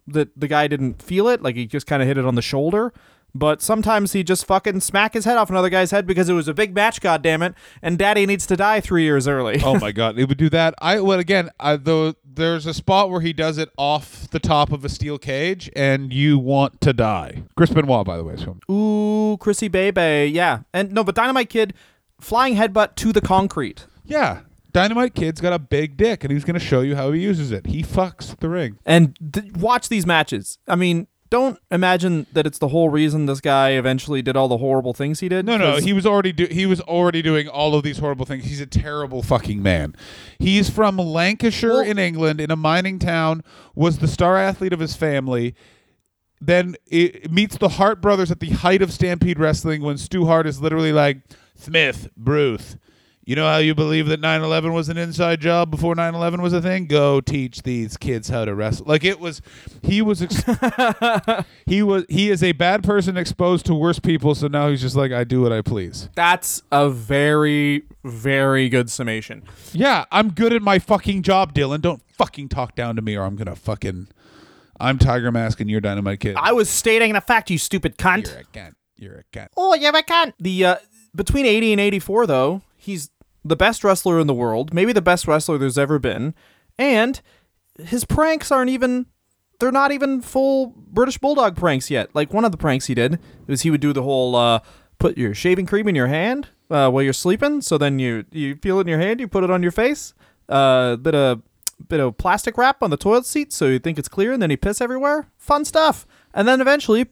that 0.07 0.29
the 0.39 0.47
guy 0.47 0.67
didn't 0.67 1.01
feel 1.01 1.27
it, 1.27 1.41
like 1.41 1.55
he 1.57 1.65
just 1.65 1.85
kind 1.85 2.01
of 2.01 2.07
hit 2.07 2.17
it 2.17 2.25
on 2.25 2.35
the 2.35 2.41
shoulder. 2.41 2.93
But 3.35 3.61
sometimes 3.61 4.13
he 4.13 4.23
just 4.23 4.45
fucking 4.45 4.79
smack 4.79 5.13
his 5.13 5.25
head 5.25 5.37
off 5.37 5.49
another 5.51 5.69
guy's 5.69 5.91
head 5.91 6.07
because 6.07 6.27
it 6.27 6.33
was 6.33 6.47
a 6.47 6.53
big 6.55 6.73
match, 6.73 7.01
goddammit, 7.01 7.53
and 7.83 7.97
Daddy 7.97 8.25
needs 8.25 8.47
to 8.47 8.55
die 8.57 8.79
three 8.79 9.03
years 9.03 9.27
early. 9.27 9.61
oh 9.63 9.77
my 9.79 9.91
god, 9.93 10.17
it 10.17 10.27
would 10.27 10.37
do 10.39 10.49
that. 10.49 10.73
I 10.79 10.99
well 11.01 11.19
again, 11.19 11.49
I, 11.59 11.75
though 11.75 12.15
there's 12.25 12.65
a 12.65 12.73
spot 12.73 13.09
where 13.11 13.21
he 13.21 13.33
does 13.33 13.57
it 13.57 13.69
off 13.77 14.29
the 14.31 14.39
top 14.39 14.71
of 14.71 14.83
a 14.83 14.89
steel 14.89 15.17
cage, 15.19 15.69
and 15.75 16.11
you 16.11 16.39
want 16.39 16.81
to 16.81 16.93
die. 16.93 17.43
Chris 17.55 17.69
Benoit, 17.69 18.05
by 18.05 18.17
the 18.17 18.23
way, 18.23 18.33
is 18.35 18.43
from. 18.43 18.59
Ooh, 18.71 19.37
Chrissy 19.37 19.67
Bebe, 19.67 20.31
yeah, 20.33 20.61
and 20.73 20.91
no, 20.91 21.03
but 21.03 21.13
Dynamite 21.13 21.49
Kid 21.49 21.73
flying 22.19 22.55
headbutt 22.55 22.95
to 22.95 23.13
the 23.13 23.21
concrete. 23.21 23.85
Yeah, 24.03 24.39
Dynamite 24.71 25.13
Kid's 25.13 25.41
got 25.41 25.53
a 25.53 25.59
big 25.59 25.95
dick, 25.97 26.23
and 26.23 26.31
he's 26.33 26.43
going 26.45 26.59
to 26.59 26.65
show 26.65 26.81
you 26.81 26.95
how 26.95 27.11
he 27.11 27.21
uses 27.21 27.51
it. 27.51 27.67
He 27.67 27.83
fucks 27.83 28.37
the 28.39 28.49
ring. 28.49 28.79
And 28.85 29.15
th- 29.33 29.53
watch 29.53 29.89
these 29.89 30.05
matches. 30.05 30.57
I 30.67 30.75
mean, 30.75 31.07
don't 31.29 31.59
imagine 31.71 32.25
that 32.33 32.45
it's 32.47 32.57
the 32.57 32.69
whole 32.69 32.89
reason 32.89 33.25
this 33.25 33.41
guy 33.41 33.71
eventually 33.71 34.21
did 34.21 34.35
all 34.37 34.47
the 34.47 34.57
horrible 34.57 34.93
things 34.93 35.19
he 35.19 35.29
did. 35.29 35.45
No, 35.45 35.57
no, 35.57 35.77
he 35.77 35.93
was 35.93 36.05
already 36.05 36.31
do- 36.31 36.47
he 36.49 36.65
was 36.65 36.81
already 36.81 37.21
doing 37.21 37.47
all 37.47 37.75
of 37.75 37.83
these 37.83 37.97
horrible 37.97 38.25
things. 38.25 38.45
He's 38.45 38.61
a 38.61 38.65
terrible 38.65 39.21
fucking 39.21 39.61
man. 39.61 39.95
He's 40.39 40.69
from 40.69 40.97
Lancashire 40.97 41.69
Well- 41.69 41.81
in 41.81 41.97
England, 41.99 42.39
in 42.41 42.51
a 42.51 42.55
mining 42.55 42.99
town. 42.99 43.43
Was 43.75 43.99
the 43.99 44.07
star 44.07 44.37
athlete 44.37 44.73
of 44.73 44.79
his 44.79 44.95
family. 44.95 45.55
Then 46.39 46.75
it 46.85 47.31
meets 47.31 47.57
the 47.57 47.69
Hart 47.69 47.99
brothers 48.01 48.29
at 48.29 48.39
the 48.39 48.49
height 48.51 48.81
of 48.83 48.93
Stampede 48.93 49.39
Wrestling 49.39 49.81
when 49.81 49.97
Stu 49.97 50.25
Hart 50.25 50.45
is 50.45 50.61
literally 50.61 50.91
like, 50.93 51.17
Smith, 51.55 52.09
Bruce, 52.15 52.77
you 53.27 53.35
know 53.35 53.45
how 53.45 53.57
you 53.57 53.75
believe 53.75 54.07
that 54.07 54.21
9/11 54.21 54.73
was 54.73 54.87
an 54.87 54.97
inside 54.97 55.41
job 55.41 55.69
before 55.69 55.93
9/11 55.95 56.41
was 56.41 56.53
a 56.53 56.61
thing? 56.61 56.85
Go 56.87 57.19
teach 57.19 57.61
these 57.63 57.97
kids 57.97 58.29
how 58.29 58.45
to 58.45 58.55
wrestle. 58.55 58.85
Like 58.87 59.03
it 59.03 59.19
was, 59.19 59.41
he 59.83 60.01
was, 60.01 60.21
ex- 60.21 60.43
he 61.65 61.83
was, 61.83 62.05
he 62.07 62.29
is 62.29 62.41
a 62.41 62.53
bad 62.53 62.83
person 62.83 63.17
exposed 63.17 63.65
to 63.65 63.75
worse 63.75 63.99
people. 63.99 64.33
So 64.33 64.47
now 64.47 64.69
he's 64.69 64.81
just 64.81 64.95
like, 64.95 65.11
I 65.11 65.25
do 65.25 65.41
what 65.41 65.51
I 65.51 65.61
please. 65.61 66.07
that's 66.15 66.63
a 66.71 66.89
very, 66.89 67.83
very 68.05 68.69
good 68.69 68.89
summation. 68.89 69.43
Yeah, 69.73 70.05
I'm 70.09 70.31
good 70.31 70.53
at 70.53 70.61
my 70.61 70.79
fucking 70.79 71.23
job, 71.23 71.53
Dylan. 71.53 71.81
Don't 71.81 72.01
fucking 72.13 72.47
talk 72.47 72.75
down 72.75 72.95
to 72.95 73.01
me, 73.01 73.17
or 73.17 73.23
I'm 73.23 73.35
gonna 73.35 73.55
fucking. 73.57 74.07
I'm 74.79 74.97
Tiger 74.99 75.31
Mask 75.33 75.59
and 75.59 75.69
you're 75.69 75.81
Dynamite 75.81 76.19
Kid. 76.21 76.35
I 76.37 76.53
was 76.53 76.69
stating 76.69 77.15
a 77.15 77.19
fact, 77.21 77.49
you 77.49 77.57
stupid 77.57 77.97
cunt. 77.97 78.27
you're 78.29 78.39
a 78.39 78.43
cunt. 78.45 78.73
You're 78.95 79.15
a 79.19 79.23
cunt. 79.37 79.47
Oh, 79.57 79.73
yeah, 79.73 79.91
I 79.93 80.01
can't. 80.01 80.33
The 80.39 80.65
uh, 80.65 80.75
between 81.15 81.45
eighty 81.45 81.71
and 81.73 81.81
eighty-four, 81.81 82.25
though, 82.27 82.61
he's 82.77 83.09
the 83.47 83.55
best 83.55 83.83
wrestler 83.83 84.19
in 84.19 84.27
the 84.27 84.33
world, 84.33 84.73
maybe 84.73 84.93
the 84.93 85.01
best 85.01 85.27
wrestler 85.27 85.57
there's 85.57 85.77
ever 85.77 85.99
been, 85.99 86.33
and 86.77 87.21
his 87.79 88.05
pranks 88.05 88.51
aren't 88.51 88.69
even. 88.69 89.07
They're 89.60 89.71
not 89.71 89.91
even 89.91 90.21
full 90.21 90.75
British 90.77 91.17
Bulldog 91.17 91.55
pranks 91.55 91.89
yet. 91.89 92.13
Like 92.13 92.31
one 92.31 92.45
of 92.45 92.51
the 92.51 92.57
pranks 92.57 92.86
he 92.86 92.93
did 92.93 93.19
was 93.47 93.62
he 93.62 93.71
would 93.71 93.81
do 93.81 93.91
the 93.91 94.03
whole 94.03 94.36
uh, 94.36 94.60
put 94.99 95.17
your 95.17 95.33
shaving 95.33 95.65
cream 95.65 95.88
in 95.88 95.95
your 95.95 96.07
hand 96.07 96.49
uh, 96.69 96.91
while 96.91 97.01
you're 97.01 97.13
sleeping. 97.13 97.62
So 97.62 97.77
then 97.77 97.97
you 97.97 98.25
you 98.31 98.55
feel 98.55 98.77
it 98.77 98.81
in 98.81 98.88
your 98.88 98.99
hand, 98.99 99.19
you 99.19 99.27
put 99.27 99.43
it 99.43 99.49
on 99.49 99.63
your 99.63 99.71
face. 99.71 100.13
A 100.49 100.53
uh, 100.53 100.95
bit 100.95 101.15
of 101.15 101.41
bit 101.88 101.99
of 101.99 102.17
plastic 102.17 102.57
wrap 102.57 102.81
on 102.81 102.89
the 102.89 102.97
toilet 102.97 103.25
seat 103.25 103.53
so 103.53 103.65
you 103.67 103.79
think 103.79 103.97
it's 103.99 104.10
clear, 104.10 104.31
and 104.31 104.41
then 104.41 104.49
he 104.49 104.57
piss 104.57 104.81
everywhere. 104.81 105.29
Fun 105.38 105.65
stuff. 105.65 106.05
And 106.33 106.47
then 106.47 106.62
eventually, 106.62 107.05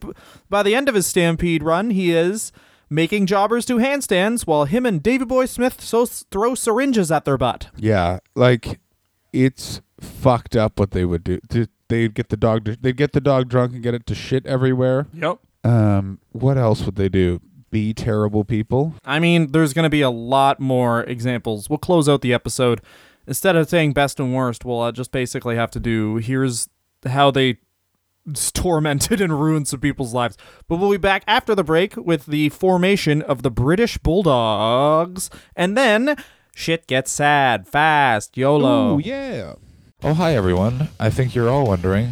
by 0.50 0.64
the 0.64 0.76
end 0.76 0.90
of 0.90 0.96
his 0.96 1.08
Stampede 1.08 1.64
run, 1.64 1.90
he 1.90 2.12
is 2.12 2.52
making 2.90 3.26
jobbers 3.26 3.66
do 3.66 3.78
handstands 3.78 4.46
while 4.48 4.66
him 4.66 4.86
and 4.86 5.02
Davy 5.02 5.26
Boy 5.26 5.46
Smith 5.46 5.82
so 5.82 6.06
throw 6.06 6.56
syringes 6.56 7.12
at 7.12 7.26
their 7.26 7.38
butt. 7.38 7.70
Yeah, 7.78 8.20
like 8.36 8.80
it's 9.34 9.82
fucked 10.00 10.56
up 10.56 10.80
what 10.80 10.92
they 10.92 11.06
would 11.06 11.24
do. 11.24 11.40
They'd 11.88 12.14
get 12.16 12.30
the 12.30 12.38
dog. 12.38 12.66
To, 12.66 12.76
they'd 12.80 12.98
get 12.98 13.14
the 13.14 13.22
dog 13.22 13.48
drunk 13.50 13.74
and 13.74 13.84
get 13.84 13.94
it 13.94 14.06
to 14.08 14.16
shit 14.16 14.46
everywhere. 14.46 15.08
Yep. 15.14 15.38
Um, 15.64 16.20
what 16.32 16.58
else 16.58 16.84
would 16.86 16.96
they 16.96 17.10
do? 17.10 17.42
Be 17.72 17.94
terrible 17.94 18.44
people. 18.44 18.96
I 19.04 19.20
mean, 19.20 19.52
there's 19.52 19.74
going 19.74 19.84
to 19.84 19.90
be 19.90 20.02
a 20.02 20.10
lot 20.10 20.60
more 20.60 21.04
examples. 21.04 21.70
We'll 21.70 21.78
close 21.78 22.08
out 22.08 22.22
the 22.22 22.34
episode. 22.34 22.82
Instead 23.28 23.56
of 23.56 23.68
saying 23.70 23.94
best 23.94 24.20
and 24.20 24.34
worst, 24.34 24.64
we'll 24.66 24.82
uh, 24.82 24.92
just 24.92 25.12
basically 25.12 25.56
have 25.56 25.72
to 25.72 25.80
do 25.80 26.18
here's 26.18 26.70
how 27.06 27.32
they 27.32 27.50
s- 27.52 27.58
tormented 28.54 29.22
and 29.22 29.40
ruined 29.40 29.68
some 29.68 29.80
people's 29.80 30.14
lives. 30.14 30.38
But 30.68 30.78
we'll 30.78 30.92
be 30.92 30.98
back 30.98 31.24
after 31.28 31.56
the 31.56 31.64
break 31.64 31.96
with 31.96 32.26
the 32.26 32.50
formation 32.50 33.22
of 33.22 33.44
the 33.44 33.52
British 33.52 33.98
Bulldogs. 33.98 35.30
And 35.56 35.78
then 35.78 36.16
shit 36.54 36.88
gets 36.88 37.12
sad 37.12 37.68
fast. 37.68 38.38
YOLO. 38.38 38.96
Ooh, 38.96 39.00
yeah. 39.00 39.54
Oh, 40.04 40.14
hi, 40.14 40.36
everyone. 40.36 40.90
I 41.00 41.10
think 41.10 41.36
you're 41.36 41.50
all 41.50 41.68
wondering 41.68 42.12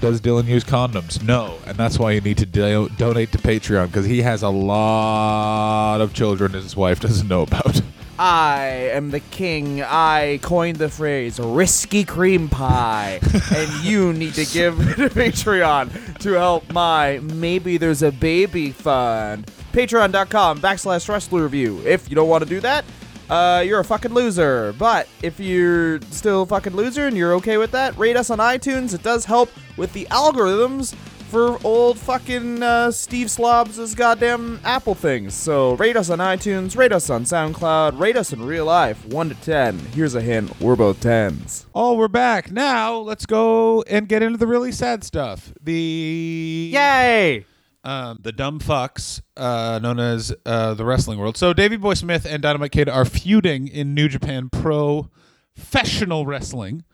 does 0.00 0.20
Dylan 0.20 0.46
use 0.46 0.64
condoms? 0.64 1.22
No. 1.22 1.56
And 1.66 1.78
that's 1.78 1.98
why 1.98 2.12
you 2.12 2.20
need 2.20 2.36
to 2.38 2.44
do- 2.44 2.90
donate 2.98 3.32
to 3.32 3.38
Patreon 3.38 3.86
because 3.86 4.04
he 4.04 4.20
has 4.20 4.42
a 4.42 4.50
lot 4.50 6.02
of 6.02 6.12
children 6.12 6.52
his 6.52 6.76
wife 6.76 7.00
doesn't 7.00 7.26
know 7.26 7.42
about. 7.42 7.80
I 8.18 8.90
am 8.92 9.10
the 9.10 9.20
king. 9.20 9.82
I 9.82 10.38
coined 10.42 10.76
the 10.76 10.88
phrase 10.88 11.40
risky 11.40 12.04
cream 12.04 12.48
pie. 12.48 13.20
and 13.54 13.84
you 13.84 14.12
need 14.12 14.34
to 14.34 14.44
give 14.46 14.76
to 14.96 15.08
Patreon 15.08 16.18
to 16.18 16.32
help 16.32 16.72
my 16.72 17.18
maybe 17.22 17.76
there's 17.76 18.02
a 18.02 18.12
baby 18.12 18.70
fund. 18.70 19.46
Patreon.com 19.72 20.60
backslash 20.60 21.08
wrestler 21.08 21.42
review. 21.42 21.82
If 21.84 22.08
you 22.08 22.14
don't 22.14 22.28
want 22.28 22.44
to 22.44 22.48
do 22.48 22.60
that, 22.60 22.84
uh, 23.28 23.64
you're 23.66 23.80
a 23.80 23.84
fucking 23.84 24.14
loser. 24.14 24.72
But 24.78 25.08
if 25.22 25.40
you're 25.40 26.00
still 26.02 26.42
a 26.42 26.46
fucking 26.46 26.74
loser 26.74 27.06
and 27.06 27.16
you're 27.16 27.34
okay 27.34 27.56
with 27.56 27.72
that, 27.72 27.96
rate 27.98 28.16
us 28.16 28.30
on 28.30 28.38
iTunes. 28.38 28.94
It 28.94 29.02
does 29.02 29.24
help 29.24 29.50
with 29.76 29.92
the 29.92 30.06
algorithms 30.10 30.94
for 31.34 31.58
old 31.64 31.98
fucking 31.98 32.62
uh, 32.62 32.92
Steve 32.92 33.28
Slobs' 33.28 33.92
goddamn 33.96 34.60
Apple 34.62 34.94
things. 34.94 35.34
So 35.34 35.74
rate 35.74 35.96
us 35.96 36.08
on 36.08 36.20
iTunes, 36.20 36.76
rate 36.76 36.92
us 36.92 37.10
on 37.10 37.24
SoundCloud, 37.24 37.98
rate 37.98 38.16
us 38.16 38.32
in 38.32 38.40
real 38.44 38.66
life, 38.66 39.04
1 39.06 39.30
to 39.30 39.34
10. 39.34 39.80
Here's 39.80 40.14
a 40.14 40.20
hint 40.20 40.60
we're 40.60 40.76
both 40.76 41.00
10s. 41.00 41.64
Oh, 41.74 41.94
we're 41.96 42.06
back 42.06 42.52
now. 42.52 42.98
Let's 42.98 43.26
go 43.26 43.82
and 43.82 44.08
get 44.08 44.22
into 44.22 44.38
the 44.38 44.46
really 44.46 44.70
sad 44.70 45.02
stuff. 45.02 45.52
The 45.60 46.70
Yay! 46.72 47.46
um, 47.82 48.20
the 48.22 48.30
dumb 48.30 48.60
fucks 48.60 49.20
uh, 49.36 49.80
known 49.82 49.98
as 49.98 50.32
uh, 50.46 50.74
the 50.74 50.84
wrestling 50.84 51.18
world. 51.18 51.36
So 51.36 51.52
Davey 51.52 51.78
Boy 51.78 51.94
Smith 51.94 52.24
and 52.26 52.44
Dynamite 52.44 52.70
Kid 52.70 52.88
are 52.88 53.04
feuding 53.04 53.66
in 53.66 53.92
New 53.92 54.08
Japan 54.08 54.50
Pro 54.50 55.10
Professional 55.56 56.26
Wrestling. 56.26 56.84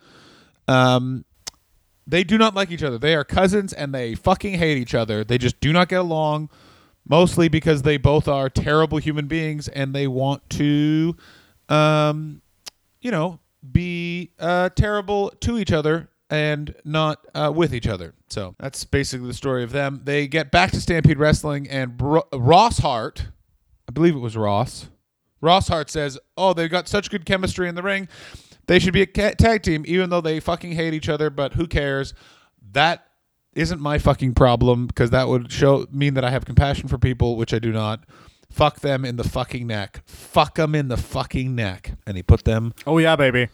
Um, 0.66 1.26
they 2.11 2.24
do 2.24 2.36
not 2.38 2.54
like 2.54 2.70
each 2.70 2.82
other. 2.82 2.98
They 2.98 3.14
are 3.14 3.24
cousins 3.24 3.72
and 3.72 3.94
they 3.94 4.14
fucking 4.14 4.54
hate 4.54 4.78
each 4.78 4.94
other. 4.94 5.24
They 5.24 5.38
just 5.38 5.61
do 5.61 5.72
not 5.72 5.88
get 5.88 6.00
along, 6.00 6.50
mostly 7.08 7.48
because 7.48 7.82
they 7.82 7.96
both 7.96 8.28
are 8.28 8.48
terrible 8.48 8.98
human 8.98 9.26
beings 9.26 9.68
and 9.68 9.94
they 9.94 10.06
want 10.06 10.48
to, 10.50 11.16
um, 11.68 12.42
you 13.00 13.11
know, 13.11 13.38
be 13.72 14.32
uh, 14.38 14.70
terrible 14.70 15.30
to 15.40 15.58
each 15.58 15.72
other 15.72 16.08
and 16.30 16.74
not 16.84 17.26
uh, 17.34 17.52
with 17.54 17.74
each 17.74 17.86
other. 17.88 18.14
So 18.28 18.54
that's 18.58 18.84
basically 18.84 19.26
the 19.26 19.34
story 19.34 19.64
of 19.64 19.72
them. 19.72 20.00
They 20.04 20.28
get 20.28 20.50
back 20.50 20.70
to 20.70 20.80
Stampede 20.80 21.18
Wrestling, 21.18 21.68
and 21.68 21.96
Bro- 21.96 22.28
Ross 22.32 22.78
Hart, 22.78 23.26
I 23.88 23.92
believe 23.92 24.14
it 24.14 24.20
was 24.20 24.36
Ross. 24.36 24.88
Ross 25.40 25.68
Hart 25.68 25.90
says, 25.90 26.18
"Oh, 26.36 26.52
they've 26.52 26.70
got 26.70 26.86
such 26.86 27.11
good 27.11 27.24
chemistry 27.24 27.68
in 27.68 27.74
the 27.74 27.82
ring. 27.82 28.08
They 28.70 28.78
should 28.78 28.92
be 28.92 29.02
a 29.02 29.06
tag 29.06 29.64
team, 29.64 29.82
even 29.84 30.10
though 30.10 30.20
they 30.20 30.38
fucking 30.38 30.70
hate 30.70 30.94
each 30.94 31.08
other. 31.08 31.28
But 31.28 31.54
who 31.54 31.66
cares? 31.66 32.14
That 32.70 33.04
isn't 33.52 33.80
my 33.80 33.98
fucking 33.98 34.34
problem 34.34 34.86
because 34.86 35.10
that 35.10 35.26
would 35.26 35.50
show 35.50 35.88
mean 35.90 36.14
that 36.14 36.24
I 36.24 36.30
have 36.30 36.44
compassion 36.44 36.86
for 36.86 36.96
people, 36.96 37.36
which 37.36 37.52
I 37.52 37.58
do 37.58 37.72
not. 37.72 38.04
Fuck 38.48 38.78
them 38.78 39.04
in 39.04 39.16
the 39.16 39.24
fucking 39.24 39.66
neck. 39.66 40.02
Fuck 40.06 40.54
them 40.54 40.76
in 40.76 40.86
the 40.86 40.96
fucking 40.96 41.52
neck." 41.52 41.94
And 42.06 42.16
he 42.16 42.22
put 42.22 42.44
them. 42.44 42.72
Oh 42.86 42.98
yeah, 42.98 43.16
baby. 43.16 43.48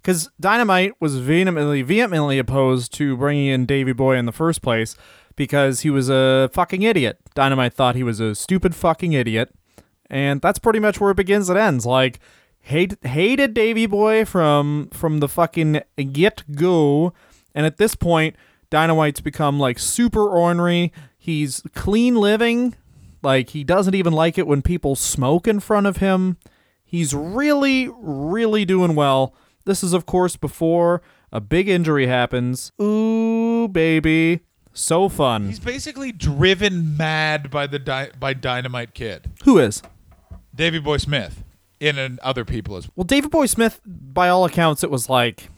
Because 0.00 0.30
Dynamite 0.40 0.94
was 0.98 1.18
vehemently, 1.18 1.82
vehemently 1.82 2.38
opposed 2.38 2.94
to 2.94 3.18
bringing 3.18 3.48
in 3.48 3.66
Davy 3.66 3.92
Boy 3.92 4.16
in 4.16 4.24
the 4.24 4.32
first 4.32 4.62
place 4.62 4.96
because 5.36 5.80
he 5.80 5.90
was 5.90 6.08
a 6.08 6.48
fucking 6.54 6.80
idiot. 6.80 7.18
Dynamite 7.34 7.74
thought 7.74 7.96
he 7.96 8.02
was 8.02 8.18
a 8.18 8.34
stupid 8.34 8.74
fucking 8.74 9.12
idiot, 9.12 9.54
and 10.08 10.40
that's 10.40 10.58
pretty 10.58 10.78
much 10.78 11.00
where 11.00 11.10
it 11.10 11.18
begins 11.18 11.50
and 11.50 11.58
ends. 11.58 11.84
Like, 11.84 12.18
hate, 12.64 12.96
hated 13.04 13.54
Davy 13.54 13.86
Boy 13.86 14.24
from 14.24 14.88
from 14.92 15.20
the 15.20 15.28
fucking 15.28 15.80
get 16.12 16.42
go, 16.56 17.12
and 17.54 17.64
at 17.66 17.76
this 17.76 17.94
point, 17.94 18.34
Dynamite's 18.70 19.20
become 19.20 19.60
like 19.60 19.78
super 19.78 20.28
ornery. 20.28 20.92
He's 21.16 21.62
clean 21.74 22.16
living, 22.16 22.74
like 23.22 23.50
he 23.50 23.64
doesn't 23.64 23.94
even 23.94 24.12
like 24.12 24.36
it 24.38 24.46
when 24.46 24.62
people 24.62 24.96
smoke 24.96 25.46
in 25.46 25.60
front 25.60 25.86
of 25.86 25.98
him. 25.98 26.36
He's 26.84 27.14
really, 27.14 27.90
really 27.98 28.64
doing 28.64 28.94
well. 28.94 29.34
This 29.64 29.82
is, 29.82 29.92
of 29.92 30.06
course, 30.06 30.36
before 30.36 31.02
a 31.32 31.40
big 31.40 31.68
injury 31.68 32.06
happens. 32.06 32.70
Ooh, 32.80 33.66
baby. 33.68 34.40
So 34.72 35.08
fun. 35.08 35.46
He's 35.46 35.58
basically 35.60 36.12
driven 36.12 36.96
mad 36.96 37.50
by 37.50 37.66
the 37.66 37.78
di- 37.78 38.10
by 38.18 38.34
Dynamite 38.34 38.92
Kid, 38.94 39.30
Who 39.44 39.58
is? 39.58 39.82
Davy 40.54 40.78
Boy 40.78 40.98
Smith, 40.98 41.42
in 41.80 41.98
and 41.98 42.18
other 42.20 42.44
people 42.44 42.76
as 42.76 42.86
well. 42.86 42.92
Well, 42.96 43.04
Davy 43.04 43.28
Boy 43.28 43.46
Smith, 43.46 43.80
by 43.84 44.28
all 44.28 44.44
accounts, 44.44 44.82
it 44.82 44.90
was 44.90 45.08
like 45.08 45.48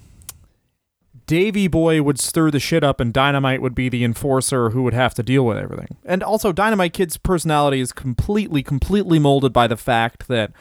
Davy 1.26 1.66
Boy 1.66 2.02
would 2.02 2.20
stir 2.20 2.50
the 2.50 2.60
shit 2.60 2.84
up 2.84 3.00
and 3.00 3.12
Dynamite 3.12 3.60
would 3.60 3.74
be 3.74 3.88
the 3.88 4.04
enforcer 4.04 4.70
who 4.70 4.82
would 4.84 4.94
have 4.94 5.14
to 5.14 5.22
deal 5.22 5.44
with 5.44 5.58
everything. 5.58 5.96
And 6.04 6.22
also, 6.22 6.52
Dynamite 6.52 6.92
Kid's 6.92 7.16
personality 7.16 7.80
is 7.80 7.92
completely, 7.92 8.62
completely 8.62 9.18
molded 9.18 9.52
by 9.52 9.66
the 9.66 9.76
fact 9.76 10.28
that 10.28 10.52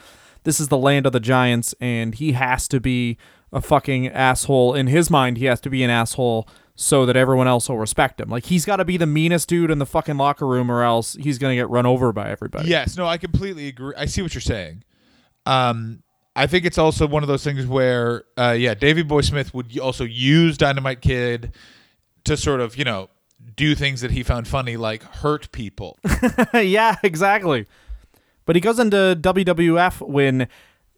this 0.44 0.60
is 0.60 0.68
the 0.68 0.78
land 0.78 1.06
of 1.06 1.12
the 1.12 1.20
giants 1.20 1.74
and 1.80 2.14
he 2.14 2.32
has 2.32 2.68
to 2.68 2.80
be 2.80 3.16
a 3.52 3.60
fucking 3.60 4.08
asshole. 4.08 4.74
In 4.74 4.88
his 4.88 5.08
mind, 5.08 5.38
he 5.38 5.44
has 5.44 5.60
to 5.60 5.70
be 5.70 5.82
an 5.84 5.90
asshole 5.90 6.48
so 6.74 7.06
that 7.06 7.16
everyone 7.16 7.48
else 7.48 7.68
will 7.68 7.78
respect 7.78 8.20
him. 8.20 8.28
Like, 8.28 8.46
he's 8.46 8.64
got 8.64 8.76
to 8.76 8.84
be 8.84 8.96
the 8.96 9.06
meanest 9.06 9.48
dude 9.48 9.70
in 9.70 9.78
the 9.78 9.86
fucking 9.86 10.16
locker 10.16 10.46
room 10.46 10.70
or 10.70 10.82
else 10.82 11.14
he's 11.14 11.38
going 11.38 11.52
to 11.52 11.56
get 11.56 11.70
run 11.70 11.86
over 11.86 12.12
by 12.12 12.28
everybody. 12.28 12.68
Yes, 12.68 12.96
no, 12.96 13.06
I 13.06 13.18
completely 13.18 13.68
agree. 13.68 13.94
I 13.96 14.06
see 14.06 14.20
what 14.20 14.34
you're 14.34 14.40
saying. 14.40 14.82
Um, 15.46 16.02
I 16.34 16.46
think 16.46 16.66
it's 16.66 16.76
also 16.76 17.06
one 17.06 17.22
of 17.22 17.28
those 17.28 17.42
things 17.42 17.66
where, 17.66 18.24
uh, 18.36 18.54
yeah, 18.58 18.74
Davy 18.74 19.02
Boy 19.02 19.22
Smith 19.22 19.54
would 19.54 19.78
also 19.78 20.04
use 20.04 20.58
Dynamite 20.58 21.00
Kid 21.00 21.52
to 22.24 22.36
sort 22.36 22.60
of, 22.60 22.76
you 22.76 22.84
know, 22.84 23.08
do 23.54 23.74
things 23.74 24.02
that 24.02 24.10
he 24.10 24.22
found 24.22 24.46
funny, 24.46 24.76
like 24.76 25.02
hurt 25.02 25.50
people. 25.52 25.98
yeah, 26.54 26.96
exactly. 27.02 27.66
But 28.44 28.56
he 28.56 28.60
goes 28.60 28.78
into 28.78 29.18
WWF 29.20 30.06
when 30.06 30.48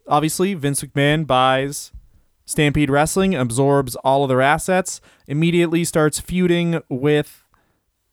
obviously 0.07 0.55
Vince 0.55 0.83
McMahon 0.83 1.25
buys 1.25 1.91
Stampede 2.45 2.89
Wrestling, 2.89 3.35
absorbs 3.35 3.95
all 3.97 4.23
of 4.23 4.29
their 4.29 4.41
assets, 4.41 4.99
immediately 5.27 5.85
starts 5.85 6.19
feuding 6.19 6.81
with 6.89 7.38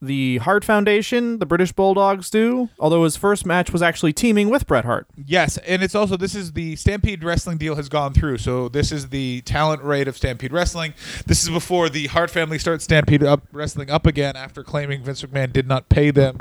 the 0.01 0.37
Hart 0.37 0.63
Foundation, 0.63 1.39
the 1.39 1.45
British 1.45 1.71
Bulldogs 1.71 2.29
do, 2.29 2.69
although 2.79 3.03
his 3.03 3.17
first 3.17 3.45
match 3.45 3.71
was 3.71 3.81
actually 3.81 4.13
teaming 4.13 4.49
with 4.49 4.67
Bret 4.67 4.85
Hart. 4.85 5.07
yes, 5.25 5.57
and 5.59 5.81
it's 5.83 5.95
also 5.95 6.17
this 6.17 6.35
is 6.35 6.53
the 6.53 6.75
Stampede 6.75 7.23
Wrestling 7.23 7.57
deal 7.57 7.75
has 7.75 7.89
gone 7.89 8.13
through, 8.13 8.37
so 8.37 8.69
this 8.69 8.91
is 8.91 9.09
the 9.09 9.41
talent 9.41 9.81
rate 9.83 10.07
of 10.07 10.15
Stampede 10.15 10.53
Wrestling. 10.53 10.93
This 11.25 11.43
is 11.43 11.49
before 11.49 11.89
the 11.89 12.07
Hart 12.07 12.29
family 12.29 12.59
starts 12.59 12.83
Stampede 12.83 13.23
up 13.23 13.43
Wrestling 13.51 13.89
up 13.89 14.05
again 14.05 14.35
after 14.35 14.63
claiming 14.63 15.03
Vince 15.03 15.23
McMahon 15.23 15.51
did 15.51 15.67
not 15.67 15.89
pay 15.89 16.11
them 16.11 16.37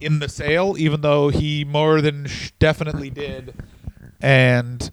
in 0.00 0.18
the 0.18 0.28
sale, 0.28 0.76
even 0.78 1.00
though 1.00 1.28
he 1.28 1.64
more 1.64 2.00
than 2.00 2.26
definitely 2.58 3.10
did. 3.10 3.54
And 4.20 4.90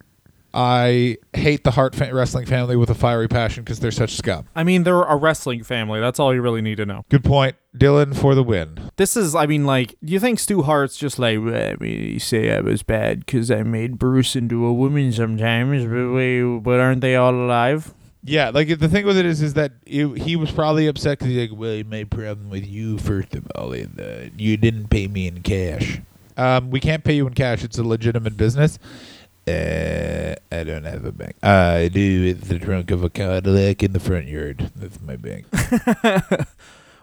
I 0.54 1.18
hate 1.34 1.64
the 1.64 1.72
Hart 1.72 1.96
fa- 1.96 2.14
wrestling 2.14 2.46
family 2.46 2.76
with 2.76 2.90
a 2.90 2.94
fiery 2.94 3.28
passion 3.28 3.64
because 3.64 3.80
they're 3.80 3.90
such 3.92 4.16
scum. 4.16 4.46
I 4.56 4.64
mean, 4.64 4.84
they're 4.84 5.02
a 5.02 5.16
wrestling 5.16 5.64
family. 5.64 6.00
That's 6.00 6.20
all 6.20 6.34
you 6.34 6.42
really 6.42 6.62
need 6.62 6.76
to 6.78 6.86
know. 6.86 7.06
Good 7.10 7.24
point, 7.24 7.56
Dylan 7.76 8.16
for 8.16 8.36
the 8.36 8.44
win. 8.44 8.92
This 8.98 9.18
is, 9.18 9.34
I 9.34 9.48
mean, 9.48 9.66
like, 9.66 9.96
do 10.04 10.14
you 10.14 10.20
think 10.20 10.38
Stu 10.40 10.62
Hart's 10.62 10.96
just 10.96 11.18
like, 11.18 11.40
"Well, 11.40 11.56
I 11.72 11.76
mean, 11.80 12.14
you 12.14 12.20
say 12.20 12.56
I 12.56 12.60
was 12.60 12.84
bad 12.84 13.26
because 13.26 13.50
I 13.50 13.64
made 13.64 13.98
Bruce 13.98 14.36
into 14.36 14.66
a 14.66 14.74
woman 14.74 15.12
sometimes, 15.12 15.86
but 15.86 16.14
wait, 16.14 16.44
but 16.64 16.80
aren't 16.80 17.02
they 17.02 17.16
all 17.16 17.34
alive? 17.34 17.94
Yeah, 18.26 18.52
like 18.52 18.80
the 18.80 18.88
thing 18.88 19.06
with 19.06 19.18
it 19.18 19.26
is, 19.26 19.42
is 19.42 19.56
that 19.56 19.74
he, 19.86 20.08
he 20.20 20.36
was 20.36 20.50
probably 20.52 20.88
upset 20.88 21.18
because 21.20 21.34
he's 21.34 21.50
like, 21.50 21.60
Well, 21.60 21.84
my 21.90 22.06
problem 22.06 22.50
with 22.50 22.66
you, 22.66 22.98
first 23.00 23.36
of 23.36 23.46
all, 23.56 23.74
is 23.74 23.88
uh, 23.98 24.30
you 24.38 24.56
didn't 24.56 24.88
pay 24.90 25.08
me 25.08 25.28
in 25.28 25.42
cash. 25.42 26.00
um, 26.38 26.70
we 26.70 26.80
can't 26.80 27.04
pay 27.04 27.16
you 27.16 27.28
in 27.28 27.34
cash. 27.34 27.64
It's 27.66 27.78
a 27.80 27.84
legitimate 27.84 28.38
business. 28.38 28.80
Uh, 29.48 30.36
I 30.52 30.64
don't 30.64 30.86
have 30.86 31.06
a 31.06 31.12
bank. 31.12 31.36
I 31.44 31.90
do. 31.90 32.26
It's 32.26 32.48
the 32.48 32.60
trunk 32.60 32.92
of 32.92 33.04
a 33.04 33.10
Cadillac 33.10 33.84
in 33.84 33.94
the 33.94 34.00
front 34.00 34.28
yard. 34.28 34.72
That's 34.76 35.02
my 35.02 35.18
bank. 35.18 35.46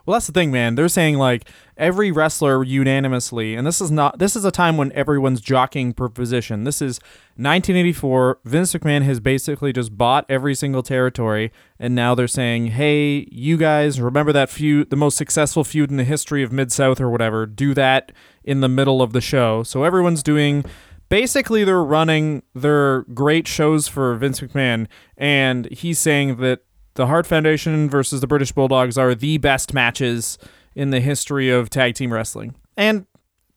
Well, 0.07 0.17
that's 0.17 0.27
the 0.27 0.33
thing, 0.33 0.51
man. 0.51 0.75
They're 0.75 0.89
saying 0.89 1.19
like 1.19 1.49
every 1.77 2.11
wrestler 2.11 2.65
unanimously, 2.65 3.55
and 3.55 3.67
this 3.67 3.81
is 3.81 3.91
not. 3.91 4.19
This 4.19 4.35
is 4.35 4.45
a 4.45 4.51
time 4.51 4.77
when 4.77 4.91
everyone's 4.93 5.41
jockeying 5.41 5.93
for 5.93 6.09
position. 6.09 6.65
This 6.65 6.81
is 6.81 6.99
1984. 7.37 8.41
Vince 8.45 8.73
McMahon 8.73 9.03
has 9.03 9.21
basically 9.21 9.73
just 9.73 9.97
bought 9.97 10.25
every 10.29 10.55
single 10.55 10.83
territory, 10.83 11.53
and 11.79 11.95
now 11.95 12.15
they're 12.15 12.27
saying, 12.27 12.69
"Hey, 12.69 13.29
you 13.31 13.57
guys, 13.57 14.01
remember 14.01 14.33
that 14.33 14.51
feud, 14.51 14.91
the 14.91 14.97
most 14.97 15.17
successful 15.17 15.65
feud 15.65 15.91
in 15.91 15.97
the 15.97 16.05
history 16.05 16.43
of 16.43 16.51
Mid 16.51 16.73
South 16.73 17.01
or 17.01 17.11
whatever? 17.11 17.47
Do 17.47 17.75
that 17.75 18.11
in 18.43 18.61
the 18.63 18.69
middle 18.69 19.03
of 19.03 19.13
the 19.13 19.21
show." 19.21 19.63
So 19.63 19.85
everyone's 19.85 20.23
doing. 20.23 20.65
Basically, 21.11 21.65
they're 21.65 21.85
running 21.85 22.43
their 22.55 23.03
great 23.03 23.47
shows 23.47 23.89
for 23.89 24.15
Vince 24.15 24.41
McMahon, 24.41 24.87
and 25.19 25.67
he's 25.67 25.99
saying 25.99 26.37
that 26.37 26.61
the 26.95 27.09
Hart 27.09 27.27
Foundation 27.27 27.91
versus 27.91 28.21
the 28.21 28.27
British 28.27 28.53
Bulldogs 28.53 28.97
are 28.97 29.15
the 29.15 29.37
best 29.39 29.75
matches 29.75 30.39
in 30.75 30.91
the 30.91 31.01
history 31.01 31.51
of 31.51 31.69
tag 31.69 31.95
team 31.95 32.13
wrestling. 32.13 32.55
And 32.77 33.07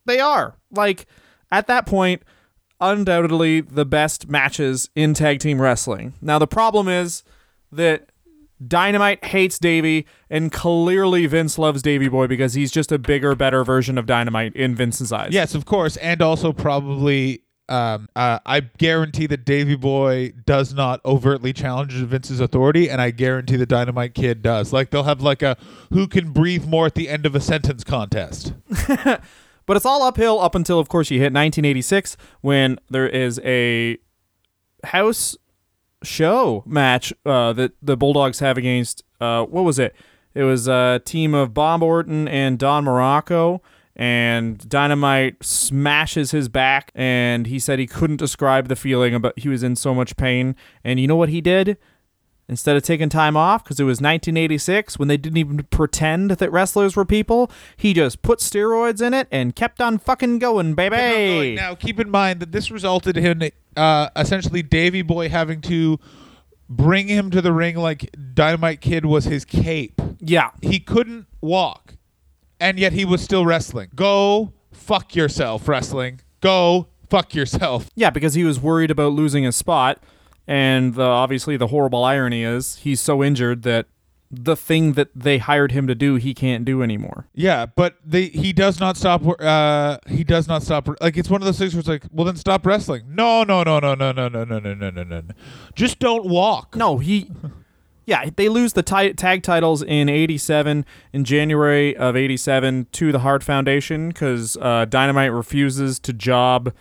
they 0.06 0.20
are. 0.20 0.58
Like, 0.72 1.06
at 1.52 1.68
that 1.68 1.86
point, 1.86 2.24
undoubtedly 2.80 3.62
the 3.62 3.86
best 3.86 4.28
matches 4.28 4.90
in 4.96 5.14
tag 5.14 5.40
team 5.40 5.62
wrestling. 5.62 6.14
Now, 6.22 6.40
the 6.40 6.48
problem 6.48 6.88
is 6.88 7.24
that 7.72 8.10
Dynamite 8.68 9.24
hates 9.26 9.60
Davey, 9.60 10.06
and 10.30 10.52
clearly 10.52 11.26
Vince 11.26 11.58
loves 11.58 11.82
Davey 11.82 12.08
Boy 12.08 12.28
because 12.28 12.54
he's 12.54 12.72
just 12.72 12.92
a 12.92 12.98
bigger, 12.98 13.36
better 13.36 13.64
version 13.64 13.98
of 13.98 14.06
Dynamite 14.06 14.56
in 14.56 14.76
Vince's 14.76 15.12
eyes. 15.12 15.30
Yes, 15.32 15.54
of 15.54 15.66
course, 15.66 15.98
and 15.98 16.22
also 16.22 16.54
probably. 16.54 17.43
Um, 17.70 18.10
uh, 18.16 18.40
I 18.46 18.60
guarantee 18.60 19.26
that 19.28 19.46
Davy 19.46 19.76
Boy 19.76 20.34
does 20.46 20.74
not 20.74 21.00
overtly 21.06 21.54
challenge 21.54 21.94
Vince's 21.94 22.40
authority, 22.40 22.90
and 22.90 23.02
I 23.02 23.12
guarantee 23.12 23.56
the 23.56 23.66
Dynamite 23.66 24.14
Kid 24.14 24.42
does. 24.42 24.74
Like 24.74 24.90
they'll 24.90 25.04
have 25.04 25.22
like 25.22 25.42
a 25.42 25.58
who 25.92 26.08
can 26.08 26.32
breathe 26.32 26.66
more 26.66 26.86
at 26.86 26.96
the 26.96 27.08
end 27.10 27.26
of 27.26 27.36
a 27.36 27.40
sentence 27.40 27.84
contest. 27.84 28.54
But 29.66 29.78
it's 29.78 29.86
all 29.86 30.04
uphill 30.04 30.40
up 30.40 30.56
until, 30.56 30.80
of 30.80 30.90
course, 30.90 31.10
you 31.10 31.20
hit 31.20 31.34
1986 31.34 32.18
when 32.42 32.80
there 32.90 33.08
is 33.08 33.40
a 33.44 33.98
house 34.84 35.38
show 36.04 36.64
match 36.66 37.14
uh, 37.26 37.54
that 37.54 37.72
the 37.82 37.96
Bulldogs 37.96 38.40
have 38.40 38.58
against, 38.58 39.04
uh, 39.22 39.46
what 39.46 39.64
was 39.64 39.80
it? 39.80 39.96
It 40.34 40.44
was 40.44 40.68
a 40.68 41.02
team 41.06 41.34
of 41.34 41.54
Bob 41.54 41.82
Orton 41.82 42.28
and 42.28 42.60
Don 42.60 42.86
Muraco. 42.86 43.62
And 43.96 44.68
Dynamite 44.68 45.44
smashes 45.44 46.32
his 46.32 46.50
back, 46.50 46.92
and 46.96 47.46
he 47.46 47.60
said 47.60 47.78
he 47.78 47.86
couldn't 47.86 48.18
describe 48.18 48.68
the 48.68 48.76
feeling, 48.76 49.20
but 49.22 49.38
he 49.38 49.50
was 49.50 49.62
in 49.62 49.76
so 49.76 49.94
much 49.94 50.18
pain. 50.18 50.56
And 50.84 51.00
you 51.00 51.08
know 51.08 51.16
what 51.16 51.30
he 51.30 51.42
did? 51.42 51.78
Instead 52.50 52.76
of 52.76 52.84
taking 52.84 53.08
time 53.08 53.38
off, 53.38 53.64
because 53.64 53.80
it 53.80 53.86
was 53.86 54.02
1986 54.02 55.00
when 55.00 55.08
they 55.08 55.16
didn't 55.16 55.38
even 55.38 55.64
pretend 55.70 56.32
that 56.32 56.52
wrestlers 56.52 56.96
were 56.96 57.06
people, 57.06 57.50
he 57.78 57.94
just 57.94 58.22
put 58.22 58.40
steroids 58.40 59.02
in 59.02 59.14
it 59.14 59.28
and 59.32 59.56
kept 59.56 59.80
on 59.80 59.98
fucking 59.98 60.40
going, 60.40 60.74
baby. 60.74 61.56
Now, 61.56 61.74
keep 61.74 62.00
in 62.00 62.10
mind 62.10 62.42
that 62.42 62.52
this 62.52 62.70
resulted 62.70 63.16
in 63.16 63.50
uh, 63.78 64.10
essentially 64.16 64.62
Davy 64.62 65.04
Boy 65.04 65.30
having 65.30 65.62
to 65.62 66.00
bring 66.68 67.08
him 67.08 67.30
to 67.32 67.42
the 67.42 67.54
ring 67.54 67.78
like 67.78 68.14
Dynamite 68.34 68.82
Kid 68.82 69.06
was 69.06 69.26
his 69.26 69.46
cape. 69.46 70.02
Yeah. 70.20 70.52
He 70.62 70.80
couldn't 70.80 71.28
walk, 71.42 71.96
and 72.64 72.80
yet 72.80 72.94
he 72.94 73.04
was 73.04 73.22
still 73.22 73.46
wrestling. 73.46 73.90
Go 73.94 74.54
fuck 74.72 75.16
yourself, 75.16 75.68
wrestling. 75.68 76.22
Go 76.40 76.88
fuck 77.10 77.36
yourself. 77.36 77.90
Yeah, 77.94 78.10
because 78.10 78.36
he 78.36 78.46
was 78.46 78.60
worried 78.60 78.90
about 78.90 79.12
losing 79.12 79.44
his 79.44 79.56
spot. 79.56 80.02
And 80.48 80.96
the, 80.96 81.04
obviously, 81.04 81.58
the 81.58 81.68
horrible 81.68 82.04
irony 82.04 82.44
is 82.44 82.78
he's 82.78 83.02
so 83.02 83.22
injured 83.22 83.64
that 83.64 83.88
the 84.32 84.56
thing 84.56 84.94
that 84.94 85.10
they 85.14 85.38
hired 85.38 85.74
him 85.74 85.88
to 85.88 85.96
do, 85.96 86.16
he 86.16 86.34
can't 86.34 86.66
do 86.66 86.82
anymore. 86.82 87.28
Yeah, 87.34 87.66
but 87.66 87.98
they 88.04 88.26
he 88.28 88.52
does 88.52 88.80
not 88.80 88.98
stop. 88.98 89.22
Uh, 89.40 89.98
he 90.08 90.24
does 90.24 90.48
not 90.48 90.64
stop. 90.64 90.90
Like 91.02 91.18
it's 91.18 91.30
one 91.30 91.42
of 91.42 91.46
those 91.46 91.60
things 91.60 91.74
where 91.76 91.80
it's 91.82 91.88
like, 91.88 92.04
well, 92.12 92.26
then 92.26 92.36
stop 92.38 92.66
wrestling. 92.66 93.04
No, 93.10 93.44
no, 93.44 93.64
no, 93.64 93.80
no, 93.80 93.94
no, 93.94 94.12
no, 94.12 94.28
no, 94.28 94.44
no, 94.44 94.60
no, 94.60 94.74
no, 94.74 94.90
no, 94.90 95.04
no. 95.04 95.22
Just 95.76 96.00
don't 96.00 96.26
walk. 96.26 96.76
No, 96.76 96.98
he. 96.98 97.30
Yeah, 98.06 98.30
they 98.36 98.50
lose 98.50 98.74
the 98.74 98.84
ti- 98.84 99.14
tag 99.14 99.44
titles 99.44 99.82
in 99.82 100.10
'87 100.10 100.86
in 101.14 101.24
January 101.24 101.96
of 101.96 102.16
'87 102.16 102.88
to 102.92 103.12
the 103.12 103.20
Hart 103.20 103.44
Foundation 103.44 104.10
because 104.10 104.58
uh, 104.58 104.86
Dynamite 104.86 105.32
refuses 105.32 106.00
to 106.00 106.14
job 106.14 106.74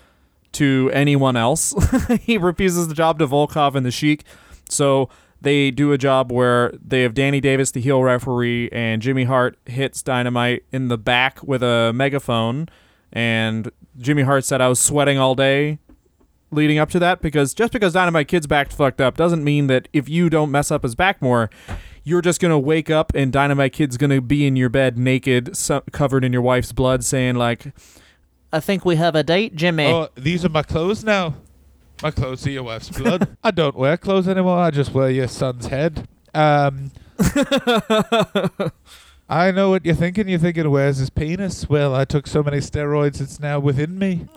to 0.53 0.91
anyone 0.93 1.37
else. 1.37 1.75
he 2.21 2.39
refuses 2.39 2.89
the 2.89 2.95
job 2.95 3.19
to 3.19 3.27
Volkoff 3.27 3.75
and 3.75 3.87
the 3.87 3.91
Sheik. 3.91 4.25
So 4.69 5.09
they 5.41 5.71
do 5.71 5.93
a 5.93 5.99
job 5.99 6.31
where 6.31 6.73
they 6.81 7.03
have 7.03 7.15
Danny 7.15 7.41
Davis, 7.41 7.71
the 7.71 7.81
heel 7.81 8.03
referee, 8.03 8.69
and 8.71 9.03
Jimmy 9.03 9.25
Hart 9.25 9.59
hits 9.67 10.03
Dynamite 10.03 10.65
in 10.73 10.89
the 10.89 10.99
back 10.99 11.43
with 11.43 11.63
a 11.63 11.93
megaphone. 11.93 12.69
And 13.13 13.71
Jimmy 13.99 14.23
Hart 14.23 14.45
said, 14.45 14.61
I 14.61 14.69
was 14.69 14.81
sweating 14.81 15.19
all 15.19 15.35
day 15.35 15.79
leading 16.53 16.79
up 16.79 16.91
to 16.91 16.99
that 17.01 17.21
because 17.23 17.55
just 17.55 17.73
because 17.73 17.93
Dynamite 17.95 18.29
Kid's 18.29 18.47
back 18.47 18.71
fucked 18.71 19.01
up 19.01 19.17
doesn't 19.17 19.43
mean 19.43 19.67
that 19.69 19.89
if 19.93 20.09
you 20.09 20.31
don't 20.31 20.51
mess 20.51 20.71
up 20.71 20.83
his 20.83 20.95
back 20.95 21.21
more, 21.23 21.51
you're 22.05 22.23
just 22.23 22.41
gonna 22.41 22.59
wake 22.59 22.91
up 22.91 23.13
and 23.15 23.33
Dynamite 23.33 23.73
Kid's 23.73 23.97
gonna 23.97 24.21
be 24.21 24.47
in 24.47 24.55
your 24.57 24.69
bed 24.69 24.99
naked, 24.99 25.57
so- 25.57 25.83
covered 25.93 26.25
in 26.25 26.33
your 26.33 26.43
wife's 26.43 26.73
blood, 26.73 27.05
saying 27.05 27.35
like, 27.37 27.73
"I 28.53 28.61
think 28.61 28.85
we 28.85 28.97
have 28.97 29.15
a 29.15 29.23
date, 29.23 29.57
Jimmy." 29.57 29.87
Oh, 29.87 30.09
these 30.15 30.45
are 30.45 30.49
my 30.51 30.63
clothes 30.63 31.03
now. 31.03 31.35
My 32.03 32.11
clothes 32.11 32.47
are 32.47 32.51
your 32.51 32.65
wife's 32.65 32.91
blood. 32.91 33.37
I 33.45 33.51
don't 33.53 33.77
wear 33.77 33.97
clothes 33.97 34.27
anymore. 34.29 34.59
I 34.59 34.71
just 34.71 34.93
wear 34.93 35.09
your 35.11 35.29
son's 35.29 35.67
head. 35.67 36.09
Um, 36.35 36.91
I 39.29 39.51
know 39.53 39.71
what 39.71 39.87
you're 39.87 39.95
thinking. 39.95 40.29
You're 40.29 40.39
thinking, 40.41 40.69
where's 40.71 40.97
his 40.99 41.11
penis? 41.11 41.69
Well, 41.69 41.95
I 41.95 42.05
took 42.05 42.27
so 42.27 42.43
many 42.43 42.59
steroids, 42.59 43.21
it's 43.21 43.39
now 43.39 43.61
within 43.61 43.99
me. 43.99 44.27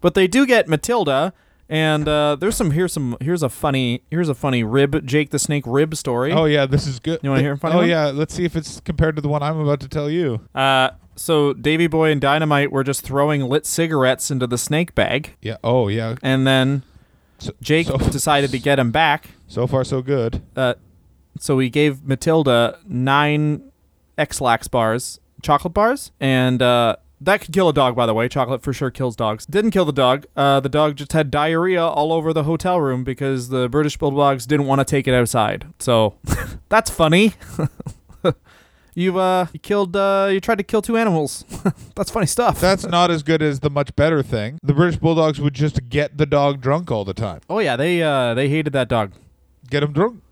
but 0.00 0.14
they 0.14 0.26
do 0.26 0.46
get 0.46 0.68
Matilda, 0.68 1.32
and 1.68 2.08
uh, 2.08 2.36
there's 2.36 2.56
some 2.56 2.72
here's 2.72 2.92
some 2.92 3.16
here's 3.20 3.42
a 3.42 3.48
funny 3.48 4.02
here's 4.10 4.28
a 4.28 4.34
funny 4.34 4.62
rib 4.64 5.06
Jake 5.06 5.30
the 5.30 5.38
Snake 5.38 5.64
rib 5.66 5.94
story. 5.96 6.32
Oh 6.32 6.44
yeah, 6.46 6.66
this 6.66 6.86
is 6.86 6.98
good. 6.98 7.20
You 7.22 7.30
wanna 7.30 7.42
hear 7.42 7.52
a 7.52 7.58
funny 7.58 7.74
Oh 7.74 7.78
one? 7.78 7.88
yeah, 7.88 8.06
let's 8.06 8.34
see 8.34 8.44
if 8.44 8.56
it's 8.56 8.80
compared 8.80 9.16
to 9.16 9.22
the 9.22 9.28
one 9.28 9.42
I'm 9.42 9.58
about 9.58 9.80
to 9.80 9.88
tell 9.88 10.10
you. 10.10 10.40
Uh, 10.54 10.90
so 11.16 11.52
Davy 11.52 11.86
Boy 11.86 12.10
and 12.10 12.20
Dynamite 12.20 12.72
were 12.72 12.82
just 12.84 13.02
throwing 13.02 13.42
lit 13.42 13.66
cigarettes 13.66 14.30
into 14.30 14.46
the 14.46 14.56
snake 14.58 14.94
bag, 14.94 15.36
Yeah. 15.42 15.56
Oh 15.62 15.88
yeah. 15.88 16.16
and 16.22 16.46
then 16.46 16.82
So, 17.38 17.52
Jake 17.60 17.86
so, 17.88 17.96
decided 18.10 18.50
to 18.52 18.58
get 18.58 18.78
him 18.78 18.90
back. 18.90 19.30
So 19.46 19.66
far, 19.66 19.84
so 19.84 20.00
good. 20.02 20.42
Uh, 20.56 20.74
so 21.38 21.58
he 21.58 21.68
gave 21.70 22.04
Matilda 22.04 22.78
nine 22.86 23.62
Ex-Lax 24.18 24.68
bars, 24.68 25.20
chocolate 25.42 25.72
bars, 25.74 26.10
and 26.20 26.60
uh, 26.62 26.96
that 27.20 27.42
could 27.42 27.52
kill 27.52 27.68
a 27.68 27.72
dog. 27.72 27.94
By 27.94 28.06
the 28.06 28.14
way, 28.14 28.28
chocolate 28.28 28.62
for 28.62 28.72
sure 28.72 28.90
kills 28.90 29.14
dogs. 29.14 29.44
Didn't 29.46 29.72
kill 29.72 29.84
the 29.84 29.92
dog. 29.92 30.26
Uh, 30.36 30.60
the 30.60 30.68
dog 30.68 30.96
just 30.96 31.12
had 31.12 31.30
diarrhea 31.30 31.84
all 31.84 32.12
over 32.12 32.32
the 32.32 32.44
hotel 32.44 32.80
room 32.80 33.04
because 33.04 33.50
the 33.50 33.68
British 33.68 33.96
Bulldogs 33.96 34.46
didn't 34.46 34.66
want 34.66 34.80
to 34.80 34.84
take 34.84 35.06
it 35.06 35.14
outside. 35.14 35.66
So 35.78 36.14
that's 36.68 36.90
funny. 36.90 37.34
you 38.94 39.18
uh, 39.18 39.46
you 39.52 39.60
killed 39.60 39.94
uh, 39.96 40.28
you 40.32 40.40
tried 40.40 40.58
to 40.58 40.64
kill 40.64 40.82
two 40.82 40.96
animals. 40.96 41.44
that's 41.94 42.10
funny 42.10 42.26
stuff. 42.26 42.60
That's 42.60 42.86
not 42.86 43.10
as 43.10 43.22
good 43.22 43.42
as 43.42 43.60
the 43.60 43.70
much 43.70 43.94
better 43.96 44.22
thing. 44.22 44.58
The 44.62 44.72
British 44.72 44.98
Bulldogs 44.98 45.40
would 45.40 45.54
just 45.54 45.88
get 45.88 46.16
the 46.16 46.26
dog 46.26 46.60
drunk 46.60 46.90
all 46.90 47.04
the 47.04 47.14
time. 47.14 47.40
oh 47.50 47.58
yeah, 47.58 47.76
they 47.76 48.02
uh, 48.02 48.34
they 48.34 48.48
hated 48.48 48.72
that 48.72 48.88
dog. 48.88 49.12
Get 49.68 49.82
him 49.82 49.92
drunk. 49.92 50.22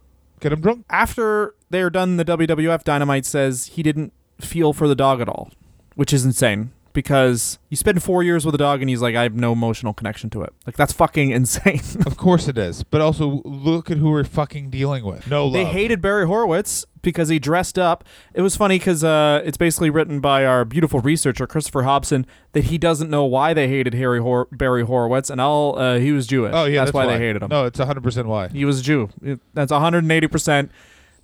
Get 0.41 0.53
him 0.53 0.61
drunk. 0.61 0.85
after 0.89 1.55
they're 1.69 1.91
done 1.91 2.17
the 2.17 2.25
WWF 2.25 2.85
Dynamite 2.85 3.27
says 3.27 3.67
he 3.67 3.83
didn't 3.83 4.13
feel 4.41 4.73
for 4.73 4.87
the 4.87 4.95
dog 4.95 5.21
at 5.21 5.29
all, 5.29 5.51
which 5.97 6.13
is 6.13 6.25
insane 6.25 6.71
because 6.99 7.61
you 7.69 7.77
spend 7.77 8.03
4 8.03 8.25
years 8.25 8.45
with 8.45 8.57
a 8.57 8.59
dog 8.59 8.81
and 8.81 8.91
he's 8.91 9.01
like 9.01 9.15
I 9.15 9.23
have 9.23 9.35
no 9.37 9.53
emotional 9.53 9.95
connection 9.95 10.31
to 10.31 10.43
it. 10.43 10.53
Like 10.67 10.77
that's 10.77 10.93
fucking 10.93 11.31
insane. 11.39 11.81
Of 12.05 12.17
course 12.17 12.49
it 12.49 12.59
is. 12.59 12.83
But 12.83 13.01
also 13.01 13.41
look 13.45 13.89
at 13.89 13.99
who 13.99 14.11
we're 14.11 14.25
fucking 14.25 14.71
dealing 14.71 15.05
with. 15.05 15.29
No 15.31 15.45
love. 15.45 15.53
they 15.53 15.65
hated 15.65 16.01
Barry 16.01 16.27
Horowitz 16.27 16.85
because 17.03 17.29
he 17.29 17.39
dressed 17.39 17.79
up. 17.79 18.03
It 18.35 18.43
was 18.43 18.57
funny 18.57 18.81
cuz 18.81 19.05
uh, 19.05 19.41
it's 19.45 19.57
basically 19.57 19.91
written 19.91 20.19
by 20.19 20.45
our 20.45 20.65
beautiful 20.65 20.99
researcher 20.99 21.47
Christopher 21.47 21.85
Hobson 21.85 22.27
that 22.53 22.65
he 22.65 22.79
doesn't 22.79 23.11
know 23.11 23.25
why 23.25 23.55
they 23.55 23.69
hated 23.69 23.95
Harry 23.95 24.19
Hor- 24.21 24.49
Barry 24.51 24.83
Horowitz 24.85 25.31
and 25.31 25.41
all 25.41 25.79
uh, 25.79 25.99
he 26.01 26.11
was 26.11 26.27
Jewish. 26.27 26.51
Oh 26.53 26.65
yeah, 26.65 26.81
that's, 26.85 26.93
why, 26.93 27.07
they 27.07 27.19
hated 27.19 27.43
him. 27.45 27.49
No, 27.49 27.65
it's 27.67 27.79
100% 27.79 28.25
why. 28.27 28.49
He 28.49 28.65
was 28.65 28.81
a 28.81 28.83
Jew. 28.83 29.09
It- 29.23 29.41
That's 29.55 29.71
180%. 29.71 30.71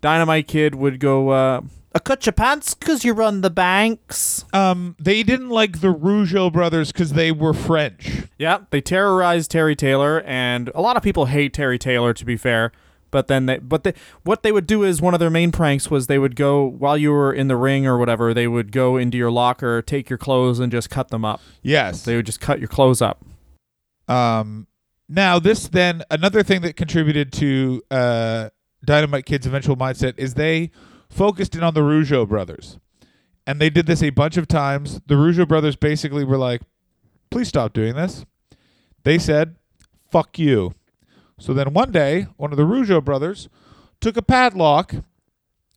Dynamite 0.01 0.47
Kid 0.47 0.75
would 0.77 1.01
go, 1.01 1.31
uh, 1.31 1.61
I 1.95 2.01
cut 2.01 2.26
your 2.26 2.32
pants 2.32 2.74
because 2.74 3.05
you 3.05 3.12
run 3.12 3.40
the 3.40 3.51
banks. 3.51 4.45
Um 4.53 4.97
they 4.99 5.22
didn't 5.22 5.51
like 5.51 5.80
the 5.80 5.95
Rougeau 5.95 6.53
brothers 6.53 6.92
cuz 6.92 7.12
they 7.12 7.30
were 7.30 7.55
French. 7.55 8.24
Yeah, 8.38 8.59
they 8.70 8.80
terrorized 8.80 9.51
Terry 9.51 9.76
Taylor, 9.76 10.22
and 10.22 10.70
a 10.74 10.80
lot 10.80 10.97
of 10.97 11.03
people 11.03 11.26
hate 11.26 11.55
Terry 11.55 11.78
Taylor, 11.78 12.12
to 12.12 12.24
be 12.24 12.36
fair. 12.36 12.72
But 13.14 13.28
then 13.28 13.47
they, 13.47 13.59
but 13.59 13.84
they, 13.84 13.95
what 14.24 14.42
they 14.42 14.51
would 14.51 14.66
do 14.66 14.82
is 14.82 15.01
one 15.01 15.14
of 15.14 15.20
their 15.20 15.30
main 15.30 15.53
pranks 15.53 15.88
was 15.88 16.09
they 16.09 16.18
would 16.18 16.34
go 16.34 16.64
while 16.64 16.99
you 16.99 17.12
were 17.12 17.32
in 17.32 17.47
the 17.47 17.55
ring 17.55 17.86
or 17.86 17.97
whatever. 17.97 18.34
They 18.34 18.49
would 18.49 18.72
go 18.72 18.97
into 18.97 19.16
your 19.16 19.30
locker, 19.30 19.80
take 19.82 20.11
your 20.11 20.18
clothes, 20.18 20.59
and 20.59 20.72
just 20.72 20.90
cut 20.90 21.11
them 21.11 21.24
up. 21.24 21.40
Yes. 21.62 22.03
They 22.05 22.16
would 22.16 22.26
just 22.26 22.40
cut 22.40 22.59
your 22.59 22.66
clothes 22.66 23.01
up. 23.01 23.24
Um, 24.09 24.66
now 25.09 25.38
this 25.38 25.68
then 25.68 26.03
another 26.11 26.42
thing 26.42 26.62
that 26.62 26.74
contributed 26.74 27.32
to 27.34 27.82
uh, 27.88 28.49
Dynamite 28.84 29.26
Kid's 29.26 29.47
eventual 29.47 29.76
mindset 29.76 30.14
is 30.16 30.34
they 30.34 30.72
focused 31.15 31.55
in 31.55 31.62
on 31.62 31.75
the 31.75 31.81
Rougeau 31.81 32.29
brothers, 32.29 32.79
and 33.47 33.61
they 33.61 33.71
did 33.71 33.87
this 33.87 34.03
a 34.03 34.11
bunch 34.11 34.37
of 34.37 34.49
times. 34.49 35.01
The 35.07 35.15
Rougeau 35.15 35.47
brothers 35.47 35.77
basically 35.77 36.25
were 36.25 36.37
like, 36.39 36.62
"Please 37.31 37.49
stop 37.49 37.73
doing 37.73 37.95
this." 37.95 38.25
They 39.05 39.19
said, 39.19 39.57
"Fuck 40.11 40.39
you." 40.39 40.73
So 41.39 41.53
then 41.55 41.73
one 41.73 41.93
day, 41.93 42.27
one 42.37 42.51
of 42.53 42.57
the 42.57 42.65
Rougeau 42.65 43.05
brothers 43.05 43.49
took 44.01 44.17
a 44.17 44.23
padlock, 44.23 44.95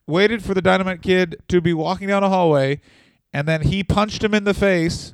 waited 0.07 0.43
for 0.43 0.53
the 0.53 0.61
Dynamite 0.61 1.01
Kid 1.01 1.37
to 1.49 1.61
be 1.61 1.73
walking 1.73 2.07
down 2.07 2.23
a 2.23 2.29
hallway, 2.29 2.81
and 3.33 3.47
then 3.47 3.61
he 3.61 3.83
punched 3.83 4.23
him 4.23 4.33
in 4.33 4.43
the 4.43 4.53
face 4.53 5.13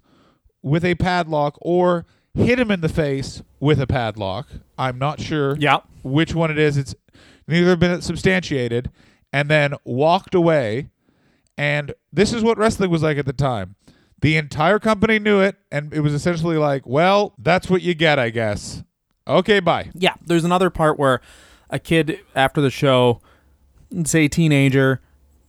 with 0.62 0.86
a 0.86 0.96
padlock 0.96 1.58
or 1.62 2.06
hit 2.34 2.60
him 2.60 2.72
in 2.72 2.82
the 2.82 2.90
face 2.90 3.42
with 3.60 3.80
a 3.82 3.88
padlock. 3.88 4.48
I'm 4.78 4.98
not 4.98 5.20
sure 5.20 5.56
Yeah. 5.60 5.80
which 6.02 6.34
one 6.34 6.50
it 6.52 6.58
is. 6.58 6.78
It's 6.78 6.96
neither 7.48 7.76
been 7.76 8.02
substantiated. 8.02 8.90
And 9.34 9.50
then 9.50 9.74
walked 9.84 10.34
away. 10.34 10.90
And 11.58 11.94
this 12.14 12.32
is 12.32 12.44
what 12.44 12.58
wrestling 12.58 12.90
was 12.90 13.04
like 13.04 13.18
at 13.18 13.26
the 13.26 13.34
time. 13.34 13.76
The 14.22 14.38
entire 14.38 14.80
company 14.80 15.20
knew 15.20 15.42
it, 15.42 15.58
and 15.70 15.94
it 15.94 16.00
was 16.00 16.14
essentially 16.14 16.56
like, 16.56 16.88
well, 16.88 17.34
that's 17.38 17.70
what 17.70 17.82
you 17.82 17.94
get, 17.94 18.20
I 18.20 18.30
guess. 18.30 18.82
Okay, 19.28 19.60
bye. 19.60 19.90
Yeah, 19.94 20.14
there's 20.26 20.46
another 20.46 20.70
part 20.70 20.98
where 20.98 21.20
a 21.70 21.78
kid 21.78 22.22
after 22.34 22.62
the 22.62 22.70
show, 22.70 23.20
say 24.06 24.30
teenager, 24.30 25.02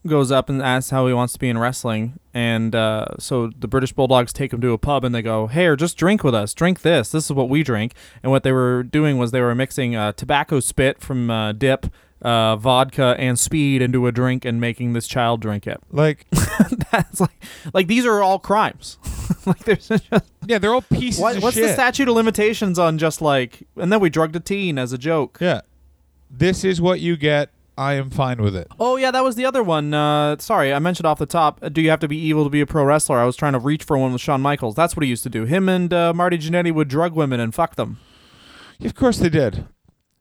goes 0.05 0.31
up 0.31 0.49
and 0.49 0.61
asks 0.61 0.91
how 0.91 1.07
he 1.07 1.13
wants 1.13 1.33
to 1.33 1.39
be 1.39 1.49
in 1.49 1.57
wrestling, 1.57 2.19
and 2.33 2.75
uh, 2.75 3.05
so 3.17 3.49
the 3.57 3.67
British 3.67 3.93
Bulldogs 3.93 4.33
take 4.33 4.53
him 4.53 4.61
to 4.61 4.71
a 4.71 4.77
pub 4.77 5.03
and 5.03 5.15
they 5.15 5.21
go, 5.21 5.47
"Hey, 5.47 5.65
or 5.67 5.75
just 5.75 5.97
drink 5.97 6.23
with 6.23 6.35
us. 6.35 6.53
Drink 6.53 6.81
this. 6.81 7.09
This 7.11 7.25
is 7.25 7.31
what 7.31 7.49
we 7.49 7.63
drink." 7.63 7.93
And 8.21 8.31
what 8.31 8.43
they 8.43 8.51
were 8.51 8.83
doing 8.83 9.17
was 9.17 9.31
they 9.31 9.41
were 9.41 9.55
mixing 9.55 9.95
uh, 9.95 10.11
tobacco 10.11 10.59
spit 10.59 11.01
from 11.01 11.29
uh, 11.29 11.53
dip. 11.53 11.87
Uh, 12.25 12.55
vodka 12.55 13.15
and 13.19 13.37
speed 13.37 13.83
into 13.83 14.07
a 14.07 14.11
drink 14.11 14.45
and 14.45 14.59
making 14.59 14.93
this 14.93 15.05
child 15.05 15.41
drink 15.41 15.67
it. 15.67 15.79
Like, 15.91 16.25
That's 16.91 17.21
like, 17.21 17.43
like 17.71 17.85
these 17.85 18.03
are 18.03 18.23
all 18.23 18.39
crimes. 18.39 18.97
like 19.45 19.59
there's 19.59 19.89
just 19.89 20.05
yeah, 20.47 20.57
they're 20.57 20.73
all 20.73 20.81
pieces 20.81 21.21
what, 21.21 21.37
of 21.37 21.43
what's 21.43 21.55
shit. 21.55 21.67
the 21.67 21.73
statute 21.73 22.07
of 22.07 22.15
limitations 22.15 22.79
on 22.79 22.97
just 22.97 23.21
like 23.21 23.67
and 23.75 23.91
then 23.93 23.99
we 23.99 24.09
drugged 24.09 24.35
a 24.35 24.39
teen 24.39 24.79
as 24.79 24.91
a 24.91 24.97
joke. 24.97 25.37
Yeah. 25.39 25.61
This 26.29 26.63
is 26.63 26.81
what 26.81 26.99
you 26.99 27.15
get. 27.15 27.51
I 27.77 27.93
am 27.93 28.09
fine 28.09 28.41
with 28.41 28.55
it. 28.55 28.69
Oh 28.79 28.95
yeah, 28.95 29.11
that 29.11 29.23
was 29.23 29.35
the 29.35 29.45
other 29.45 29.61
one. 29.61 29.93
Uh, 29.93 30.37
sorry, 30.39 30.73
I 30.73 30.79
mentioned 30.79 31.05
off 31.05 31.19
the 31.19 31.25
top. 31.25 31.59
uh, 31.61 31.69
Do 31.69 31.81
you 31.81 31.89
have 31.91 31.99
to 31.99 32.07
be 32.07 32.17
evil 32.17 32.43
to 32.45 32.49
be 32.49 32.61
a 32.61 32.65
pro 32.65 32.85
wrestler? 32.85 33.19
I 33.19 33.25
was 33.25 33.35
trying 33.35 33.53
to 33.53 33.59
reach 33.59 33.83
for 33.83 33.97
one 33.97 34.13
with 34.13 34.21
Shawn 34.21 34.41
Michaels. 34.41 34.73
That's 34.75 34.95
what 34.95 35.03
he 35.03 35.09
used 35.09 35.23
to 35.23 35.29
do. 35.29 35.45
Him 35.45 35.69
and 35.69 35.93
uh, 35.93 36.13
Marty 36.13 36.37
Jannetty 36.39 36.73
would 36.73 36.87
drug 36.87 37.13
women 37.13 37.39
and 37.39 37.53
fuck 37.53 37.75
them. 37.75 37.99
Of 38.83 38.95
course 38.95 39.17
they 39.19 39.29
did. 39.29 39.67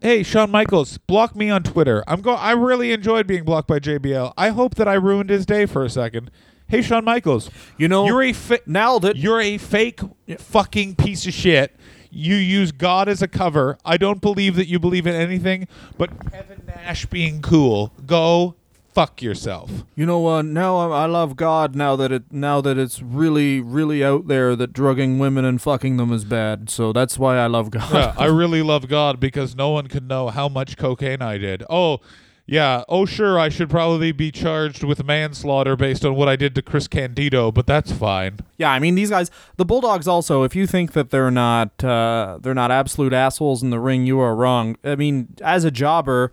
Hey, 0.05 0.23
Shawn 0.23 0.51
Michaels, 0.51 0.99
block 0.99 1.35
me 1.35 1.49
on 1.49 1.63
Twitter. 1.63 2.05
I'm 2.07 2.21
go. 2.21 2.35
I 2.35 2.53
really 2.53 2.93
enjoyed 2.93 3.27
being 3.27 3.43
blocked 3.43 3.67
by 3.67 3.79
JBL. 3.79 4.35
I 4.37 4.51
hope 4.51 4.75
that 4.75 4.87
I 4.87 4.93
ruined 4.93 5.31
his 5.31 5.47
day 5.47 5.65
for 5.65 5.83
a 5.83 5.89
second. 5.89 6.31
Hey, 6.69 6.83
Shawn 6.83 7.07
Michaels, 7.07 7.51
You 7.79 7.89
know, 7.89 8.05
you're 8.05 8.23
a 8.23 8.35
fa- 8.35 8.61
nailed 8.67 9.07
it. 9.07 9.17
you're 9.17 9.41
a 9.41 9.57
fake 9.57 10.01
fucking 10.37 10.97
piece 10.97 11.27
of 11.27 11.33
shit. 11.33 11.75
You 12.11 12.35
use 12.37 12.71
God 12.71 13.09
as 13.09 13.23
a 13.23 13.27
cover. 13.29 13.79
I 13.83 13.97
don't 13.97 14.21
believe 14.21 14.57
that 14.57 14.69
you 14.69 14.79
believe 14.79 15.07
in 15.07 15.15
anything 15.15 15.69
but 15.97 16.11
Kevin 16.31 16.61
Nash 16.67 17.07
being 17.07 17.41
cool. 17.41 17.91
Go 18.05 18.57
fuck 18.95 19.21
yourself. 19.21 19.71
You 19.97 20.07
know, 20.07 20.27
uh, 20.29 20.43
now 20.43 20.77
I, 20.77 21.03
I 21.03 21.07
love 21.07 21.37
God. 21.37 21.75
Now 21.75 21.97
that 21.97 22.13
it 22.13 22.33
now 22.33 22.61
that 22.61 22.79
it's 22.79 23.03
really 23.03 23.61
really 23.61 24.05
out 24.05 24.29
there 24.29 24.55
that 24.57 24.73
drugging 24.73 25.19
women 25.19 25.45
and 25.45 25.61
fucking 25.61 25.97
them 25.97 26.13
is 26.13 26.25
bad. 26.25 26.71
So 26.71 26.93
that's 26.93 27.19
why 27.19 27.37
I 27.37 27.47
love 27.47 27.71
God. 27.71 27.93
Yeah, 27.93 28.15
I 28.17 28.27
really 28.43 28.63
love 28.63 28.89
God 28.89 29.19
because 29.21 29.57
no 29.57 29.71
one 29.71 29.89
can 29.89 30.07
know 30.07 30.29
how 30.29 30.49
much 30.49 30.77
cocaine 30.77 31.21
I 31.21 31.39
did. 31.39 31.65
Oh, 31.69 31.99
yeah. 32.47 32.85
Oh, 32.89 33.07
sure, 33.07 33.39
I 33.39 33.49
should 33.49 33.71
probably 33.71 34.13
be 34.13 34.31
charged 34.31 34.85
with 34.85 35.03
manslaughter 35.03 35.77
based 35.77 36.05
on 36.05 36.15
what 36.15 36.29
I 36.29 36.37
did 36.37 36.55
to 36.57 36.63
Chris 36.63 36.87
Candido, 36.87 37.51
but 37.51 37.67
that's 37.67 37.91
fine. 37.91 38.41
Yeah, 38.59 38.71
I 38.71 38.79
mean 38.79 38.95
these 38.95 39.11
guys, 39.11 39.31
the 39.57 39.65
Bulldogs. 39.65 40.07
Also, 40.07 40.45
if 40.45 40.55
you 40.55 40.67
think 40.67 40.93
that 40.93 41.11
they're 41.11 41.31
not 41.31 41.83
uh, 41.83 42.39
they're 42.41 42.55
not 42.55 42.71
absolute 42.71 43.13
assholes 43.13 43.63
in 43.63 43.71
the 43.71 43.81
ring, 43.81 44.07
you 44.07 44.21
are 44.21 44.37
wrong. 44.37 44.77
I 44.85 44.95
mean, 44.95 45.35
as 45.41 45.65
a 45.65 45.71
jobber, 45.71 46.31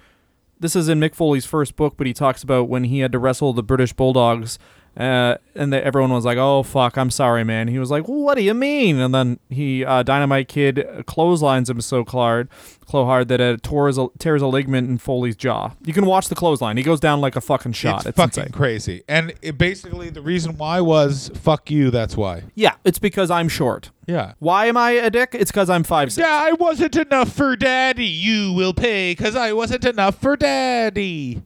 this 0.62 0.76
is 0.76 0.88
in 0.88 1.00
Mick 1.00 1.16
Foley's 1.16 1.46
first 1.46 1.76
book, 1.76 1.96
but 1.98 2.06
he 2.06 2.14
talks 2.14 2.44
about 2.44 2.70
when 2.70 2.86
he 2.86 3.00
had 3.00 3.12
to 3.12 3.20
wrestle 3.20 3.52
the 3.52 3.64
British 3.64 3.94
Bulldogs. 3.94 4.60
Uh, 4.98 5.38
and 5.56 5.72
the, 5.72 5.84
everyone 5.84 6.12
was 6.12 6.26
like, 6.26 6.38
"Oh 6.38 6.64
fuck, 6.64 6.98
I'm 6.98 7.12
sorry, 7.12 7.46
man." 7.46 7.70
He 7.70 7.80
was 7.80 7.90
like, 7.90 8.10
"What 8.10 8.36
do 8.36 8.44
you 8.44 8.54
mean?" 8.54 9.00
And 9.00 9.16
then 9.16 9.40
he 9.50 9.86
uh, 9.86 10.04
Dynamite 10.04 10.50
Kid 10.50 10.86
clotheslines 11.06 11.70
him 11.70 11.80
so 11.80 12.04
hard, 12.04 12.50
so 12.90 13.06
hard 13.06 13.30
that 13.30 13.40
it 13.40 13.64
tears 13.64 13.98
a, 13.98 14.08
tears 14.20 14.42
a 14.42 14.48
ligament 14.48 14.90
in 14.90 14.98
Foley's 14.98 15.38
jaw. 15.38 15.72
You 15.86 15.94
can 15.94 16.06
watch 16.06 16.28
the 16.28 16.36
clothesline; 16.36 16.76
he 16.76 16.84
goes 16.84 17.00
down 17.00 17.22
like 17.22 17.38
a 17.38 17.42
fucking 17.42 17.72
shot. 17.72 18.00
It's, 18.00 18.08
It's, 18.08 18.18
fucking 18.18 18.44
insane. 18.44 18.52
crazy. 18.52 19.04
And 19.08 19.34
it 19.42 19.58
basically, 19.58 20.10
the 20.10 20.22
reason 20.22 20.58
why 20.58 20.82
was 20.82 21.32
fuck 21.36 21.72
you. 21.72 21.90
That's 21.90 22.18
why. 22.18 22.44
Yeah, 22.56 22.76
it's 22.84 23.00
because 23.00 23.32
I'm 23.32 23.48
short. 23.48 23.92
Yeah. 24.08 24.34
Why 24.40 24.66
am 24.66 24.76
I 24.76 24.92
a 24.92 25.10
dick? 25.10 25.30
It's 25.34 25.52
because 25.52 25.70
I'm 25.70 25.84
five 25.84 26.12
six. 26.12 26.28
Yeah, 26.28 26.34
I 26.34 26.52
wasn't 26.52 26.98
enough 26.98 27.32
for 27.32 27.56
daddy. 27.56 28.06
You 28.06 28.52
will 28.52 28.74
pay 28.74 29.14
because 29.14 29.38
I 29.38 29.54
wasn't 29.54 29.86
enough 29.86 30.20
for 30.20 30.36
daddy. 30.36 31.44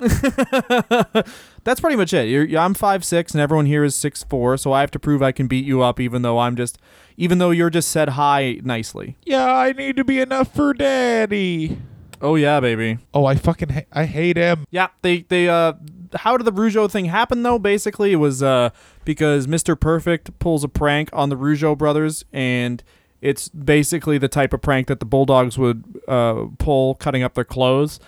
That's 1.64 1.80
pretty 1.80 1.96
much 1.96 2.12
it. 2.12 2.28
You're, 2.28 2.58
I'm 2.58 2.74
five 2.74 3.04
six, 3.04 3.32
and 3.32 3.40
everyone 3.40 3.66
here 3.66 3.84
is 3.84 3.94
six 3.94 4.22
four, 4.24 4.56
so 4.56 4.72
I 4.72 4.80
have 4.80 4.90
to 4.92 4.98
prove 4.98 5.22
I 5.22 5.32
can 5.32 5.46
beat 5.46 5.64
you 5.64 5.82
up, 5.82 6.00
even 6.00 6.22
though 6.22 6.38
I'm 6.38 6.56
just, 6.56 6.78
even 7.16 7.38
though 7.38 7.50
you're 7.50 7.70
just 7.70 7.90
said 7.90 8.10
hi 8.10 8.60
nicely. 8.62 9.16
Yeah, 9.24 9.52
I 9.52 9.72
need 9.72 9.96
to 9.96 10.04
be 10.04 10.20
enough 10.20 10.54
for 10.54 10.72
daddy. 10.72 11.78
Oh 12.22 12.34
yeah, 12.36 12.60
baby. 12.60 12.98
Oh, 13.14 13.24
I 13.24 13.34
fucking 13.34 13.68
ha- 13.70 13.84
I 13.92 14.04
hate 14.04 14.36
him. 14.36 14.66
Yeah, 14.70 14.88
they 15.02 15.22
they 15.22 15.48
uh, 15.48 15.74
how 16.14 16.36
did 16.36 16.44
the 16.44 16.52
Rougeau 16.52 16.90
thing 16.90 17.06
happen 17.06 17.42
though? 17.42 17.58
Basically, 17.58 18.12
it 18.12 18.16
was 18.16 18.42
uh 18.42 18.70
because 19.04 19.46
Mr. 19.46 19.78
Perfect 19.78 20.38
pulls 20.38 20.64
a 20.64 20.68
prank 20.68 21.10
on 21.12 21.28
the 21.28 21.36
Rougeau 21.36 21.76
brothers, 21.76 22.24
and 22.32 22.82
it's 23.20 23.48
basically 23.48 24.18
the 24.18 24.28
type 24.28 24.52
of 24.52 24.62
prank 24.62 24.86
that 24.88 25.00
the 25.00 25.06
Bulldogs 25.06 25.56
would 25.58 26.00
uh 26.08 26.46
pull, 26.58 26.94
cutting 26.96 27.22
up 27.22 27.34
their 27.34 27.44
clothes, 27.44 28.00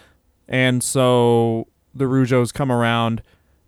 and 0.49 0.83
so 0.83 1.69
the 1.95 2.05
Rougeaus 2.05 2.53
come 2.53 2.71
around 2.73 3.23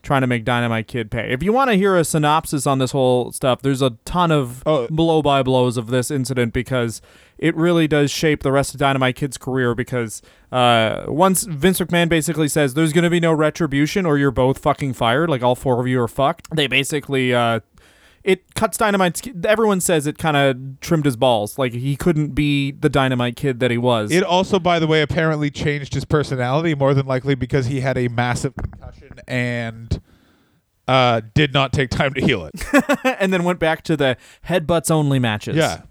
trying 0.04 0.20
to 0.20 0.26
make 0.28 0.44
Dynamite 0.44 0.86
Kid 0.86 1.10
pay. 1.10 1.32
If 1.32 1.42
you 1.42 1.52
want 1.52 1.70
to 1.70 1.76
hear 1.76 1.96
a 1.96 2.04
synopsis 2.04 2.66
on 2.66 2.78
this 2.78 2.92
whole 2.92 3.32
stuff, 3.32 3.62
there's 3.62 3.82
a 3.82 3.90
ton 4.04 4.30
of 4.30 4.62
Oh. 4.66 4.86
blow 4.88 5.22
by 5.22 5.42
blows 5.42 5.76
of 5.76 5.88
this 5.88 6.10
incident 6.10 6.52
because 6.52 7.02
it 7.38 7.56
really 7.56 7.88
does 7.88 8.10
shape 8.12 8.42
the 8.44 8.52
rest 8.52 8.74
of 8.74 8.80
Dynamite 8.80 9.16
Kid's 9.16 9.36
career 9.36 9.74
because 9.74 10.22
uh, 10.52 11.04
once 11.08 11.42
Vince 11.44 11.80
McMahon 11.80 12.08
basically 12.08 12.46
says 12.46 12.74
there's 12.74 12.92
going 12.92 13.02
to 13.04 13.10
be 13.10 13.18
no 13.18 13.32
retribution 13.32 14.06
or 14.06 14.16
you're 14.18 14.30
both 14.30 14.58
fucking 14.58 14.92
fired, 14.92 15.28
like 15.28 15.42
all 15.42 15.56
four 15.56 15.80
of 15.80 15.88
you 15.88 16.00
are 16.00 16.06
fucked, 16.08 16.54
they 16.54 16.68
basically 16.68 17.34
uh, 17.34 17.58
it 18.24 18.54
cuts 18.54 18.78
Dynamite's 18.78 19.22
everyone 19.46 19.80
says 19.80 20.06
it 20.06 20.16
kind 20.16 20.36
of 20.36 20.80
trimmed 20.80 21.04
his 21.04 21.16
balls. 21.16 21.58
Like 21.58 21.74
he 21.74 21.94
couldn't 21.94 22.28
be 22.28 22.72
the 22.72 22.88
Dynamite 22.88 23.36
Kid 23.36 23.60
that 23.60 23.70
he 23.70 23.78
was. 23.78 24.10
It 24.10 24.24
also, 24.24 24.58
by 24.58 24.78
the 24.78 24.86
way, 24.86 25.02
apparently 25.02 25.50
changed 25.50 25.92
his 25.92 26.06
personality 26.06 26.74
more 26.74 26.94
than 26.94 27.06
likely 27.06 27.34
because 27.34 27.66
he 27.66 27.80
had 27.80 27.98
a 27.98 28.08
massive 28.08 28.54
concussion 28.56 29.20
and 29.28 30.00
uh, 30.88 31.20
did 31.34 31.52
not 31.52 31.72
take 31.74 31.90
time 31.90 32.14
to 32.14 32.20
heal 32.22 32.46
it. 32.46 32.64
and 33.20 33.32
then 33.32 33.44
went 33.44 33.58
back 33.58 33.82
to 33.84 33.96
the 33.96 34.16
headbutts 34.46 34.90
only 34.90 35.18
matches. 35.18 35.56
yeah, 35.56 35.82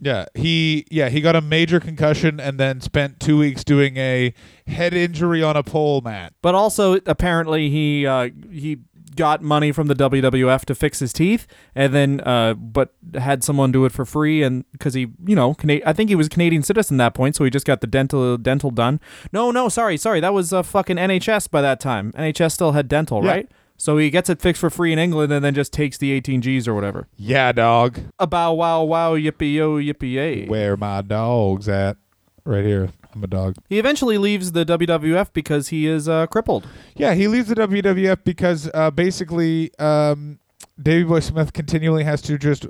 yeah. 0.00 0.24
He 0.34 0.86
yeah 0.90 1.10
he 1.10 1.20
got 1.20 1.36
a 1.36 1.42
major 1.42 1.78
concussion 1.78 2.40
and 2.40 2.58
then 2.58 2.80
spent 2.80 3.20
two 3.20 3.36
weeks 3.36 3.64
doing 3.64 3.98
a 3.98 4.32
head 4.66 4.94
injury 4.94 5.42
on 5.42 5.56
a 5.56 5.62
pole 5.62 6.00
mat. 6.00 6.32
But 6.40 6.54
also, 6.54 6.94
apparently, 7.04 7.68
he 7.68 8.06
uh, 8.06 8.30
he 8.50 8.78
got 9.16 9.42
money 9.42 9.72
from 9.72 9.86
the 9.88 9.94
WWF 9.94 10.64
to 10.66 10.74
fix 10.74 10.98
his 11.00 11.12
teeth, 11.12 11.46
and 11.74 11.92
then 11.94 12.20
uh, 12.20 12.54
but 12.54 12.94
had 13.14 13.42
someone 13.42 13.72
do 13.72 13.84
it 13.84 13.92
for 13.92 14.04
free, 14.04 14.42
and 14.42 14.64
because 14.72 14.94
he, 14.94 15.08
you 15.26 15.34
know, 15.34 15.54
Cana- 15.54 15.80
I 15.84 15.92
think 15.92 16.10
he 16.10 16.14
was 16.16 16.28
a 16.28 16.30
Canadian 16.30 16.62
citizen 16.62 17.00
at 17.00 17.04
that 17.06 17.14
point, 17.14 17.34
so 17.36 17.44
he 17.44 17.50
just 17.50 17.66
got 17.66 17.80
the 17.80 17.86
dental 17.86 18.36
dental 18.38 18.70
done. 18.70 19.00
No, 19.32 19.50
no, 19.50 19.68
sorry, 19.68 19.96
sorry, 19.96 20.20
that 20.20 20.32
was 20.34 20.52
uh, 20.52 20.62
fucking 20.62 20.96
NHS 20.96 21.50
by 21.50 21.62
that 21.62 21.80
time. 21.80 22.12
NHS 22.12 22.52
still 22.52 22.72
had 22.72 22.86
dental, 22.88 23.24
Yeah. 23.24 23.30
right? 23.30 23.50
So 23.78 23.98
he 23.98 24.08
gets 24.08 24.30
it 24.30 24.40
fixed 24.40 24.60
for 24.60 24.70
free 24.70 24.92
in 24.92 24.98
England, 24.98 25.32
and 25.32 25.44
then 25.44 25.54
just 25.54 25.72
takes 25.72 25.98
the 25.98 26.10
18 26.12 26.40
Gs 26.40 26.66
or 26.66 26.74
whatever. 26.74 27.08
Yeah, 27.16 27.52
dog. 27.52 27.98
A 28.18 28.26
bow 28.26 28.54
wow 28.54 28.84
wow 28.84 29.14
yippee 29.16 29.52
yo 29.54 29.76
yippee 29.78 30.12
yay. 30.12 30.46
Where 30.46 30.76
my 30.78 31.02
dogs 31.02 31.68
at? 31.68 31.96
Right 32.44 32.64
here. 32.64 32.88
I'm 33.16 33.24
a 33.24 33.26
dog. 33.26 33.56
He 33.70 33.78
eventually 33.78 34.18
leaves 34.18 34.52
the 34.52 34.64
WWF 34.66 35.32
because 35.32 35.68
he 35.68 35.86
is 35.86 36.06
uh, 36.06 36.26
crippled. 36.26 36.68
Yeah, 36.94 37.14
he 37.14 37.28
leaves 37.28 37.48
the 37.48 37.54
WWF 37.54 38.24
because 38.24 38.70
uh, 38.74 38.90
basically 38.90 39.76
um, 39.78 40.38
Davey 40.80 41.04
Boy 41.04 41.20
Smith 41.20 41.54
continually 41.54 42.04
has 42.04 42.20
to 42.22 42.36
just 42.36 42.66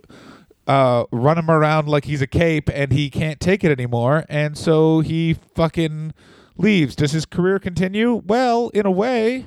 uh, 0.69 1.05
run 1.11 1.37
him 1.37 1.51
around 1.51 1.89
like 1.89 2.05
he's 2.05 2.23
a 2.23 2.29
cape, 2.29 2.71
and 2.73 2.93
he 2.93 3.11
can't 3.11 3.41
take 3.41 3.65
it 3.65 3.73
anymore, 3.73 4.25
and 4.29 4.57
so 4.57 5.01
he 5.01 5.35
fucking 5.35 6.15
leaves. 6.57 6.95
Does 6.95 7.11
his 7.11 7.27
career 7.27 7.59
continue? 7.59 8.23
Well, 8.25 8.69
in 8.69 8.87
a 8.87 8.91
way, 8.91 9.47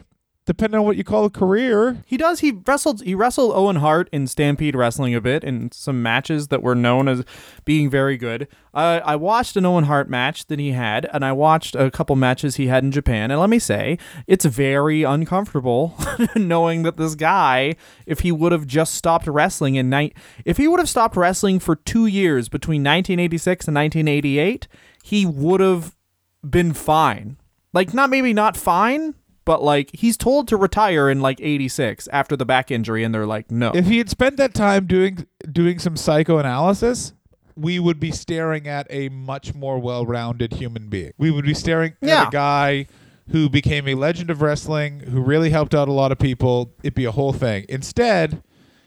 depending 0.50 0.80
on 0.80 0.86
what 0.88 0.98
you 0.98 1.04
call 1.04 1.26
a 1.26 1.30
career. 1.30 2.02
He 2.08 2.18
does. 2.18 2.40
He 2.40 2.54
wrestled. 2.66 3.04
He 3.04 3.14
wrestled 3.14 3.52
Owen 3.54 3.76
Hart 3.76 4.10
in 4.12 4.26
Stampede 4.26 4.76
Wrestling 4.76 5.14
a 5.14 5.22
bit 5.22 5.44
in 5.44 5.72
some 5.72 6.02
matches 6.02 6.48
that 6.48 6.64
were 6.64 6.74
known 6.74 7.08
as 7.08 7.24
being 7.66 7.88
very 7.88 8.18
good. 8.18 8.48
I 8.74 8.98
I 8.98 9.16
watched 9.16 9.56
an 9.58 9.68
Owen 9.68 9.84
Hart 9.84 10.10
match 10.10 10.48
that 10.48 10.58
he 10.58 10.72
had, 10.72 11.08
and 11.14 11.24
I 11.24 11.34
watched 11.34 11.76
a 11.76 11.92
couple 11.92 12.16
matches 12.16 12.56
he 12.56 12.66
had 12.66 12.84
in 12.84 12.92
Japan. 12.92 13.30
And 13.30 13.40
let 13.40 13.52
me 13.52 13.60
say, 13.60 14.00
it's 14.26 14.44
very 14.44 15.04
uncomfortable 15.04 15.96
knowing 16.36 16.82
that 16.82 16.98
this 16.98 17.14
guy, 17.14 17.76
if 18.08 18.22
he 18.22 18.32
would 18.32 18.52
have 18.52 18.66
just 18.66 18.96
stopped 18.96 19.28
wrestling 19.28 19.76
in 19.76 19.88
night, 19.88 20.18
if 20.46 20.58
he 20.58 20.68
would 20.68 20.80
have 20.80 20.90
stopped 20.90 21.16
wrestling 21.16 21.60
for 21.60 21.76
two 21.76 22.08
years 22.08 22.50
between 22.50 22.82
1986 22.82 23.68
and 23.68 23.76
1988, 23.76 24.68
he 25.04 25.28
would 25.28 25.60
have 25.60 25.96
been 26.44 26.74
fine. 26.74 27.38
Like 27.72 27.94
not 27.94 28.10
maybe 28.10 28.34
not 28.34 28.58
fine, 28.58 29.14
but 29.50 29.64
like 29.64 29.90
he's 29.96 30.16
told 30.16 30.48
to 30.48 30.56
retire 30.56 31.10
in 31.10 31.22
like 31.22 31.42
86 31.42 32.08
after 32.14 32.36
the 32.36 32.46
back 32.46 32.70
injury 32.70 33.04
and 33.04 33.12
they're 33.16 33.26
like 33.26 33.50
no. 33.50 33.72
If 33.74 33.88
he 33.88 33.98
had 33.98 34.08
spent 34.08 34.38
that 34.38 34.54
time 34.54 34.86
doing 34.86 35.26
doing 35.52 35.80
some 35.80 35.98
psychoanalysis, 35.98 37.14
we 37.56 37.80
would 37.80 38.00
be 38.00 38.12
staring 38.12 38.68
at 38.68 38.86
a 38.92 39.10
much 39.10 39.56
more 39.56 39.80
well-rounded 39.80 40.54
human 40.54 40.88
being. 40.88 41.14
We 41.18 41.32
would 41.32 41.46
be 41.46 41.56
staring 41.56 41.94
Yeah. 42.00 42.22
at 42.22 42.28
a 42.28 42.32
guy 42.32 42.86
who 43.32 43.50
became 43.50 43.88
a 43.88 43.96
legend 43.96 44.30
of 44.30 44.44
wrestling, 44.44 45.00
who 45.00 45.20
really 45.20 45.50
helped 45.50 45.74
out 45.74 45.88
a 45.88 45.94
lot 45.94 46.12
of 46.12 46.20
people. 46.20 46.76
It'd 46.84 46.94
be 46.94 47.06
a 47.06 47.12
whole 47.12 47.34
thing. 47.34 47.66
Instead, 47.70 48.44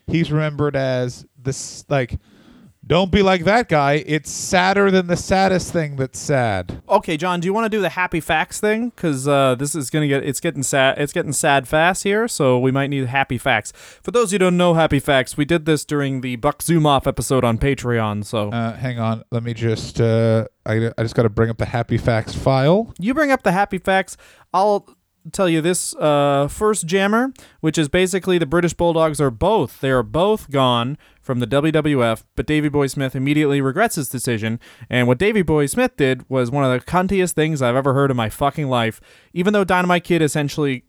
he's 0.07 0.31
remembered 0.31 0.77
as 0.77 1.27
this 1.37 1.85
like 1.89 2.21
don't 2.93 3.11
be 3.11 3.23
like 3.23 3.45
that 3.45 3.71
guy. 3.71 4.05
It's 4.07 4.31
sadder 4.31 4.91
than 4.91 5.07
the 5.07 5.17
saddest 5.17 5.73
thing 5.73 5.97
that's 5.97 6.19
sad. 6.19 6.83
okay, 6.87 7.17
John, 7.17 7.41
do 7.41 7.47
you 7.47 7.55
want 7.55 7.65
to 7.65 7.71
do 7.71 7.81
the 7.81 7.89
happy 7.89 8.21
facts 8.21 8.61
thing 8.61 8.91
cuz 8.91 9.27
uh, 9.27 9.55
this 9.55 9.75
is 9.75 9.89
going 9.89 10.03
to 10.03 10.09
get 10.09 10.23
it's 10.23 10.41
getting 10.41 10.63
sad 10.63 10.99
it's 10.99 11.15
getting 11.15 11.33
sad 11.33 11.67
fast 11.67 12.03
here, 12.03 12.29
so 12.29 12.59
we 12.59 12.71
might 12.71 12.89
need 12.89 13.07
happy 13.07 13.39
facts. 13.39 13.73
For 14.03 14.11
those 14.11 14.31
who 14.31 14.37
don't 14.37 14.59
know 14.59 14.75
happy 14.75 14.99
facts, 14.99 15.39
we 15.39 15.47
did 15.47 15.65
this 15.65 15.87
during 15.87 16.21
the 16.21 16.37
Buck 16.37 16.61
Zoom 16.61 16.85
off 16.85 17.07
episode 17.07 17.45
on 17.45 17.57
Patreon, 17.57 18.27
so 18.27 18.51
Uh, 18.51 18.77
hang 18.77 18.99
on, 18.99 19.25
let 19.31 19.43
me 19.43 19.55
just 19.55 19.99
uh, 19.99 20.45
I, 20.67 20.91
I 20.99 21.03
just 21.03 21.15
got 21.15 21.23
to 21.23 21.31
bring 21.31 21.49
up 21.49 21.57
the 21.57 21.65
happy 21.65 21.97
facts 21.97 22.35
file. 22.35 22.93
you 22.99 23.15
bring 23.15 23.31
up 23.31 23.43
the 23.43 23.53
happy 23.53 23.79
facts. 23.79 24.19
I'll 24.53 24.87
tell 25.31 25.49
you 25.49 25.61
this 25.61 25.95
uh, 25.97 26.49
first 26.49 26.87
jammer, 26.87 27.33
which 27.61 27.79
is 27.79 27.89
basically 27.89 28.39
the 28.39 28.47
British 28.47 28.75
Bulldogs 28.75 29.21
are 29.21 29.31
both 29.31 29.81
they 29.81 29.91
are 29.91 30.03
both 30.03 30.51
gone 30.51 30.99
from 31.21 31.39
the 31.39 31.47
WWF, 31.47 32.25
but 32.35 32.47
Davy 32.47 32.69
Boy 32.69 32.89
Smith 32.89 33.15
immediately 33.15 33.61
regrets 33.61 33.95
his 33.95 34.09
decision. 34.09 34.59
And 34.91 35.07
what 35.07 35.19
Davy 35.19 35.43
Boy 35.43 35.67
Smith 35.67 35.97
did 35.97 36.29
was 36.29 36.51
one 36.51 36.65
of 36.65 36.73
the 36.73 36.85
cuntiest 36.85 37.33
things 37.33 37.63
I've 37.63 37.77
ever 37.77 37.95
heard 37.95 38.11
in 38.11 38.17
my 38.17 38.29
fucking 38.29 38.69
life. 38.69 39.01
Even 39.33 39.53
though 39.53 39.65
Dynamite 39.65 40.05
Kid 40.05 40.23
essentially 40.23 40.85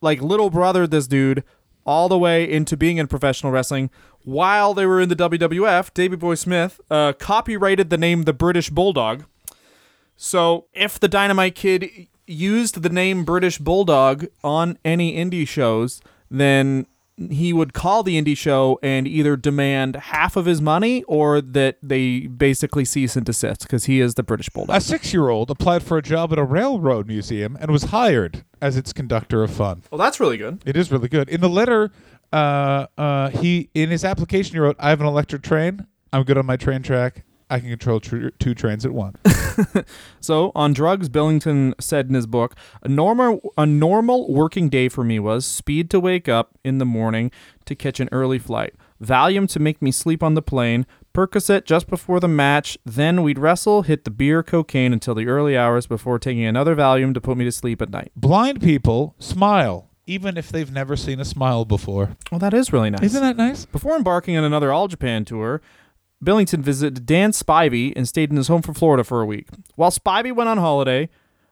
like 0.00 0.22
little 0.22 0.50
brother 0.50 0.86
this 0.86 1.06
dude 1.06 1.42
all 1.86 2.08
the 2.08 2.18
way 2.18 2.50
into 2.50 2.76
being 2.76 2.98
in 2.98 3.06
professional 3.06 3.52
wrestling. 3.52 3.90
While 4.22 4.74
they 4.74 4.86
were 4.86 5.00
in 5.00 5.08
the 5.08 5.16
WWF, 5.16 5.92
Davy 5.92 6.16
Boy 6.16 6.34
Smith 6.34 6.80
uh, 6.90 7.12
copyrighted 7.12 7.90
the 7.90 7.98
name 7.98 8.22
the 8.22 8.32
British 8.32 8.70
Bulldog. 8.70 9.24
So 10.16 10.66
if 10.72 10.98
the 10.98 11.08
Dynamite 11.08 11.54
Kid 11.54 12.08
used 12.26 12.82
the 12.82 12.88
name 12.88 13.24
British 13.24 13.58
Bulldog 13.58 14.26
on 14.42 14.78
any 14.84 15.16
indie 15.16 15.46
shows, 15.46 16.00
then 16.30 16.86
he 17.16 17.52
would 17.52 17.72
call 17.72 18.02
the 18.02 18.20
indie 18.20 18.36
show 18.36 18.78
and 18.82 19.06
either 19.06 19.36
demand 19.36 19.94
half 19.94 20.34
of 20.36 20.46
his 20.46 20.60
money 20.60 21.04
or 21.04 21.40
that 21.40 21.76
they 21.80 22.26
basically 22.26 22.84
cease 22.84 23.14
and 23.14 23.24
desist 23.24 23.62
because 23.62 23.84
he 23.84 24.00
is 24.00 24.14
the 24.14 24.22
British 24.24 24.48
Bulldog. 24.48 24.76
A 24.76 24.80
six-year-old 24.80 25.48
applied 25.50 25.84
for 25.84 25.96
a 25.96 26.02
job 26.02 26.32
at 26.32 26.38
a 26.38 26.44
railroad 26.44 27.06
museum 27.06 27.56
and 27.60 27.70
was 27.70 27.84
hired 27.84 28.44
as 28.60 28.76
its 28.76 28.92
conductor 28.92 29.44
of 29.44 29.52
fun. 29.52 29.82
well, 29.92 29.98
that's 29.98 30.18
really 30.18 30.36
good. 30.36 30.60
It 30.66 30.76
is 30.76 30.90
really 30.90 31.08
good. 31.08 31.28
In 31.28 31.40
the 31.40 31.48
letter, 31.48 31.92
uh, 32.32 32.86
uh, 32.98 33.28
he 33.30 33.70
in 33.74 33.90
his 33.90 34.04
application 34.04 34.54
he 34.54 34.58
wrote, 34.58 34.74
"I 34.80 34.88
have 34.90 35.00
an 35.00 35.06
electric 35.06 35.42
train. 35.42 35.86
I'm 36.12 36.24
good 36.24 36.36
on 36.38 36.46
my 36.46 36.56
train 36.56 36.82
track. 36.82 37.22
I 37.54 37.60
can 37.60 37.68
control 37.70 38.00
tr- 38.00 38.28
two 38.38 38.54
trains 38.54 38.84
at 38.84 38.92
once." 38.92 39.18
So 40.20 40.52
on 40.54 40.72
drugs, 40.72 41.08
Billington 41.10 41.74
said 41.78 42.08
in 42.08 42.14
his 42.14 42.26
book, 42.26 42.54
a 42.82 42.88
normal 42.88 43.52
a 43.58 43.66
normal 43.66 44.32
working 44.32 44.68
day 44.68 44.88
for 44.88 45.04
me 45.04 45.18
was 45.18 45.44
speed 45.44 45.90
to 45.90 46.00
wake 46.00 46.28
up 46.28 46.58
in 46.64 46.78
the 46.78 46.86
morning 46.86 47.30
to 47.66 47.74
catch 47.74 48.00
an 48.00 48.08
early 48.10 48.38
flight, 48.38 48.74
Valium 49.02 49.46
to 49.50 49.60
make 49.60 49.82
me 49.82 49.90
sleep 49.90 50.22
on 50.22 50.34
the 50.34 50.42
plane, 50.42 50.86
Percocet 51.14 51.64
just 51.64 51.88
before 51.88 52.20
the 52.20 52.28
match, 52.28 52.78
then 52.84 53.22
we'd 53.22 53.38
wrestle, 53.38 53.82
hit 53.82 54.04
the 54.04 54.10
beer, 54.10 54.42
cocaine 54.42 54.92
until 54.92 55.14
the 55.14 55.26
early 55.28 55.56
hours 55.56 55.86
before 55.86 56.18
taking 56.18 56.44
another 56.44 56.74
Valium 56.74 57.14
to 57.14 57.20
put 57.20 57.36
me 57.36 57.44
to 57.44 57.52
sleep 57.52 57.80
at 57.82 57.90
night. 57.90 58.10
Blind 58.16 58.60
people 58.60 59.14
smile 59.18 59.90
even 60.06 60.36
if 60.36 60.50
they've 60.50 60.70
never 60.70 60.96
seen 60.96 61.18
a 61.20 61.24
smile 61.24 61.64
before. 61.64 62.16
Well, 62.30 62.38
that 62.38 62.52
is 62.52 62.72
really 62.72 62.90
nice. 62.90 63.02
Isn't 63.02 63.22
that 63.22 63.36
nice? 63.36 63.64
Before 63.64 63.96
embarking 63.96 64.36
on 64.36 64.44
another 64.44 64.70
All 64.70 64.86
Japan 64.86 65.24
tour, 65.24 65.62
Billington 66.24 66.62
visited 66.62 67.06
Dan 67.06 67.32
Spivey 67.32 67.92
and 67.94 68.08
stayed 68.08 68.30
in 68.30 68.36
his 68.36 68.48
home 68.48 68.62
for 68.62 68.74
Florida 68.74 69.04
for 69.04 69.20
a 69.20 69.26
week. 69.26 69.48
While 69.76 69.90
Spivey 69.90 70.34
went 70.34 70.48
on 70.48 70.58
holiday, 70.58 71.08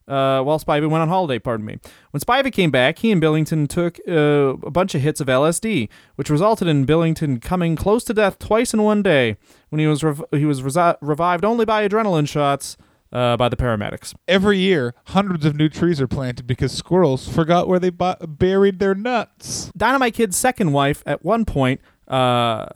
uh, 0.09 0.43
while 0.43 0.59
Spivey 0.59 0.89
went 0.89 1.03
on 1.03 1.09
holiday, 1.09 1.39
pardon 1.39 1.65
me. 1.65 1.79
When 2.11 2.21
Spivey 2.21 2.53
came 2.53 2.71
back, 2.71 2.99
he 2.99 3.13
and 3.13 3.21
Billington 3.21 3.69
took 3.69 3.99
uh, 4.09 4.57
a 4.63 4.71
bunch 4.71 4.95
of 4.95 5.01
hits 5.01 5.21
of 5.21 5.29
LSD, 5.29 5.89
which 6.17 6.29
resulted 6.29 6.69
in 6.69 6.85
Billington 6.85 7.41
coming 7.41 7.77
close 7.77 8.05
to 8.05 8.15
death 8.15 8.39
twice 8.39 8.75
in 8.75 8.83
one 8.83 9.03
day. 9.03 9.37
When 9.71 9.79
he 9.79 9.87
was 9.87 10.03
rev- 10.03 10.25
he 10.33 10.45
was 10.45 10.63
resi- 10.63 10.97
revived 11.01 11.45
only 11.45 11.65
by 11.65 11.89
adrenaline 11.89 12.29
shots 12.29 12.77
uh, 13.13 13.37
by 13.37 13.49
the 13.49 13.57
paramedics. 13.57 14.15
Every 14.27 14.59
year, 14.59 14.95
hundreds 15.07 15.45
of 15.45 15.55
new 15.55 15.69
trees 15.69 16.01
are 16.01 16.09
planted 16.09 16.47
because 16.47 16.73
squirrels 16.73 17.29
forgot 17.29 17.69
where 17.69 17.79
they 17.79 17.91
bu- 17.91 18.27
buried 18.27 18.79
their 18.79 18.95
nuts. 18.95 19.71
Dynamite 19.77 20.15
Kid's 20.15 20.37
second 20.37 20.73
wife, 20.73 21.03
at 21.07 21.25
one 21.25 21.45
point, 21.45 21.81
uh, 22.13 22.67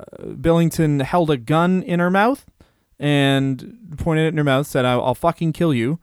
Billington 0.40 1.00
held 1.00 1.30
a 1.30 1.36
gun 1.36 1.82
in 1.82 2.00
her 2.00 2.10
mouth 2.10 2.46
and 2.98 3.96
pointed 3.98 4.24
it 4.24 4.28
in 4.28 4.38
her 4.38 4.44
mouth, 4.44 4.66
said, 4.66 4.84
I'll, 4.84 5.04
I'll 5.04 5.14
fucking 5.14 5.52
kill 5.52 5.74
you. 5.74 5.98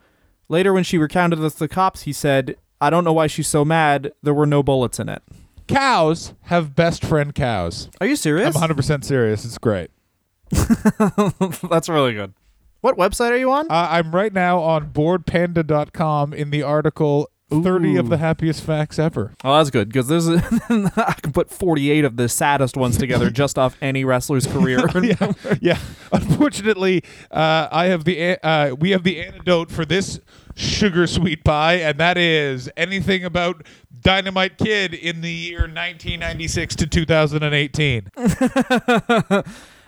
Later, 0.48 0.72
when 0.72 0.84
she 0.84 0.98
recounted 0.98 1.40
this 1.40 1.54
to 1.54 1.60
the 1.60 1.68
cops, 1.68 2.04
he 2.04 2.14
said, 2.14 2.56
I 2.80 2.90
don't 2.90 3.04
know 3.04 3.14
why 3.14 3.28
she's 3.28 3.48
so 3.48 3.66
mad. 3.66 4.14
There 4.22 4.34
were 4.34 4.46
no 4.46 4.62
bullets 4.62 5.00
in 5.00 5.10
it. 5.10 5.24
Cows 5.68 6.34
have 6.44 6.76
best 6.76 7.04
friend 7.04 7.34
cows. 7.34 7.90
Are 8.00 8.06
you 8.08 8.16
serious? 8.16 8.56
I'm 8.56 8.70
100% 8.70 9.04
serious. 9.04 9.46
It's 9.46 9.58
great. 9.58 9.90
That's 10.52 11.90
really 11.90 12.14
good. 12.14 12.34
What 12.82 12.98
website 12.98 13.32
are 13.32 13.38
you 13.38 13.50
on? 13.52 13.68
Uh, 13.72 13.88
I'm 13.90 14.14
right 14.14 14.34
now 14.34 14.60
on 14.60 14.92
boredpanda.com 14.92 16.34
in 16.34 16.50
the 16.50 16.64
article 16.64 17.30
30 17.62 17.98
of 17.98 18.10
the 18.10 18.18
happiest 18.18 18.64
facts 18.64 18.98
ever. 18.98 19.34
Oh, 19.44 19.58
that's 19.58 19.70
good 19.70 19.90
because 19.90 20.08
there's 20.08 20.28
I 20.98 21.14
can 21.22 21.32
put 21.32 21.50
48 21.50 22.06
of 22.06 22.18
the 22.18 22.30
saddest 22.30 22.78
ones 22.78 22.98
together 22.98 23.30
just 23.32 23.58
off 23.58 23.78
any 23.82 24.04
wrestler's 24.04 24.48
career. 24.48 24.88
yeah, 25.04 25.34
yeah. 25.62 25.80
Unfortunately, 26.12 27.04
uh, 27.32 27.68
I 27.72 27.86
have 27.86 28.06
the 28.06 28.38
uh, 28.44 28.76
we 28.76 28.92
have 28.92 29.04
the 29.04 29.22
antidote 29.22 29.72
for 29.72 29.86
this 29.86 30.20
sugar 30.56 31.08
sweet 31.08 31.44
pie, 31.44 31.76
and 31.76 31.98
that 32.00 32.18
is 32.18 32.70
anything 32.78 33.24
about 33.26 33.66
Dynamite 34.02 34.58
Kid 34.58 34.94
in 34.94 35.22
the 35.22 35.32
year 35.32 35.62
1996 35.62 36.76
to 36.78 36.88
2018. 36.88 38.10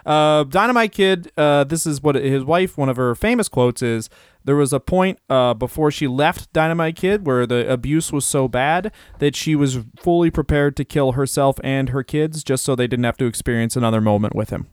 Uh, 0.06 0.44
Dynamite 0.44 0.92
Kid, 0.92 1.32
uh, 1.36 1.64
this 1.64 1.88
is 1.88 2.02
what 2.02 2.16
his 2.16 2.44
wife, 2.44 2.78
one 2.78 2.90
of 2.90 2.98
her 2.98 3.16
famous 3.16 3.50
quotes 3.50 3.82
is 3.82 4.10
there 4.46 4.56
was 4.56 4.72
a 4.72 4.80
point 4.80 5.20
uh, 5.30 5.54
before 5.54 5.92
she 5.92 6.08
left 6.08 6.54
Dynamite 6.54 6.96
Kid 6.96 7.26
where 7.26 7.46
the 7.46 7.70
abuse 7.72 8.12
was 8.14 8.26
so 8.26 8.48
bad 8.48 8.92
that 9.20 9.36
she 9.36 9.56
was 9.56 9.80
fully 9.98 10.32
prepared 10.32 10.78
to 10.78 10.86
kill 10.86 11.14
herself 11.14 11.60
and 11.64 11.90
her 11.90 12.04
kids 12.04 12.44
just 12.44 12.64
so 12.64 12.76
they 12.76 12.88
didn't 12.88 13.06
have 13.06 13.18
to 13.18 13.26
experience 13.26 13.76
another 13.76 14.00
moment 14.00 14.36
with 14.36 14.52
him. 14.52 14.68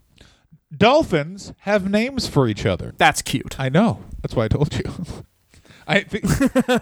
Dolphins 0.75 1.53
have 1.61 1.91
names 1.91 2.27
for 2.29 2.49
each 2.49 2.65
other. 2.65 2.95
That's 2.97 3.23
cute. 3.23 3.59
I 3.59 3.69
know. 3.69 4.05
That's 4.23 4.35
why 4.35 4.45
I 4.45 4.49
told 4.49 4.75
you. 4.75 4.85
I 5.87 6.01
think 6.01 6.25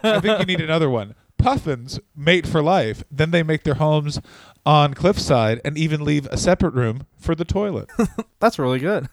I 0.04 0.20
think 0.20 0.40
you 0.40 0.46
need 0.46 0.60
another 0.60 0.90
one. 0.90 1.14
Puffins 1.38 1.98
mate 2.14 2.46
for 2.46 2.62
life. 2.62 3.02
Then 3.10 3.30
they 3.30 3.42
make 3.42 3.62
their 3.62 3.74
homes 3.74 4.20
on 4.66 4.94
cliffside 4.94 5.60
and 5.64 5.78
even 5.78 6.04
leave 6.04 6.26
a 6.26 6.36
separate 6.36 6.74
room 6.74 7.06
for 7.18 7.34
the 7.34 7.46
toilet. 7.46 7.88
That's 8.40 8.58
really 8.58 8.78
good. 8.78 9.08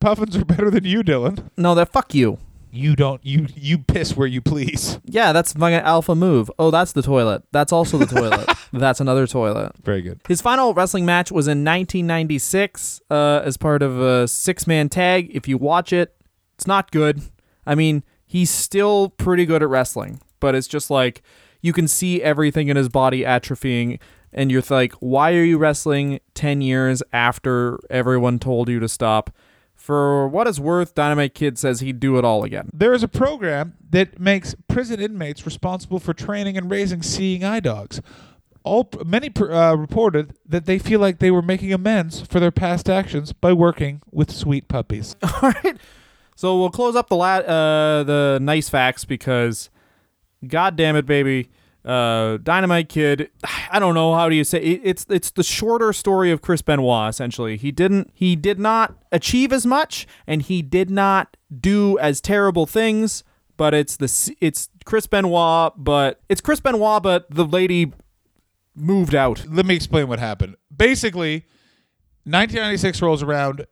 Puffins 0.00 0.36
are 0.36 0.44
better 0.44 0.70
than 0.70 0.84
you, 0.84 1.02
Dylan. 1.02 1.50
no, 1.56 1.74
that 1.74 1.92
fuck 1.92 2.14
you. 2.14 2.38
You 2.72 2.94
don't. 2.94 3.24
You 3.24 3.46
you 3.54 3.78
piss 3.78 4.16
where 4.16 4.26
you 4.26 4.40
please. 4.40 5.00
Yeah, 5.04 5.32
that's 5.32 5.56
my 5.56 5.80
alpha 5.80 6.14
move. 6.14 6.50
Oh, 6.58 6.70
that's 6.70 6.92
the 6.92 7.02
toilet. 7.02 7.42
That's 7.50 7.72
also 7.72 7.98
the 7.98 8.06
toilet. 8.06 8.48
that's 8.72 9.00
another 9.00 9.26
toilet. 9.26 9.72
Very 9.82 10.02
good. 10.02 10.20
His 10.28 10.40
final 10.40 10.72
wrestling 10.72 11.04
match 11.04 11.32
was 11.32 11.48
in 11.48 11.64
1996 11.64 13.00
uh, 13.10 13.42
as 13.44 13.56
part 13.56 13.82
of 13.82 14.00
a 14.00 14.28
six 14.28 14.66
man 14.66 14.88
tag. 14.88 15.30
If 15.34 15.48
you 15.48 15.58
watch 15.58 15.92
it, 15.92 16.14
it's 16.54 16.66
not 16.66 16.90
good. 16.90 17.22
I 17.66 17.74
mean, 17.74 18.04
he's 18.24 18.50
still 18.50 19.10
pretty 19.10 19.46
good 19.46 19.62
at 19.62 19.68
wrestling, 19.68 20.20
but 20.38 20.54
it's 20.54 20.68
just 20.68 20.90
like 20.90 21.22
you 21.60 21.72
can 21.72 21.88
see 21.88 22.22
everything 22.22 22.68
in 22.68 22.76
his 22.76 22.88
body 22.88 23.22
atrophying, 23.22 23.98
and 24.32 24.50
you're 24.50 24.62
like, 24.70 24.92
why 24.94 25.32
are 25.32 25.44
you 25.44 25.58
wrestling 25.58 26.20
10 26.34 26.62
years 26.62 27.02
after 27.12 27.80
everyone 27.90 28.38
told 28.38 28.68
you 28.68 28.78
to 28.78 28.88
stop? 28.88 29.30
For 29.80 30.28
what 30.28 30.46
it's 30.46 30.58
worth, 30.60 30.94
Dynamite 30.94 31.32
Kid 31.32 31.58
says 31.58 31.80
he'd 31.80 32.00
do 32.00 32.18
it 32.18 32.24
all 32.24 32.44
again. 32.44 32.68
There 32.70 32.92
is 32.92 33.02
a 33.02 33.08
program 33.08 33.78
that 33.88 34.20
makes 34.20 34.54
prison 34.68 35.00
inmates 35.00 35.46
responsible 35.46 35.98
for 35.98 36.12
training 36.12 36.58
and 36.58 36.70
raising 36.70 37.00
seeing 37.00 37.42
eye 37.44 37.60
dogs. 37.60 38.02
All 38.62 38.90
many 39.06 39.32
uh, 39.34 39.74
reported 39.76 40.34
that 40.46 40.66
they 40.66 40.78
feel 40.78 41.00
like 41.00 41.18
they 41.18 41.30
were 41.30 41.40
making 41.40 41.72
amends 41.72 42.20
for 42.20 42.40
their 42.40 42.50
past 42.50 42.90
actions 42.90 43.32
by 43.32 43.54
working 43.54 44.02
with 44.12 44.30
sweet 44.30 44.68
puppies. 44.68 45.16
All 45.22 45.50
right. 45.64 45.78
So 46.36 46.58
we'll 46.58 46.68
close 46.68 46.94
up 46.94 47.08
the 47.08 47.16
la- 47.16 47.36
uh, 47.38 48.02
the 48.02 48.38
nice 48.42 48.68
facts 48.68 49.06
because, 49.06 49.70
god 50.46 50.76
damn 50.76 50.94
it, 50.94 51.06
baby, 51.06 51.48
uh, 51.84 52.38
Dynamite 52.38 52.88
Kid. 52.88 53.30
I 53.70 53.78
don't 53.78 53.94
know 53.94 54.14
how 54.14 54.28
do 54.28 54.34
you 54.34 54.44
say 54.44 54.58
it, 54.58 54.80
it's 54.84 55.06
it's 55.08 55.30
the 55.30 55.42
shorter 55.42 55.92
story 55.92 56.30
of 56.30 56.42
Chris 56.42 56.62
Benoit. 56.62 57.08
Essentially, 57.08 57.56
he 57.56 57.72
didn't 57.72 58.10
he 58.14 58.36
did 58.36 58.58
not 58.58 58.94
achieve 59.12 59.52
as 59.52 59.64
much, 59.66 60.06
and 60.26 60.42
he 60.42 60.62
did 60.62 60.90
not 60.90 61.36
do 61.60 61.98
as 61.98 62.20
terrible 62.20 62.66
things. 62.66 63.24
But 63.56 63.74
it's 63.74 63.96
the 63.96 64.34
it's 64.40 64.68
Chris 64.84 65.06
Benoit, 65.06 65.72
but 65.76 66.20
it's 66.28 66.40
Chris 66.40 66.60
Benoit, 66.60 67.02
but 67.02 67.30
the 67.30 67.44
lady 67.44 67.92
moved 68.74 69.14
out. 69.14 69.44
Let 69.48 69.66
me 69.66 69.74
explain 69.74 70.08
what 70.08 70.18
happened. 70.18 70.56
Basically, 70.74 71.44
1996 72.24 73.02
rolls 73.02 73.22
around. 73.22 73.66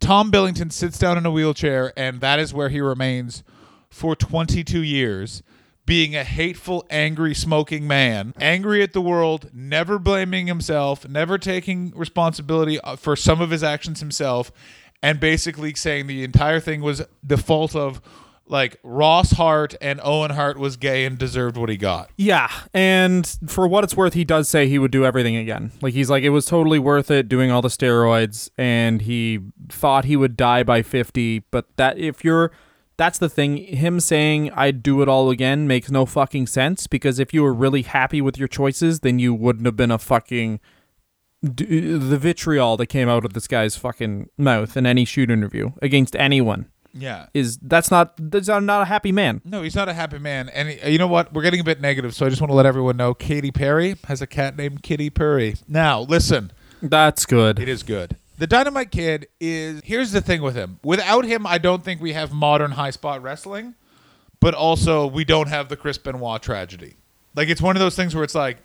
Tom 0.00 0.30
Billington 0.30 0.70
sits 0.70 0.98
down 0.98 1.16
in 1.16 1.24
a 1.24 1.30
wheelchair, 1.30 1.92
and 1.96 2.20
that 2.20 2.38
is 2.38 2.52
where 2.52 2.68
he 2.68 2.80
remains 2.80 3.42
for 3.88 4.14
22 4.16 4.82
years, 4.82 5.42
being 5.86 6.16
a 6.16 6.24
hateful, 6.24 6.86
angry, 6.88 7.34
smoking 7.34 7.86
man, 7.86 8.34
angry 8.40 8.82
at 8.82 8.92
the 8.92 9.02
world, 9.02 9.50
never 9.52 9.98
blaming 9.98 10.46
himself, 10.46 11.06
never 11.08 11.38
taking 11.38 11.92
responsibility 11.94 12.80
uh, 12.80 12.96
for 12.96 13.16
some 13.16 13.40
of 13.40 13.50
his 13.50 13.62
actions 13.62 14.00
himself, 14.00 14.50
and 15.02 15.20
basically 15.20 15.74
saying 15.74 16.06
the 16.06 16.24
entire 16.24 16.60
thing 16.60 16.80
was 16.80 17.02
the 17.22 17.36
fault 17.36 17.76
of 17.76 18.00
like 18.46 18.78
Ross 18.82 19.32
Hart 19.32 19.74
and 19.80 20.00
Owen 20.02 20.30
Hart 20.30 20.58
was 20.58 20.76
gay 20.76 21.04
and 21.04 21.16
deserved 21.16 21.56
what 21.56 21.68
he 21.68 21.76
got. 21.76 22.10
Yeah, 22.16 22.50
and 22.72 23.26
for 23.46 23.66
what 23.66 23.84
it's 23.84 23.96
worth, 23.96 24.14
he 24.14 24.24
does 24.24 24.48
say 24.48 24.68
he 24.68 24.78
would 24.78 24.90
do 24.90 25.04
everything 25.04 25.36
again. 25.36 25.72
Like 25.80 25.94
he's 25.94 26.10
like 26.10 26.24
it 26.24 26.30
was 26.30 26.46
totally 26.46 26.78
worth 26.78 27.10
it 27.10 27.28
doing 27.28 27.50
all 27.50 27.62
the 27.62 27.68
steroids, 27.68 28.50
and 28.58 29.02
he 29.02 29.40
thought 29.68 30.04
he 30.04 30.16
would 30.16 30.36
die 30.36 30.62
by 30.62 30.82
fifty. 30.82 31.40
But 31.40 31.74
that 31.76 31.98
if 31.98 32.24
you're, 32.24 32.52
that's 32.96 33.18
the 33.18 33.28
thing. 33.28 33.56
Him 33.56 34.00
saying 34.00 34.50
I'd 34.52 34.82
do 34.82 35.02
it 35.02 35.08
all 35.08 35.30
again 35.30 35.66
makes 35.66 35.90
no 35.90 36.06
fucking 36.06 36.46
sense 36.46 36.86
because 36.86 37.18
if 37.18 37.34
you 37.34 37.42
were 37.42 37.52
really 37.54 37.82
happy 37.82 38.20
with 38.20 38.38
your 38.38 38.48
choices, 38.48 39.00
then 39.00 39.18
you 39.18 39.34
wouldn't 39.34 39.66
have 39.66 39.76
been 39.76 39.90
a 39.90 39.98
fucking. 39.98 40.60
d- 41.42 41.96
The 41.96 42.18
vitriol 42.18 42.76
that 42.78 42.86
came 42.86 43.08
out 43.08 43.24
of 43.24 43.32
this 43.34 43.46
guy's 43.48 43.76
fucking 43.76 44.30
mouth 44.38 44.76
in 44.76 44.86
any 44.86 45.04
shoot 45.04 45.30
interview 45.30 45.72
against 45.82 46.16
anyone 46.16 46.66
Yeah. 46.94 47.26
is 47.34 47.58
that's 47.60 47.90
not 47.90 48.14
that's 48.18 48.48
not 48.48 48.82
a 48.82 48.84
happy 48.86 49.12
man. 49.12 49.42
No, 49.44 49.62
he's 49.62 49.74
not 49.74 49.88
a 49.88 49.92
happy 49.94 50.18
man. 50.18 50.48
And 50.48 50.68
he- 50.70 50.92
you 50.92 50.98
know 50.98 51.08
what? 51.08 51.32
We're 51.34 51.42
getting 51.42 51.60
a 51.60 51.64
bit 51.64 51.80
negative, 51.80 52.14
so 52.14 52.24
I 52.26 52.28
just 52.28 52.40
want 52.40 52.50
to 52.50 52.54
let 52.54 52.66
everyone 52.66 52.96
know 52.96 53.12
Katy 53.14 53.50
Perry 53.50 53.96
has 54.04 54.22
a 54.22 54.26
cat 54.26 54.56
named 54.56 54.82
Kitty 54.82 55.10
Perry. 55.10 55.56
Now, 55.68 56.00
listen, 56.00 56.52
That's 56.80 57.26
good. 57.26 57.58
it 57.58 57.68
is 57.68 57.82
good. 57.82 58.16
The 58.36 58.46
Dynamite 58.46 58.90
Kid 58.90 59.28
is. 59.40 59.80
Here's 59.84 60.12
the 60.12 60.20
thing 60.20 60.42
with 60.42 60.54
him. 60.56 60.80
Without 60.82 61.24
him, 61.24 61.46
I 61.46 61.58
don't 61.58 61.84
think 61.84 62.00
we 62.00 62.12
have 62.14 62.32
modern 62.32 62.72
high 62.72 62.90
spot 62.90 63.22
wrestling, 63.22 63.74
but 64.40 64.54
also 64.54 65.06
we 65.06 65.24
don't 65.24 65.48
have 65.48 65.68
the 65.68 65.76
Chris 65.76 65.98
Benoit 65.98 66.42
tragedy. 66.42 66.96
Like, 67.36 67.48
it's 67.48 67.62
one 67.62 67.76
of 67.76 67.80
those 67.80 67.96
things 67.96 68.14
where 68.14 68.24
it's 68.24 68.34
like, 68.34 68.58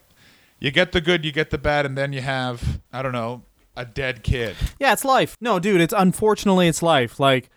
You 0.59 0.71
get 0.71 0.91
the 0.91 1.01
good, 1.01 1.23
you 1.23 1.31
get 1.31 1.49
the 1.51 1.57
bad, 1.57 1.85
and 1.85 1.97
then 1.97 2.13
you 2.13 2.21
have 2.21 2.79
I 2.91 3.01
don't 3.01 3.13
know 3.13 3.43
a 3.75 3.85
dead 3.85 4.23
kid. 4.23 4.55
Yeah, 4.79 4.91
it's 4.93 5.05
life. 5.05 5.37
No, 5.39 5.59
dude, 5.59 5.79
it's 5.81 5.93
unfortunately 5.95 6.67
it's 6.67 6.81
life. 6.81 7.19
Like, 7.19 7.49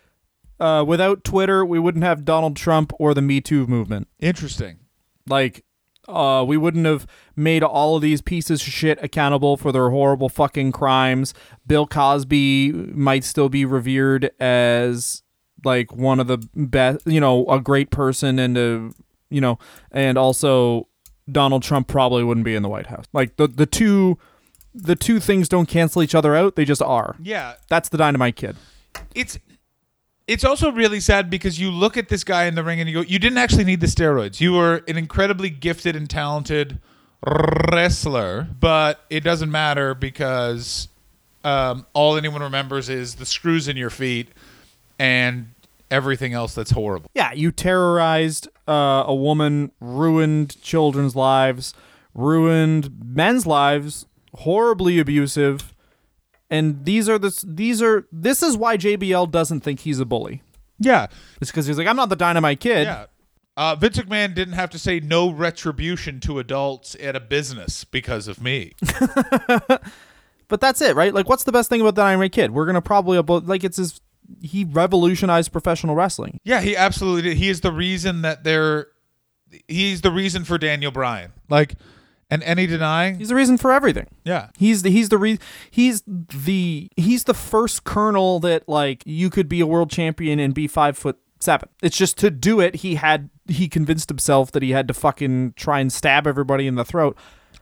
uh, 0.59 0.85
without 0.87 1.23
Twitter, 1.23 1.65
we 1.65 1.79
wouldn't 1.79 2.03
have 2.03 2.23
Donald 2.23 2.55
Trump 2.55 2.93
or 2.97 3.13
the 3.13 3.21
Me 3.21 3.41
Too 3.41 3.67
movement. 3.67 4.07
Interesting. 4.19 4.79
Like, 5.27 5.65
uh, 6.07 6.43
we 6.47 6.57
wouldn't 6.57 6.85
have 6.85 7.07
made 7.35 7.63
all 7.63 7.95
of 7.95 8.01
these 8.01 8.21
pieces 8.21 8.61
of 8.61 8.67
shit 8.67 9.01
accountable 9.01 9.57
for 9.57 9.71
their 9.71 9.89
horrible 9.89 10.29
fucking 10.29 10.71
crimes. 10.71 11.33
Bill 11.65 11.87
Cosby 11.87 12.71
might 12.71 13.23
still 13.23 13.49
be 13.49 13.65
revered 13.65 14.31
as 14.39 15.23
like 15.63 15.93
one 15.95 16.19
of 16.19 16.27
the 16.27 16.37
best, 16.55 17.05
you 17.07 17.19
know, 17.21 17.45
a 17.47 17.59
great 17.59 17.89
person 17.89 18.37
and 18.39 18.57
a, 18.57 18.91
you 19.29 19.39
know, 19.41 19.57
and 19.91 20.17
also 20.17 20.87
Donald 21.31 21.63
Trump 21.63 21.87
probably 21.87 22.23
wouldn't 22.23 22.43
be 22.45 22.53
in 22.55 22.63
the 22.63 22.69
White 22.69 22.87
House. 22.87 23.05
Like 23.13 23.37
the 23.37 23.47
the 23.47 23.65
two 23.65 24.17
the 24.75 24.95
two 24.95 25.19
things 25.19 25.47
don't 25.47 25.67
cancel 25.67 26.03
each 26.03 26.15
other 26.15 26.35
out, 26.35 26.55
they 26.55 26.65
just 26.65 26.81
are. 26.81 27.15
Yeah, 27.21 27.53
That's 27.69 27.89
the 27.89 27.97
dynamite 27.97 28.35
kid. 28.35 28.55
it's 29.15 29.39
it's 30.27 30.43
also 30.43 30.71
really 30.71 30.99
sad 30.99 31.29
because 31.29 31.59
you 31.59 31.69
look 31.69 31.97
at 31.97 32.09
this 32.09 32.23
guy 32.23 32.45
in 32.45 32.55
the 32.55 32.63
ring 32.63 32.79
and 32.79 32.89
you 32.89 32.95
go, 32.95 33.01
you 33.01 33.19
didn't 33.19 33.37
actually 33.37 33.65
need 33.65 33.81
the 33.81 33.87
steroids. 33.87 34.39
You 34.39 34.53
were 34.53 34.83
an 34.87 34.97
incredibly 34.97 35.49
gifted 35.49 35.95
and 35.95 36.09
talented 36.09 36.79
wrestler, 37.25 38.47
but 38.59 39.01
it 39.09 39.21
doesn't 39.21 39.51
matter 39.51 39.93
because 39.93 40.87
um, 41.43 41.85
all 41.93 42.15
anyone 42.15 42.41
remembers 42.41 42.89
is 42.89 43.15
the 43.15 43.25
screws 43.25 43.67
in 43.67 43.75
your 43.75 43.89
feet 43.89 44.29
and 44.97 45.49
everything 45.91 46.33
else 46.33 46.55
that's 46.55 46.71
horrible. 46.71 47.09
Yeah, 47.13 47.33
you 47.33 47.51
terrorized 47.51 48.47
uh, 48.67 49.03
a 49.05 49.15
woman, 49.15 49.71
ruined 49.79 50.61
children's 50.61 51.15
lives, 51.15 51.73
ruined 52.15 52.91
men's 53.03 53.45
lives, 53.45 54.05
horribly 54.35 54.99
abusive, 54.99 55.72
and 56.53 56.85
these 56.85 57.09
are 57.09 57.17
the 57.19 57.37
these 57.45 57.81
are 57.81 58.05
this 58.11 58.41
is 58.43 58.55
why 58.55 58.77
JBL 58.77 59.29
doesn't 59.31 59.61
think 59.61 59.81
he's 59.81 59.99
a 59.99 60.05
bully. 60.05 60.41
Yeah, 60.79 61.07
It's 61.41 61.49
because 61.51 61.65
he's 61.67 61.77
like, 61.77 61.87
I'm 61.87 61.95
not 61.95 62.09
the 62.09 62.15
dynamite 62.15 62.59
kid. 62.59 62.85
yeah. 62.85 63.05
Uh, 63.55 63.75
Vince 63.75 63.97
McMahon 63.99 64.33
didn't 64.33 64.55
have 64.55 64.71
to 64.71 64.79
say 64.79 64.99
no 64.99 65.29
retribution 65.29 66.19
to 66.21 66.39
adults 66.39 66.95
at 66.99 67.15
a 67.15 67.19
business 67.19 67.83
because 67.83 68.27
of 68.27 68.41
me. 68.41 68.73
But 70.49 70.61
that's 70.61 70.81
it, 70.81 70.95
right? 70.95 71.13
Like, 71.13 71.27
what's 71.29 71.45
the 71.45 71.51
best 71.51 71.69
thing 71.69 71.81
about 71.81 71.95
the 71.95 72.03
dynamite 72.03 72.31
kid? 72.31 72.51
We're 72.51 72.65
gonna 72.67 72.81
probably 72.81 73.17
abo- 73.17 73.47
like 73.47 73.63
it's 73.63 73.77
his. 73.77 74.01
He 74.41 74.65
revolutionized 74.65 75.51
professional 75.51 75.95
wrestling. 75.95 76.39
Yeah, 76.43 76.61
he 76.61 76.75
absolutely 76.75 77.23
did. 77.23 77.37
He 77.37 77.49
is 77.49 77.61
the 77.61 77.71
reason 77.71 78.21
that 78.21 78.43
they're. 78.43 78.87
He's 79.67 80.01
the 80.01 80.11
reason 80.11 80.43
for 80.43 80.57
Daniel 80.57 80.91
Bryan. 80.91 81.31
Like, 81.49 81.75
and 82.33 82.43
any 82.43 82.65
denying. 82.67 83.19
He's 83.19 83.29
the 83.29 83.35
reason 83.35 83.57
for 83.57 83.71
everything. 83.71 84.07
yeah. 84.23 84.47
He's 84.57 84.81
the 84.81 84.89
he's 84.89 85.09
the 85.09 85.17
re- 85.17 85.39
he's 85.69 86.03
the 86.07 86.89
he's 86.97 87.23
the 87.25 87.33
first 87.33 87.83
colonel 87.83 88.39
that 88.41 88.67
like 88.67 89.03
you 89.05 89.29
could 89.29 89.47
be 89.47 89.59
a 89.59 89.67
world 89.67 89.89
champion 89.89 90.39
and 90.39 90.53
be 90.53 90.67
five 90.67 90.97
foot 90.97 91.17
seven. 91.39 91.69
It's 91.81 91.97
just 91.97 92.17
to 92.19 92.31
do 92.31 92.59
it, 92.59 92.75
he 92.77 92.95
had 92.95 93.29
he 93.47 93.67
convinced 93.67 94.09
himself 94.09 94.51
that 94.53 94.63
he 94.63 94.71
had 94.71 94.87
to 94.87 94.93
fucking 94.93 95.53
try 95.55 95.79
and 95.79 95.91
stab 95.91 96.25
everybody 96.25 96.65
in 96.67 96.75
the 96.75 96.85
throat. 96.85 97.17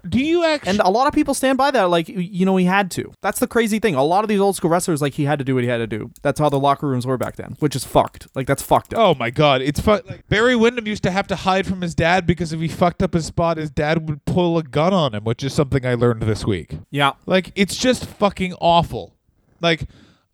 Do 0.08 0.20
you 0.20 0.44
actually? 0.44 0.72
And 0.72 0.80
a 0.82 0.90
lot 0.90 1.08
of 1.08 1.14
people 1.14 1.34
stand 1.34 1.58
by 1.58 1.72
that, 1.72 1.84
like 1.90 2.08
you 2.10 2.46
know, 2.46 2.58
he 2.58 2.66
had 2.66 2.90
to. 2.92 3.12
That's 3.22 3.40
the 3.40 3.48
crazy 3.48 3.80
thing. 3.80 3.96
A 3.96 4.04
lot 4.04 4.24
of 4.24 4.28
these 4.28 4.40
old 4.40 4.56
school 4.56 4.70
wrestlers, 4.70 5.02
like 5.02 5.14
he 5.14 5.26
had 5.26 5.40
to 5.40 5.46
do 5.46 5.56
what 5.56 5.64
he 5.64 5.70
had 5.70 5.78
to 5.78 5.88
do. 5.88 6.12
That's 6.22 6.40
how 6.40 6.50
the 6.50 6.60
locker 6.60 6.88
rooms 6.88 7.06
were 7.06 7.18
back 7.18 7.36
then, 7.36 7.56
which 7.60 7.76
is 7.76 7.84
fucked. 7.86 8.28
Like 8.36 8.48
that's 8.48 8.64
fucked 8.64 8.94
up. 8.94 9.00
oh 9.00 9.16
my 9.16 9.30
god, 9.30 9.62
it's 9.62 9.80
fu- 9.80 9.92
like 9.92 10.28
Barry 10.30 10.56
Windham 10.56 10.88
used 10.88 11.04
to 11.04 11.12
have 11.12 11.28
to 11.28 11.36
hide 11.36 11.68
from 11.68 11.82
his 11.82 11.94
dad 11.96 12.26
because 12.26 12.52
if 12.54 12.60
he 12.60 12.68
fucked 12.68 13.04
up 13.04 13.14
his 13.14 13.26
spot, 13.26 13.58
his 13.58 13.70
dad 13.70 14.10
would 14.10 14.26
pull 14.26 14.58
a 14.58 14.64
gun 14.64 14.94
on 14.94 15.14
him, 15.14 15.24
which 15.24 15.44
is 15.44 15.54
something 15.54 15.86
I 15.86 15.94
learned 15.94 16.24
this 16.24 16.46
week. 16.46 16.78
Yeah, 16.90 17.14
Like 17.26 17.52
it's 17.56 17.76
just 17.76 18.06
fucking 18.06 18.54
awful. 18.62 19.16
Like 19.62 19.84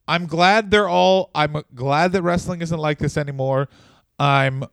I'm 0.08 0.26
glad 0.28 0.72
they're 0.72 0.88
all 0.88 1.30
I'm 1.36 1.64
glad 1.76 2.14
that 2.14 2.22
wrestling 2.22 2.62
isn't 2.62 2.80
like 2.80 3.00
this 3.00 3.18
anymore. 3.18 3.68
I'm 4.20 4.64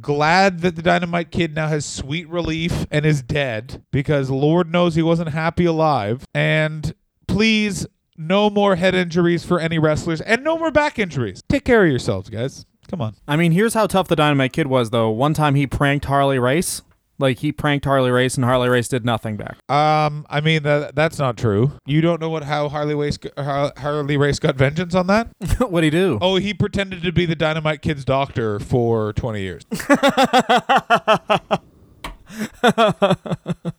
glad 0.00 0.60
that 0.60 0.76
the 0.76 0.82
Dynamite 0.82 1.30
Kid 1.30 1.54
now 1.54 1.68
has 1.68 1.84
sweet 1.84 2.28
relief 2.28 2.86
and 2.90 3.04
is 3.04 3.22
dead 3.22 3.82
because 3.90 4.30
Lord 4.30 4.70
knows 4.70 4.94
he 4.94 5.02
wasn't 5.02 5.30
happy 5.30 5.64
alive. 5.64 6.24
And 6.34 6.94
please 7.26 7.86
no 8.16 8.48
more 8.50 8.76
head 8.76 8.94
injuries 8.94 9.44
for 9.44 9.58
any 9.58 9.78
wrestlers 9.78 10.20
and 10.20 10.44
no 10.44 10.58
more 10.58 10.70
back 10.70 10.98
injuries. 10.98 11.42
Take 11.48 11.64
care 11.64 11.84
of 11.84 11.90
yourselves, 11.90 12.30
guys. 12.30 12.66
Come 12.88 13.00
on. 13.00 13.16
I 13.26 13.36
mean, 13.36 13.52
here's 13.52 13.74
how 13.74 13.86
tough 13.86 14.08
the 14.08 14.16
Dynamite 14.16 14.52
Kid 14.52 14.66
was, 14.66 14.90
though. 14.90 15.10
One 15.10 15.34
time 15.34 15.54
he 15.54 15.66
pranked 15.66 16.04
Harley 16.04 16.38
Race. 16.38 16.82
Like 17.18 17.38
he 17.38 17.52
pranked 17.52 17.84
Harley 17.84 18.10
Race, 18.10 18.36
and 18.36 18.44
Harley 18.44 18.68
Race 18.68 18.88
did 18.88 19.04
nothing 19.04 19.36
back. 19.36 19.56
Um, 19.70 20.26
I 20.28 20.40
mean 20.40 20.62
that 20.64 20.94
that's 20.94 21.18
not 21.18 21.36
true. 21.36 21.72
You 21.86 22.00
don't 22.00 22.20
know 22.20 22.30
what 22.30 22.44
how 22.44 22.68
Harley 22.68 22.94
Race 22.94 23.18
Har- 23.36 23.72
Harley 23.76 24.16
Race 24.16 24.38
got 24.38 24.56
vengeance 24.56 24.94
on 24.94 25.06
that? 25.06 25.28
What'd 25.58 25.84
he 25.84 25.90
do? 25.90 26.18
Oh, 26.20 26.36
he 26.36 26.54
pretended 26.54 27.02
to 27.02 27.12
be 27.12 27.26
the 27.26 27.36
Dynamite 27.36 27.82
Kid's 27.82 28.04
doctor 28.04 28.58
for 28.58 29.12
20 29.12 29.40
years. 29.40 29.62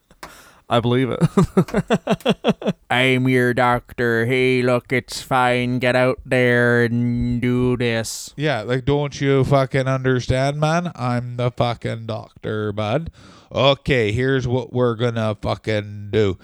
I 0.69 0.79
believe 0.79 1.09
it. 1.11 2.75
I'm 2.89 3.27
your 3.29 3.53
doctor. 3.53 4.25
Hey, 4.25 4.61
look, 4.61 4.91
it's 4.91 5.21
fine. 5.21 5.79
Get 5.79 5.95
out 5.95 6.19
there 6.25 6.85
and 6.85 7.41
do 7.41 7.77
this. 7.77 8.33
yeah, 8.35 8.61
like 8.61 8.85
don't 8.85 9.19
you 9.19 9.43
fucking 9.43 9.87
understand, 9.87 10.59
man? 10.59 10.91
I'm 10.95 11.37
the 11.37 11.51
fucking 11.51 12.07
doctor, 12.07 12.71
bud. 12.71 13.11
Okay, 13.51 14.11
here's 14.11 14.47
what 14.47 14.73
we're 14.73 14.95
gonna 14.95 15.37
fucking 15.39 16.09
do. 16.11 16.37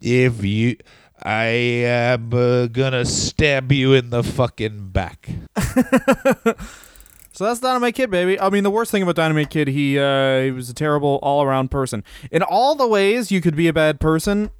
If 0.00 0.44
you 0.44 0.76
I 1.22 1.46
am 1.86 2.34
uh, 2.34 2.66
gonna 2.66 3.04
stab 3.04 3.70
you 3.70 3.94
in 3.94 4.10
the 4.10 4.22
fucking 4.22 4.88
back. 4.88 5.28
So 7.32 7.44
that's 7.44 7.60
Dynamite 7.60 7.94
Kid, 7.94 8.10
baby. 8.10 8.38
I 8.38 8.50
mean, 8.50 8.62
the 8.62 8.70
worst 8.70 8.90
thing 8.90 9.02
about 9.02 9.16
Dynamite 9.16 9.50
Kid, 9.50 9.68
he 9.68 9.98
uh, 9.98 10.42
he 10.42 10.50
was 10.50 10.68
a 10.68 10.74
terrible 10.74 11.18
all-around 11.22 11.70
person. 11.70 12.04
In 12.30 12.42
all 12.42 12.74
the 12.74 12.86
ways 12.86 13.32
you 13.32 13.40
could 13.40 13.56
be 13.56 13.68
a 13.68 13.72
bad 13.72 14.00
person 14.00 14.50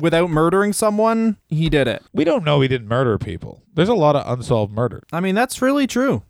without 0.00 0.30
murdering 0.30 0.72
someone, 0.72 1.36
he 1.48 1.68
did 1.68 1.88
it. 1.88 2.02
We 2.12 2.22
don't 2.22 2.44
know 2.44 2.60
he 2.60 2.68
didn't 2.68 2.88
murder 2.88 3.18
people. 3.18 3.62
There's 3.74 3.88
a 3.88 3.94
lot 3.94 4.14
of 4.14 4.38
unsolved 4.38 4.72
murder. 4.72 5.02
I 5.12 5.20
mean, 5.20 5.34
that's 5.34 5.60
really 5.60 5.88
true. 5.88 6.22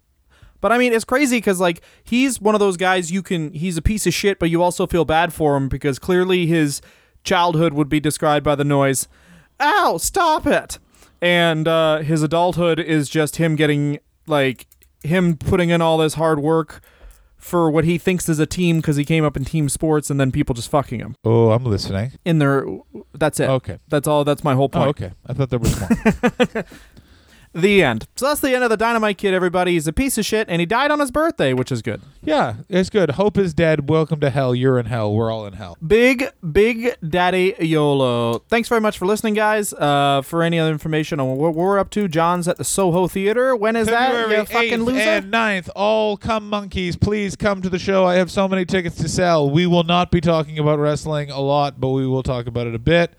But 0.63 0.73
I 0.73 0.79
mean, 0.79 0.93
it's 0.93 1.05
crazy 1.05 1.37
because 1.37 1.61
like 1.61 1.83
he's 2.05 2.41
one 2.41 2.55
of 2.55 2.59
those 2.59 2.79
guys 2.79 3.13
you 3.13 3.23
can. 3.23 3.53
He's 3.53 3.77
a 3.77 3.83
piece 3.83 4.07
of 4.07 4.15
shit, 4.15 4.39
but 4.39 4.49
you 4.49 4.63
also 4.63 4.87
feel 4.87 5.05
bad 5.05 5.33
for 5.33 5.57
him 5.57 5.69
because 5.69 5.99
clearly 5.99 6.47
his 6.47 6.81
childhood 7.23 7.75
would 7.75 7.89
be 7.89 8.01
described 8.01 8.45
by 8.45 8.55
the 8.55 8.65
noise. 8.65 9.09
Ow! 9.61 9.99
Stop 9.99 10.47
it! 10.47 10.79
And 11.21 11.69
uh, 11.69 11.99
his 11.99 12.23
adulthood 12.23 12.81
is 12.81 13.11
just 13.11 13.37
him 13.37 13.57
getting 13.57 13.99
like 14.27 14.67
him 15.03 15.37
putting 15.37 15.71
in 15.71 15.81
all 15.83 15.99
this 15.99 16.15
hard 16.15 16.41
work 16.41 16.81
for 17.37 17.71
what 17.71 17.85
he 17.85 17.97
thinks 17.97 18.29
is 18.29 18.39
a 18.39 18.45
team 18.45 18.77
because 18.79 18.97
he 18.97 19.05
came 19.05 19.25
up 19.25 19.35
in 19.37 19.45
team 19.47 19.69
sports, 19.71 20.11
and 20.11 20.21
then 20.21 20.31
people 20.31 20.55
just 20.55 20.71
fucking 20.71 21.01
him 21.01 21.15
Oh, 21.25 21.51
I'm 21.53 21.65
listening. 21.65 22.13
in 22.25 22.39
their. 22.39 22.67
That's 23.15 23.41
it. 23.41 23.49
Okay. 23.49 23.79
That's 23.89 24.07
all. 24.07 24.25
That's 24.25 24.45
my 24.45 24.55
whole 24.55 24.67
Oh, 24.67 24.69
point. 24.69 24.89
okay. 24.91 25.13
I 25.27 25.33
thought 25.33 25.49
there 25.49 25.59
was 25.59 25.81
more. 25.81 25.89
The 27.53 27.83
end. 27.83 28.07
So 28.15 28.27
that's 28.29 28.41
the 28.41 28.55
end 28.55 28.63
of 28.63 28.71
the 28.71 28.77
Dynamite 28.77 29.19
Kid. 29.19 29.35
Everybody, 29.35 29.73
he's 29.73 29.89
a 29.89 29.93
piece 29.93 30.17
of 30.19 30.25
shit, 30.25 30.49
and 30.49 30.61
he 30.61 30.67
died 30.67 30.93
on 30.93 31.01
his 31.01 31.11
birthday, 31.11 31.53
which 31.53 31.73
is 31.73 31.83
good. 31.83 32.01
yeah, 32.23 32.55
it's 32.69 32.91
good. 32.91 33.13
Hope 33.13 33.37
is 33.37 33.53
dead. 33.53 33.89
Welcome 33.91 34.21
to 34.21 34.31
hell. 34.31 34.55
You're 34.55 34.79
in 34.79 34.87
hell. 34.87 35.13
We're 35.13 35.33
all 35.33 35.47
in 35.47 35.55
hell. 35.55 35.77
Big, 35.85 36.29
big 36.53 36.95
daddy 37.07 37.57
YOLO. 37.59 38.39
Thanks 38.49 38.69
very 38.69 38.81
much 38.81 38.99
for 38.99 39.07
listening, 39.07 39.35
guys. 39.35 39.73
Uh, 39.73 40.23
for 40.23 40.45
any 40.45 40.61
other 40.61 40.71
information 40.71 41.19
on 41.19 41.37
what 41.39 41.57
we're 41.57 41.81
up 41.81 41.91
to, 41.91 42.07
John's 42.07 42.47
at 42.47 42.57
the 42.57 42.63
Soho 42.63 43.09
Theater. 43.09 43.57
When 43.57 43.75
is 43.75 43.89
that, 43.89 44.13
February 44.13 44.37
you 44.37 44.45
fucking 44.47 44.79
8th 44.79 44.85
loser? 44.85 45.01
and 45.01 45.33
9th. 45.33 45.71
All 45.75 46.17
come 46.17 46.49
monkeys. 46.49 46.95
Please 46.95 47.35
come 47.35 47.63
to 47.63 47.69
the 47.69 47.81
show. 47.81 48.05
I 48.05 48.15
have 48.15 48.31
so 48.31 48.47
many 48.47 48.65
tickets 48.65 48.95
to 48.99 49.09
sell. 49.09 49.51
We 49.51 49.67
will 49.67 49.83
not 49.85 50.13
be 50.13 50.21
talking 50.21 50.61
about 50.61 50.79
wrestling 50.79 51.33
a 51.33 51.41
lot, 51.41 51.81
but 51.81 51.89
we 51.89 52.07
will 52.07 52.23
talk 52.23 52.47
about 52.47 52.69
it 52.69 52.77
a 52.77 52.79
bit. 52.81 53.15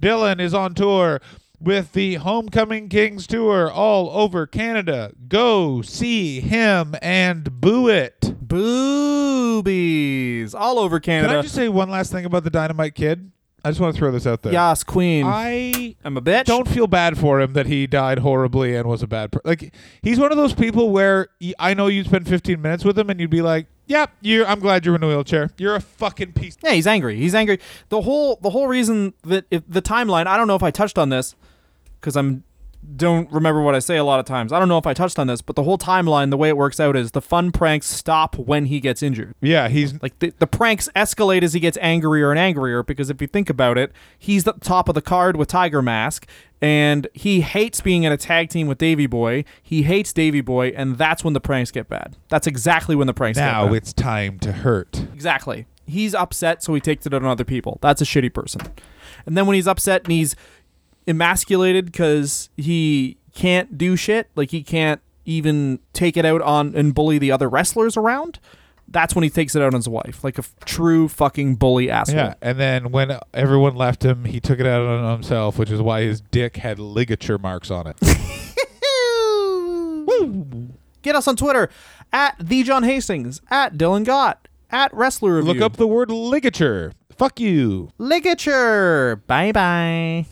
Dylan 0.00 0.40
is 0.40 0.52
on 0.54 0.74
tour 0.74 1.20
with 1.62 1.92
the 1.92 2.16
Homecoming 2.16 2.88
Kings 2.88 3.26
tour 3.26 3.70
all 3.70 4.10
over 4.10 4.46
Canada. 4.46 5.12
Go 5.28 5.82
see 5.82 6.40
him 6.40 6.94
and 7.00 7.60
boo 7.60 7.88
it. 7.88 8.20
Boobies. 8.46 10.54
All 10.54 10.78
over 10.78 11.00
Canada. 11.00 11.28
Can 11.28 11.38
I 11.38 11.42
just 11.42 11.54
say 11.54 11.68
one 11.68 11.90
last 11.90 12.12
thing 12.12 12.24
about 12.24 12.44
the 12.44 12.50
Dynamite 12.50 12.94
Kid? 12.94 13.30
I 13.64 13.70
just 13.70 13.80
want 13.80 13.94
to 13.94 13.98
throw 13.98 14.10
this 14.10 14.26
out 14.26 14.42
there. 14.42 14.52
Yas, 14.52 14.82
queen. 14.82 15.24
I 15.24 15.94
I'm 16.04 16.16
a 16.16 16.20
bitch. 16.20 16.46
don't 16.46 16.66
feel 16.66 16.88
bad 16.88 17.16
for 17.16 17.40
him 17.40 17.52
that 17.52 17.66
he 17.66 17.86
died 17.86 18.18
horribly 18.18 18.74
and 18.74 18.88
was 18.88 19.04
a 19.04 19.06
bad 19.06 19.30
person. 19.30 19.48
Like 19.48 19.72
he's 20.02 20.18
one 20.18 20.32
of 20.32 20.36
those 20.36 20.52
people 20.52 20.90
where 20.90 21.28
I 21.60 21.72
know 21.74 21.86
you'd 21.86 22.06
spend 22.06 22.26
15 22.26 22.60
minutes 22.60 22.84
with 22.84 22.98
him 22.98 23.08
and 23.08 23.20
you'd 23.20 23.30
be 23.30 23.40
like, 23.40 23.68
"Yep, 23.86 24.10
you. 24.20 24.44
I'm 24.44 24.58
glad 24.58 24.84
you're 24.84 24.96
in 24.96 25.04
a 25.04 25.06
wheelchair. 25.06 25.50
You're 25.58 25.76
a 25.76 25.80
fucking 25.80 26.32
piece." 26.32 26.56
Yeah, 26.60 26.72
he's 26.72 26.88
angry. 26.88 27.16
He's 27.16 27.36
angry. 27.36 27.60
The 27.88 28.00
whole 28.00 28.36
the 28.42 28.50
whole 28.50 28.66
reason 28.66 29.14
that 29.22 29.44
if 29.52 29.62
the 29.68 29.80
timeline, 29.82 30.26
I 30.26 30.36
don't 30.36 30.48
know 30.48 30.56
if 30.56 30.64
I 30.64 30.72
touched 30.72 30.98
on 30.98 31.10
this 31.10 31.36
because 32.02 32.16
I'm 32.16 32.44
don't 32.96 33.30
remember 33.30 33.62
what 33.62 33.76
I 33.76 33.78
say 33.78 33.96
a 33.96 34.02
lot 34.04 34.18
of 34.18 34.26
times. 34.26 34.52
I 34.52 34.58
don't 34.58 34.68
know 34.68 34.76
if 34.78 34.88
I 34.88 34.92
touched 34.92 35.18
on 35.18 35.28
this, 35.28 35.40
but 35.40 35.54
the 35.54 35.62
whole 35.62 35.78
timeline, 35.78 36.30
the 36.30 36.36
way 36.36 36.48
it 36.48 36.56
works 36.56 36.80
out 36.80 36.96
is 36.96 37.12
the 37.12 37.22
fun 37.22 37.52
pranks 37.52 37.86
stop 37.86 38.36
when 38.36 38.66
he 38.66 38.80
gets 38.80 39.04
injured. 39.04 39.34
Yeah, 39.40 39.68
he's 39.68 40.02
Like 40.02 40.18
the, 40.18 40.32
the 40.40 40.48
pranks 40.48 40.88
escalate 40.96 41.44
as 41.44 41.52
he 41.52 41.60
gets 41.60 41.78
angrier 41.80 42.30
and 42.30 42.40
angrier 42.40 42.82
because 42.82 43.08
if 43.08 43.20
you 43.20 43.28
think 43.28 43.48
about 43.48 43.78
it, 43.78 43.92
he's 44.18 44.46
at 44.48 44.58
the 44.58 44.64
top 44.64 44.88
of 44.88 44.96
the 44.96 45.00
card 45.02 45.36
with 45.36 45.46
Tiger 45.46 45.80
Mask 45.80 46.26
and 46.60 47.06
he 47.14 47.42
hates 47.42 47.80
being 47.80 48.02
in 48.02 48.10
a 48.10 48.16
tag 48.16 48.48
team 48.48 48.66
with 48.66 48.78
Davy 48.78 49.06
Boy. 49.06 49.44
He 49.62 49.84
hates 49.84 50.12
Davy 50.12 50.40
Boy 50.40 50.68
and 50.70 50.98
that's 50.98 51.22
when 51.22 51.34
the 51.34 51.40
pranks 51.40 51.70
get 51.70 51.88
bad. 51.88 52.16
That's 52.30 52.48
exactly 52.48 52.96
when 52.96 53.06
the 53.06 53.14
pranks 53.14 53.38
now 53.38 53.62
get 53.64 53.68
bad. 53.70 53.76
it's 53.76 53.92
time 53.92 54.38
to 54.40 54.50
hurt. 54.50 55.06
Exactly. 55.14 55.66
He's 55.86 56.14
upset, 56.14 56.62
so 56.62 56.74
he 56.74 56.80
takes 56.80 57.06
it 57.06 57.14
out 57.14 57.22
on 57.22 57.28
other 57.28 57.44
people. 57.44 57.78
That's 57.80 58.00
a 58.00 58.04
shitty 58.04 58.32
person. 58.32 58.60
And 59.26 59.36
then 59.36 59.46
when 59.46 59.54
he's 59.54 59.68
upset 59.68 60.04
and 60.04 60.12
he's 60.12 60.34
emasculated 61.06 61.86
because 61.86 62.50
he 62.56 63.16
can't 63.34 63.76
do 63.78 63.96
shit, 63.96 64.28
like 64.36 64.50
he 64.50 64.62
can't 64.62 65.00
even 65.24 65.78
take 65.92 66.16
it 66.16 66.24
out 66.24 66.42
on 66.42 66.74
and 66.74 66.94
bully 66.94 67.18
the 67.18 67.30
other 67.30 67.48
wrestlers 67.48 67.96
around, 67.96 68.38
that's 68.88 69.14
when 69.14 69.22
he 69.22 69.30
takes 69.30 69.54
it 69.54 69.62
out 69.62 69.68
on 69.68 69.74
his 69.74 69.88
wife, 69.88 70.22
like 70.24 70.36
a 70.36 70.40
f- 70.42 70.52
true 70.64 71.08
fucking 71.08 71.54
bully 71.54 71.90
asshole. 71.90 72.16
Yeah, 72.16 72.34
and 72.42 72.58
then 72.58 72.90
when 72.90 73.16
everyone 73.32 73.74
left 73.74 74.04
him, 74.04 74.24
he 74.24 74.40
took 74.40 74.58
it 74.60 74.66
out 74.66 74.82
on 74.84 75.12
himself, 75.14 75.58
which 75.58 75.70
is 75.70 75.80
why 75.80 76.02
his 76.02 76.20
dick 76.20 76.56
had 76.56 76.78
ligature 76.78 77.38
marks 77.38 77.70
on 77.70 77.86
it. 77.86 77.96
Get 81.02 81.16
us 81.16 81.26
on 81.26 81.36
Twitter 81.36 81.68
at 82.12 82.36
the 82.38 82.62
John 82.62 82.84
Hastings, 82.84 83.40
at 83.50 83.74
Dylan 83.74 84.04
Gott, 84.04 84.46
at 84.70 84.92
Wrestler 84.94 85.36
Review. 85.36 85.52
Look 85.54 85.62
up 85.62 85.76
the 85.76 85.86
word 85.86 86.10
ligature. 86.10 86.92
Fuck 87.16 87.40
you. 87.40 87.90
ligature. 87.98 89.16
Bye 89.26 89.52
bye. 89.52 90.26